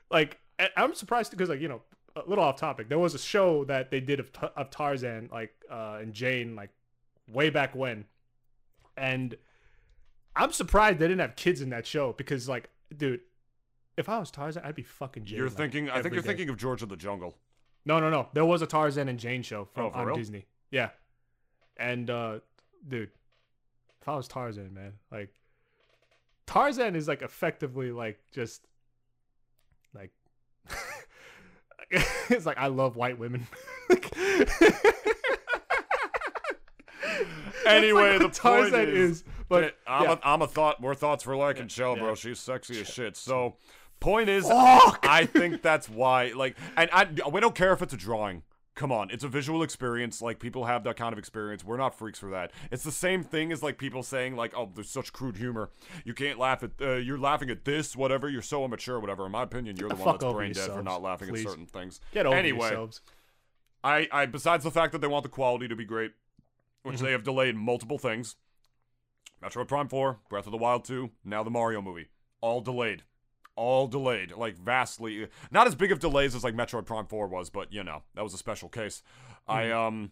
Like 0.09 0.39
I'm 0.77 0.95
surprised 0.95 1.33
because 1.33 1.49
like 1.49 1.61
you 1.61 1.67
know 1.67 1.83
a 2.15 2.23
little 2.29 2.45
off 2.45 2.61
topic. 2.61 2.89
There 2.89 2.99
was 3.01 3.17
a 3.17 3.19
show 3.19 3.65
that 3.65 3.91
they 3.91 3.99
did 3.99 4.21
of, 4.21 4.31
of 4.57 4.71
Tarzan 4.71 5.31
like 5.33 5.53
uh 5.69 5.99
and 6.01 6.15
Jane 6.15 6.55
like 6.55 6.71
way 7.27 7.51
back 7.51 7.75
when, 7.75 8.05
and 8.97 9.37
I'm 10.37 10.53
surprised 10.53 11.01
they 11.01 11.09
didn't 11.09 11.23
have 11.23 11.35
kids 11.35 11.61
in 11.61 11.71
that 11.71 11.89
show 11.89 12.13
because 12.13 12.49
like 12.49 12.71
dude. 12.97 13.21
If 13.97 14.09
I 14.09 14.19
was 14.19 14.33
Tarzan, 14.33 14.65
I'd 14.65 14.75
be 14.75 14.83
fucking 14.83 15.25
Jane. 15.25 15.39
You're 15.39 15.49
like, 15.49 15.57
thinking. 15.57 15.89
I 15.89 16.03
think 16.03 16.15
you're 16.15 16.23
day. 16.23 16.29
thinking 16.29 16.49
of 16.49 16.57
George 16.57 16.83
of 16.83 16.89
the 16.89 16.97
Jungle. 16.97 17.37
No, 17.87 18.01
no, 18.01 18.09
no. 18.11 18.29
There 18.33 18.45
was 18.45 18.63
a 18.63 18.67
Tarzan 18.67 19.09
and 19.09 19.19
Jane 19.19 19.43
show 19.43 19.67
from 19.67 19.87
Oh, 19.87 19.91
on 19.99 20.07
real? 20.07 20.17
Disney. 20.17 20.47
Yeah. 20.71 20.91
And 21.77 22.09
uh 22.11 22.41
dude, 22.87 23.11
if 24.01 24.09
I 24.09 24.17
was 24.17 24.29
Tarzan, 24.29 24.73
man, 24.75 24.95
like 25.11 25.31
Tarzan 26.47 26.97
is 26.97 27.09
like 27.09 27.23
effectively 27.23 27.93
like 27.93 28.19
just 28.33 28.67
like 29.95 30.11
it's 31.91 32.47
like 32.47 32.59
I 32.59 32.69
love 32.69 32.97
white 32.97 33.19
women. 33.19 33.47
Anyway, 37.67 38.19
like 38.19 38.21
the 38.21 38.29
Tarzan 38.29 38.73
point 38.73 38.89
is, 38.91 39.25
but 39.49 39.77
I'm, 39.87 40.03
yeah. 40.05 40.13
a, 40.13 40.19
I'm 40.23 40.43
a 40.43 40.47
thought. 40.47 40.81
We're 40.81 40.95
thoughts 40.95 41.25
for 41.25 41.37
like 41.37 41.59
and 41.59 41.71
Chel, 41.71 41.95
yeah. 41.97 42.03
bro. 42.03 42.15
She's 42.15 42.39
sexy 42.39 42.81
as 42.81 42.89
shit. 42.89 43.17
So, 43.17 43.57
point 44.05 44.29
is, 44.29 44.47
Fuck! 44.47 45.07
I 45.09 45.27
think 45.27 45.63
that's 45.63 45.89
why. 45.89 46.33
Like, 46.35 46.57
and 46.77 46.89
I 46.93 47.09
we 47.31 47.41
don't 47.41 47.55
care 47.55 47.73
if 47.73 47.83
it's 47.83 47.93
a 47.95 47.97
drawing. 47.97 48.43
Come 48.77 48.91
on, 48.91 49.09
it's 49.11 49.23
a 49.23 49.29
visual 49.29 49.63
experience. 49.63 50.21
Like 50.21 50.41
people 50.41 50.65
have 50.65 50.83
that 50.83 50.97
kind 50.97 51.13
of 51.13 51.19
experience. 51.19 51.63
We're 51.65 51.77
not 51.77 51.97
freaks 51.97 52.19
for 52.19 52.31
that. 52.31 52.51
It's 52.73 52.83
the 52.83 52.91
same 52.91 53.23
thing 53.23 53.53
as 53.53 53.63
like 53.63 53.79
people 53.79 54.03
saying 54.03 54.35
like, 54.35 54.53
"Oh, 54.57 54.69
there's 54.75 54.91
such 54.91 55.13
crude 55.13 55.37
humor. 55.37 55.71
You 56.05 56.13
can't 56.13 56.39
laugh 56.41 56.63
at. 56.65 56.73
Uh, 56.81 56.95
you're 56.95 57.19
laughing 57.19 57.51
at 57.51 57.65
this, 57.65 57.95
whatever. 57.95 58.29
You're 58.29 58.43
so 58.43 58.65
immature, 58.65 58.99
whatever." 58.99 59.27
In 59.27 59.33
my 59.33 59.45
opinion, 59.45 59.77
you're 59.77 59.89
the 59.91 59.95
one 59.95 60.19
that's 60.19 60.33
brain 60.33 60.53
dead 60.53 60.71
for 60.73 60.83
not 60.83 61.03
laughing 61.03 61.29
please. 61.29 61.45
at 61.47 61.51
certain 61.51 61.67
things. 61.67 62.01
Get 62.13 62.27
over 62.27 62.37
Anyway. 62.37 62.67
yourselves. 62.67 63.01
I, 63.85 64.09
I 64.11 64.27
besides 64.27 64.65
the 64.65 64.71
fact 64.73 64.91
that 64.93 65.01
they 65.01 65.07
want 65.07 65.23
the 65.23 65.29
quality 65.29 65.69
to 65.69 65.77
be 65.77 65.85
great, 65.85 66.13
which 66.83 66.97
Mm-hmm. 66.97 67.05
they 67.05 67.13
have 67.13 67.23
delayed 67.23 67.55
multiple 67.55 67.99
things. 67.99 68.35
Metroid 69.43 69.69
Prime 69.69 69.89
4, 69.89 70.21
Breath 70.31 70.47
of 70.47 70.53
the 70.53 70.57
Wild 70.59 70.85
2, 70.85 71.11
now 71.25 71.43
the 71.43 71.51
Mario 71.51 71.83
movie. 71.83 72.09
All 72.41 72.61
delayed. 72.63 73.03
All 73.57 73.87
delayed. 73.87 74.33
Like 74.33 74.57
vastly 74.57 75.29
not 75.51 75.67
as 75.67 75.75
big 75.75 75.93
of 75.93 76.01
delays 76.01 76.35
as 76.35 76.43
like 76.45 76.55
Metroid 76.55 76.87
Prime 76.87 77.07
4 77.07 77.29
was, 77.29 77.51
but 77.51 77.73
you 77.73 77.85
know, 77.85 78.03
that 78.15 78.23
was 78.25 78.35
a 78.35 78.39
special 78.39 78.69
case. 78.69 79.03
I 79.47 79.65
Mm-hmm. 79.65 79.79
um 79.79 80.11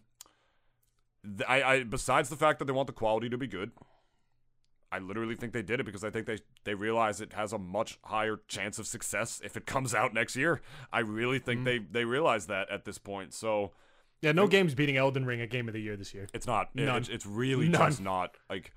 th- 1.37 1.49
I, 1.49 1.63
I 1.63 1.83
besides 1.83 2.29
the 2.29 2.35
fact 2.35 2.59
that 2.59 2.65
they 2.65 2.71
want 2.73 2.87
the 2.87 2.93
quality 2.93 3.29
to 3.29 3.37
be 3.37 3.47
good, 3.47 3.71
I 4.91 4.99
literally 4.99 5.35
think 5.35 5.53
they 5.53 5.61
did 5.63 5.79
it 5.79 5.85
because 5.85 6.03
I 6.03 6.09
think 6.09 6.27
they 6.27 6.37
they 6.65 6.75
realize 6.75 7.19
it 7.19 7.33
has 7.33 7.51
a 7.53 7.57
much 7.57 7.99
higher 8.05 8.39
chance 8.47 8.77
of 8.79 8.87
success 8.87 9.41
if 9.43 9.57
it 9.57 9.65
comes 9.65 9.93
out 9.95 10.13
next 10.13 10.35
year. 10.35 10.61
I 10.91 10.99
really 10.99 11.39
think 11.39 11.61
Mm-hmm. 11.61 11.65
they 11.91 11.99
they 12.01 12.05
realize 12.05 12.45
that 12.47 12.69
at 12.69 12.85
this 12.85 12.97
point. 12.97 13.33
So 13.33 13.71
Yeah, 14.21 14.31
no 14.33 14.47
game's 14.47 14.75
beating 14.75 14.97
Elden 14.97 15.25
Ring 15.25 15.41
a 15.41 15.47
game 15.47 15.67
of 15.67 15.73
the 15.73 15.81
year 15.81 15.97
this 15.97 16.13
year. 16.13 16.27
it's 16.33 16.47
not. 16.47 16.69
It- 16.75 16.87
It's, 16.87 17.09
it's 17.09 17.25
really 17.25 17.67
None. 17.69 17.89
just 17.89 18.01
not. 18.01 18.37
Like, 18.49 18.71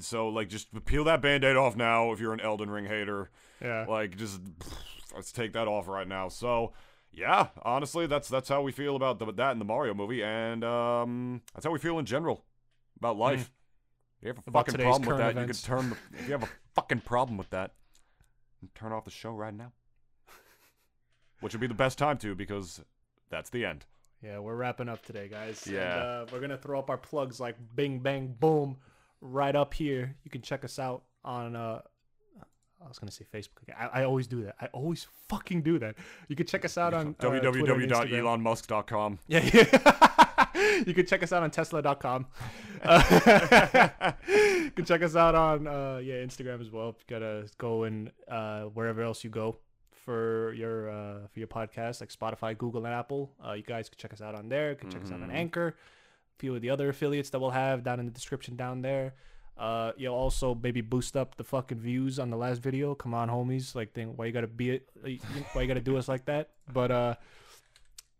so 0.00 0.28
like 0.28 0.48
just 0.48 0.68
peel 0.84 1.04
that 1.04 1.20
band-aid 1.22 1.56
off 1.56 1.76
now 1.76 2.12
if 2.12 2.20
you're 2.20 2.32
an 2.32 2.40
Elden 2.40 2.70
Ring 2.70 2.86
hater. 2.86 3.30
Yeah. 3.62 3.86
Like 3.88 4.16
just 4.16 4.40
let's 5.14 5.32
take 5.32 5.52
that 5.52 5.68
off 5.68 5.88
right 5.88 6.08
now. 6.08 6.28
So 6.28 6.72
yeah, 7.12 7.48
honestly, 7.62 8.06
that's 8.06 8.28
that's 8.28 8.48
how 8.48 8.62
we 8.62 8.72
feel 8.72 8.96
about 8.96 9.18
the, 9.18 9.32
that 9.32 9.52
in 9.52 9.58
the 9.58 9.64
Mario 9.64 9.94
movie, 9.94 10.22
and 10.22 10.64
um, 10.64 11.42
that's 11.54 11.64
how 11.64 11.70
we 11.70 11.78
feel 11.78 11.98
in 11.98 12.06
general 12.06 12.44
about 12.98 13.16
life. 13.16 13.50
If 14.20 14.22
you 14.22 14.28
have 14.28 14.38
a 14.38 14.40
Mm. 14.42 14.46
About 14.48 14.66
fucking 14.66 14.80
problem 14.84 15.08
with 15.08 15.18
that, 15.18 15.30
events. 15.32 15.68
you 15.68 15.74
can 15.76 15.80
turn. 15.82 15.90
The, 15.90 16.18
if 16.18 16.26
you 16.26 16.32
have 16.32 16.42
a 16.44 16.48
fucking 16.74 17.00
problem 17.00 17.36
with 17.38 17.50
that, 17.50 17.72
turn 18.74 18.90
off 18.92 19.04
the 19.04 19.10
show 19.10 19.30
right 19.32 19.52
now. 19.54 19.70
Which 21.40 21.52
would 21.52 21.60
be 21.60 21.66
the 21.66 21.74
best 21.74 21.98
time 21.98 22.16
to 22.18 22.34
because 22.34 22.80
that's 23.30 23.50
the 23.50 23.64
end. 23.64 23.84
Yeah, 24.22 24.38
we're 24.38 24.56
wrapping 24.56 24.88
up 24.88 25.04
today, 25.04 25.28
guys. 25.28 25.68
Yeah. 25.70 25.92
And, 25.92 26.00
uh, 26.02 26.32
we're 26.32 26.40
gonna 26.40 26.56
throw 26.56 26.78
up 26.78 26.88
our 26.88 26.96
plugs 26.96 27.38
like 27.38 27.56
bing 27.76 27.98
bang 27.98 28.34
boom, 28.40 28.78
right 29.24 29.56
up 29.56 29.74
here. 29.74 30.14
You 30.22 30.30
can 30.30 30.42
check 30.42 30.64
us 30.64 30.78
out 30.78 31.02
on. 31.24 31.56
Uh, 31.56 31.80
I 32.84 32.88
was 32.88 32.98
gonna 32.98 33.10
say 33.10 33.24
Facebook. 33.32 33.72
I, 33.76 34.00
I 34.00 34.04
always 34.04 34.26
do 34.26 34.44
that. 34.44 34.56
I 34.60 34.66
always 34.66 35.06
fucking 35.28 35.62
do 35.62 35.78
that. 35.78 35.96
You 36.28 36.36
can 36.36 36.46
check 36.46 36.64
us 36.64 36.76
out 36.76 36.92
on 36.92 37.16
uh, 37.18 37.24
www.elonmusk.com. 37.24 39.18
Yeah, 39.26 39.50
yeah. 39.52 40.82
you 40.86 40.92
can 40.92 41.06
check 41.06 41.22
us 41.22 41.32
out 41.32 41.42
on 41.42 41.50
Tesla.com. 41.50 42.26
Uh, 42.82 44.12
you 44.28 44.70
can 44.70 44.84
check 44.84 45.02
us 45.02 45.16
out 45.16 45.34
on 45.34 45.66
uh, 45.66 46.00
yeah 46.02 46.16
Instagram 46.16 46.60
as 46.60 46.70
well. 46.70 46.88
You 46.88 47.04
gotta 47.08 47.48
go 47.56 47.84
and 47.84 48.10
uh, 48.28 48.64
wherever 48.64 49.02
else 49.02 49.24
you 49.24 49.30
go 49.30 49.56
for 50.04 50.52
your 50.52 50.90
uh, 50.90 51.26
for 51.32 51.38
your 51.38 51.48
podcast, 51.48 52.00
like 52.00 52.12
Spotify, 52.12 52.56
Google, 52.56 52.84
and 52.84 52.94
Apple. 52.94 53.32
Uh, 53.44 53.52
you 53.52 53.62
guys 53.62 53.88
can 53.88 53.96
check 53.96 54.12
us 54.12 54.20
out 54.20 54.34
on 54.34 54.50
there. 54.50 54.70
You 54.70 54.76
can 54.76 54.90
check 54.90 55.02
us 55.02 55.10
out 55.10 55.22
on 55.22 55.30
Anchor. 55.30 55.74
Few 56.38 56.54
of 56.54 56.60
the 56.60 56.70
other 56.70 56.88
affiliates 56.88 57.30
that 57.30 57.40
we'll 57.40 57.50
have 57.50 57.84
down 57.84 58.00
in 58.00 58.06
the 58.06 58.12
description 58.12 58.56
down 58.56 58.82
there. 58.82 59.14
Uh, 59.56 59.92
you'll 59.96 60.14
also 60.14 60.54
maybe 60.54 60.80
boost 60.80 61.16
up 61.16 61.36
the 61.36 61.44
fucking 61.44 61.78
views 61.78 62.18
on 62.18 62.30
the 62.30 62.36
last 62.36 62.60
video. 62.60 62.94
Come 62.94 63.14
on, 63.14 63.28
homies! 63.28 63.74
Like, 63.74 63.92
think 63.92 64.18
why 64.18 64.26
you 64.26 64.32
gotta 64.32 64.48
be 64.48 64.70
it? 64.70 64.88
Why 65.52 65.62
you 65.62 65.68
gotta 65.68 65.80
do 65.80 65.96
us 65.96 66.08
like 66.08 66.24
that? 66.24 66.50
But 66.72 66.90
uh, 66.90 67.14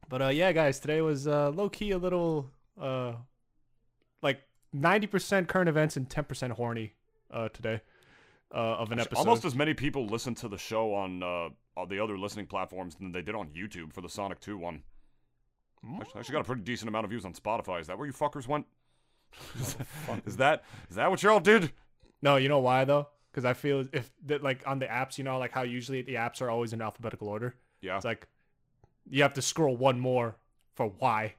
but 0.09 0.23
uh, 0.23 0.29
yeah, 0.29 0.53
guys, 0.53 0.79
today 0.79 1.01
was 1.01 1.27
uh, 1.27 1.51
low 1.51 1.69
key 1.69 1.91
a 1.91 1.99
little 1.99 2.51
uh, 2.81 3.15
like 4.23 4.43
ninety 4.73 5.09
percent 5.09 5.49
current 5.49 5.69
events 5.69 5.97
and 5.97 6.09
ten 6.09 6.23
percent 6.23 6.53
horny 6.53 6.93
uh, 7.33 7.49
today 7.49 7.81
uh, 8.55 8.77
of 8.77 8.93
an 8.93 9.01
episode. 9.01 9.19
Almost 9.19 9.45
as 9.45 9.55
many 9.55 9.75
people 9.75 10.07
listen 10.07 10.35
to 10.37 10.49
the 10.49 10.59
show 10.59 10.95
on 10.95 11.23
uh, 11.23 11.49
on 11.77 11.89
the 11.89 11.99
other 11.99 12.17
listening 12.17 12.47
platforms 12.47 12.95
than 12.95 13.13
they 13.13 13.23
did 13.23 13.35
on 13.35 13.49
YouTube 13.49 13.93
for 13.93 14.01
the 14.01 14.09
Sonic 14.09 14.41
2 14.41 14.57
one. 14.57 14.83
Actually, 16.01 16.21
actually 16.21 16.33
got 16.33 16.41
a 16.41 16.45
pretty 16.45 16.63
decent 16.63 16.89
amount 16.89 17.05
of 17.05 17.11
views 17.11 17.25
on 17.25 17.33
Spotify. 17.35 17.81
Is 17.81 17.87
that 17.89 17.99
where 17.99 18.07
you 18.07 18.13
fuckers 18.13 18.47
went? 18.49 18.67
Oh, 20.09 20.19
is 20.27 20.37
that 20.37 20.63
is 20.89 20.97
that 20.97 21.11
what 21.11 21.23
y'all 21.23 21.41
did? 21.41 21.73
no, 22.23 22.37
you 22.37 22.49
know 22.49 22.61
why 22.61 22.85
though? 22.85 23.09
Because 23.31 23.45
I 23.45 23.53
feel 23.53 23.85
if 23.93 24.13
that 24.27 24.43
like 24.43 24.63
on 24.67 24.79
the 24.79 24.87
apps, 24.87 25.19
you 25.19 25.25
know, 25.25 25.39
like 25.39 25.51
how 25.51 25.63
usually 25.63 26.03
the 26.03 26.15
apps 26.15 26.41
are 26.41 26.51
always 26.51 26.73
in 26.73 26.81
alphabetical 26.81 27.29
order. 27.29 27.55
Yeah. 27.81 27.97
It's 27.97 28.05
like 28.05 28.29
you 29.11 29.23
have 29.23 29.35
to 29.35 29.43
scroll 29.43 29.77
one 29.77 29.99
more 29.99 30.37
for 30.75 30.87
why. 30.99 31.35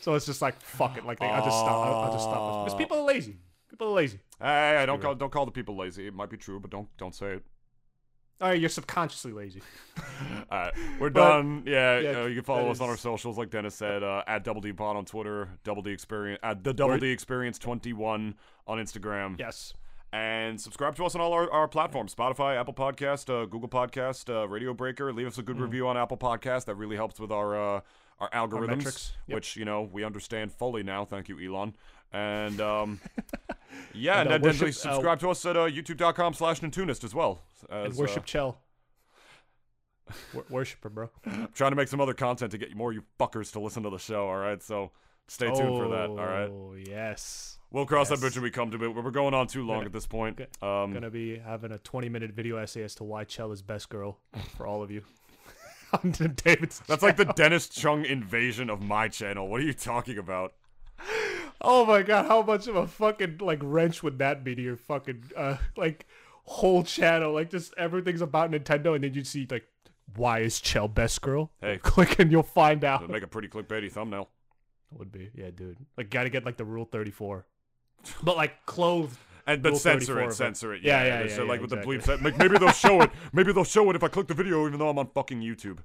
So 0.00 0.14
it's 0.14 0.26
just 0.26 0.40
like 0.40 0.60
fuck 0.60 0.96
it. 0.96 1.04
Like 1.04 1.18
they, 1.18 1.26
I'll 1.26 1.44
just 1.44 1.58
stop. 1.58 1.86
I'll, 1.86 1.94
I'll 1.94 2.12
just 2.12 2.24
stop. 2.24 2.64
Because 2.64 2.78
people 2.78 2.98
are 2.98 3.04
lazy. 3.04 3.38
People 3.68 3.88
are 3.88 3.94
lazy. 3.94 4.20
Hey, 4.40 4.76
hey, 4.78 4.86
don't 4.86 5.02
call 5.02 5.14
don't 5.14 5.32
call 5.32 5.46
the 5.46 5.52
people 5.52 5.76
lazy. 5.76 6.06
It 6.06 6.14
might 6.14 6.30
be 6.30 6.36
true, 6.36 6.60
but 6.60 6.70
don't 6.70 6.88
don't 6.96 7.14
say 7.14 7.32
it. 7.34 7.42
All 8.40 8.48
right, 8.50 8.60
you're 8.60 8.68
subconsciously 8.68 9.32
lazy. 9.32 9.62
All 10.50 10.58
right, 10.58 10.72
we're 10.98 11.08
But- 11.10 11.20
done. 11.28 11.62
Yeah, 11.66 11.98
yeah, 12.00 12.10
uh, 12.22 12.26
you 12.26 12.34
can 12.34 12.44
follow 12.44 12.70
us 12.70 12.80
on 12.80 12.88
our 12.90 12.96
socials, 12.96 13.38
like 13.38 13.50
Dennis 13.50 13.74
said, 13.74 14.02
uh, 14.02 14.22
at 14.26 14.42
Double 14.44 14.60
D 14.60 14.72
Pod 14.72 14.96
on 14.96 15.04
Twitter, 15.04 15.48
Double 15.62 15.82
D 15.82 15.90
Experience, 15.92 16.40
at 16.42 16.64
the 16.64 16.74
Double 16.74 16.98
D 16.98 17.10
Experience 17.10 17.58
twenty 17.58 17.92
one 17.92 18.34
on 18.66 18.78
Instagram. 18.78 19.38
Yes. 19.38 19.72
and 20.12 20.60
subscribe 20.60 20.94
to 20.96 21.04
us 21.04 21.14
on 21.14 21.20
all 21.20 21.32
our, 21.32 21.50
our 21.50 21.66
platforms 21.66 22.14
spotify 22.14 22.56
apple 22.56 22.72
podcast 22.72 23.28
uh, 23.28 23.46
google 23.46 23.68
podcast 23.68 24.32
uh, 24.32 24.46
radio 24.48 24.72
breaker 24.72 25.12
leave 25.12 25.26
us 25.26 25.38
a 25.38 25.42
Mm. 25.42 25.46
good 25.46 25.60
review 25.60 25.88
on 25.88 25.96
apple 25.96 26.16
podcast 26.16 26.66
that 26.66 26.76
really 26.76 26.94
helps 26.94 27.18
with 27.18 27.32
our 27.32 27.56
uh, 27.78 27.80
our 28.20 28.30
algorithms 28.30 28.68
metrics. 28.76 29.12
Yep. 29.26 29.34
which 29.34 29.56
you 29.56 29.64
know 29.64 29.82
we 29.82 30.04
understand 30.04 30.52
fully 30.52 30.84
now 30.84 31.04
thank 31.04 31.28
you 31.28 31.36
elon 31.40 31.74
and 32.12 32.60
um, 32.60 33.00
yeah 33.94 34.20
And, 34.20 34.30
and, 34.32 34.44
uh, 34.44 34.48
worship- 34.48 34.68
uh, 34.68 34.72
subscribe 34.72 35.20
to 35.20 35.30
us 35.30 35.44
at 35.46 35.56
uh, 35.56 35.60
youtube.com 35.66 36.34
slash 36.34 36.60
nintoonist 36.60 37.04
as 37.04 37.14
well 37.14 37.42
as, 37.70 37.86
And 37.86 37.94
worship 37.96 38.22
uh, 38.24 38.26
Chel. 38.26 38.58
Wor- 40.34 40.44
worshiper, 40.50 40.88
bro. 40.90 41.10
I'm 41.26 41.48
trying 41.54 41.70
to 41.72 41.76
make 41.76 41.88
some 41.88 42.00
other 42.00 42.14
content 42.14 42.50
to 42.52 42.58
get 42.58 42.74
more 42.76 42.92
you 42.92 43.04
fuckers 43.18 43.52
to 43.52 43.60
listen 43.60 43.82
to 43.84 43.90
the 43.90 43.98
show 43.98 44.26
all 44.28 44.36
right 44.36 44.62
so 44.62 44.90
stay 45.28 45.46
tuned 45.46 45.76
for 45.78 45.88
that 45.88 46.10
all 46.10 46.16
right 46.16 46.50
Oh 46.50 46.74
yes. 46.76 47.58
we'll 47.70 47.86
cross 47.86 48.08
that 48.10 48.16
yes. 48.16 48.20
bridge 48.20 48.34
when 48.34 48.42
we 48.42 48.50
come 48.50 48.70
to 48.70 48.76
it 48.84 48.94
But 48.94 49.02
we're 49.04 49.10
going 49.10 49.32
on 49.34 49.46
too 49.46 49.64
long 49.64 49.78
Gonna- 49.78 49.86
at 49.86 49.92
this 49.92 50.06
point 50.06 50.40
um, 50.62 50.92
Gonna 50.92 51.10
be 51.10 51.38
having 51.38 51.72
a 51.72 51.78
20 51.78 52.08
minute 52.10 52.32
video 52.32 52.58
essay 52.58 52.82
as 52.82 52.94
to 52.96 53.04
why 53.04 53.24
Chel 53.24 53.50
is 53.52 53.62
best 53.62 53.88
girl 53.88 54.18
for 54.56 54.66
all 54.66 54.82
of 54.82 54.90
you. 54.90 55.02
On 56.02 56.10
David's. 56.10 56.80
That's 56.88 57.04
like 57.04 57.16
the 57.16 57.24
Dennis 57.26 57.68
Chung 57.68 58.04
invasion 58.04 58.68
of 58.68 58.82
my 58.82 59.06
channel. 59.08 59.46
What 59.46 59.60
are 59.60 59.64
you 59.64 59.72
talking 59.72 60.18
about? 60.18 60.52
Oh 61.66 61.86
my 61.86 62.02
god, 62.02 62.26
how 62.26 62.42
much 62.42 62.66
of 62.66 62.76
a 62.76 62.86
fucking 62.86 63.38
like 63.40 63.60
wrench 63.62 64.02
would 64.02 64.18
that 64.18 64.44
be 64.44 64.54
to 64.54 64.62
your 64.62 64.76
fucking 64.76 65.24
uh 65.36 65.56
like 65.76 66.06
whole 66.44 66.82
channel? 66.82 67.32
Like 67.32 67.50
just 67.50 67.72
everything's 67.78 68.20
about 68.20 68.50
Nintendo, 68.50 68.94
and 68.94 69.02
then 69.02 69.14
you'd 69.14 69.26
see 69.26 69.46
like, 69.50 69.66
why 70.14 70.40
is 70.40 70.60
Chel 70.60 70.88
best 70.88 71.22
girl? 71.22 71.50
Hey. 71.60 71.78
click 71.82 72.18
and 72.18 72.30
you'll 72.30 72.42
find 72.42 72.84
out. 72.84 73.00
It'd 73.00 73.10
make 73.10 73.22
a 73.22 73.26
pretty 73.26 73.48
clickbaity 73.48 73.90
thumbnail. 73.90 74.28
That 74.92 74.98
would 74.98 75.10
be, 75.10 75.30
yeah, 75.34 75.50
dude. 75.50 75.78
Like, 75.96 76.10
gotta 76.10 76.28
get 76.28 76.44
like 76.44 76.56
the 76.56 76.64
Rule 76.64 76.84
Thirty 76.84 77.10
Four, 77.10 77.46
but 78.22 78.36
like 78.36 78.64
clothed. 78.66 79.16
And 79.46 79.62
but 79.62 79.72
Rule 79.72 79.78
censor 79.78 80.22
it, 80.22 80.32
censor 80.32 80.72
it. 80.72 80.80
Yeah, 80.82 81.02
Yeah, 81.02 81.06
yeah, 81.06 81.24
yeah, 81.24 81.36
So 81.36 81.42
yeah, 81.42 81.48
like 81.50 81.60
with 81.60 81.70
exactly. 81.70 81.98
the 81.98 82.02
bleep 82.02 82.06
set, 82.06 82.22
like 82.22 82.38
maybe 82.38 82.56
they'll 82.56 82.70
show 82.72 83.02
it. 83.02 83.10
Maybe 83.34 83.52
they'll 83.52 83.62
show 83.62 83.90
it 83.90 83.96
if 83.96 84.02
I 84.02 84.08
click 84.08 84.26
the 84.26 84.32
video, 84.32 84.66
even 84.66 84.78
though 84.78 84.88
I'm 84.88 84.98
on 84.98 85.08
fucking 85.08 85.42
YouTube. 85.42 85.80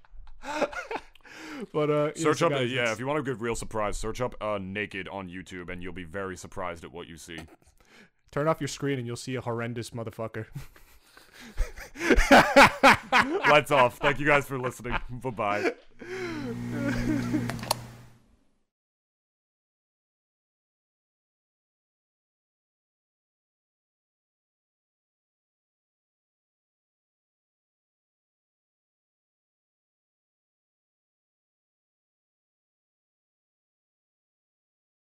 But 1.73 1.89
uh, 1.89 2.11
yeah, 2.15 2.21
Search 2.23 2.41
up, 2.41 2.51
guys, 2.51 2.71
yeah. 2.71 2.81
it's- 2.81 2.93
If 2.93 2.99
you 2.99 3.07
want 3.07 3.19
a 3.19 3.23
good 3.23 3.41
real 3.41 3.55
surprise, 3.55 3.97
search 3.97 4.21
up 4.21 4.35
uh, 4.41 4.59
naked 4.61 5.07
on 5.09 5.29
YouTube, 5.29 5.69
and 5.69 5.81
you'll 5.83 5.93
be 5.93 6.03
very 6.03 6.37
surprised 6.37 6.83
at 6.83 6.91
what 6.91 7.07
you 7.07 7.17
see. 7.17 7.37
Turn 8.31 8.47
off 8.47 8.61
your 8.61 8.67
screen 8.67 8.97
and 8.99 9.07
you'll 9.07 9.15
see 9.15 9.35
a 9.35 9.41
horrendous 9.41 9.89
motherfucker. 9.89 10.45
Lights 13.49 13.71
off. 13.71 13.97
Thank 13.97 14.19
you 14.19 14.25
guys 14.25 14.45
for 14.45 14.59
listening. 14.59 14.95
bye 15.09 15.29
bye. 15.31 15.73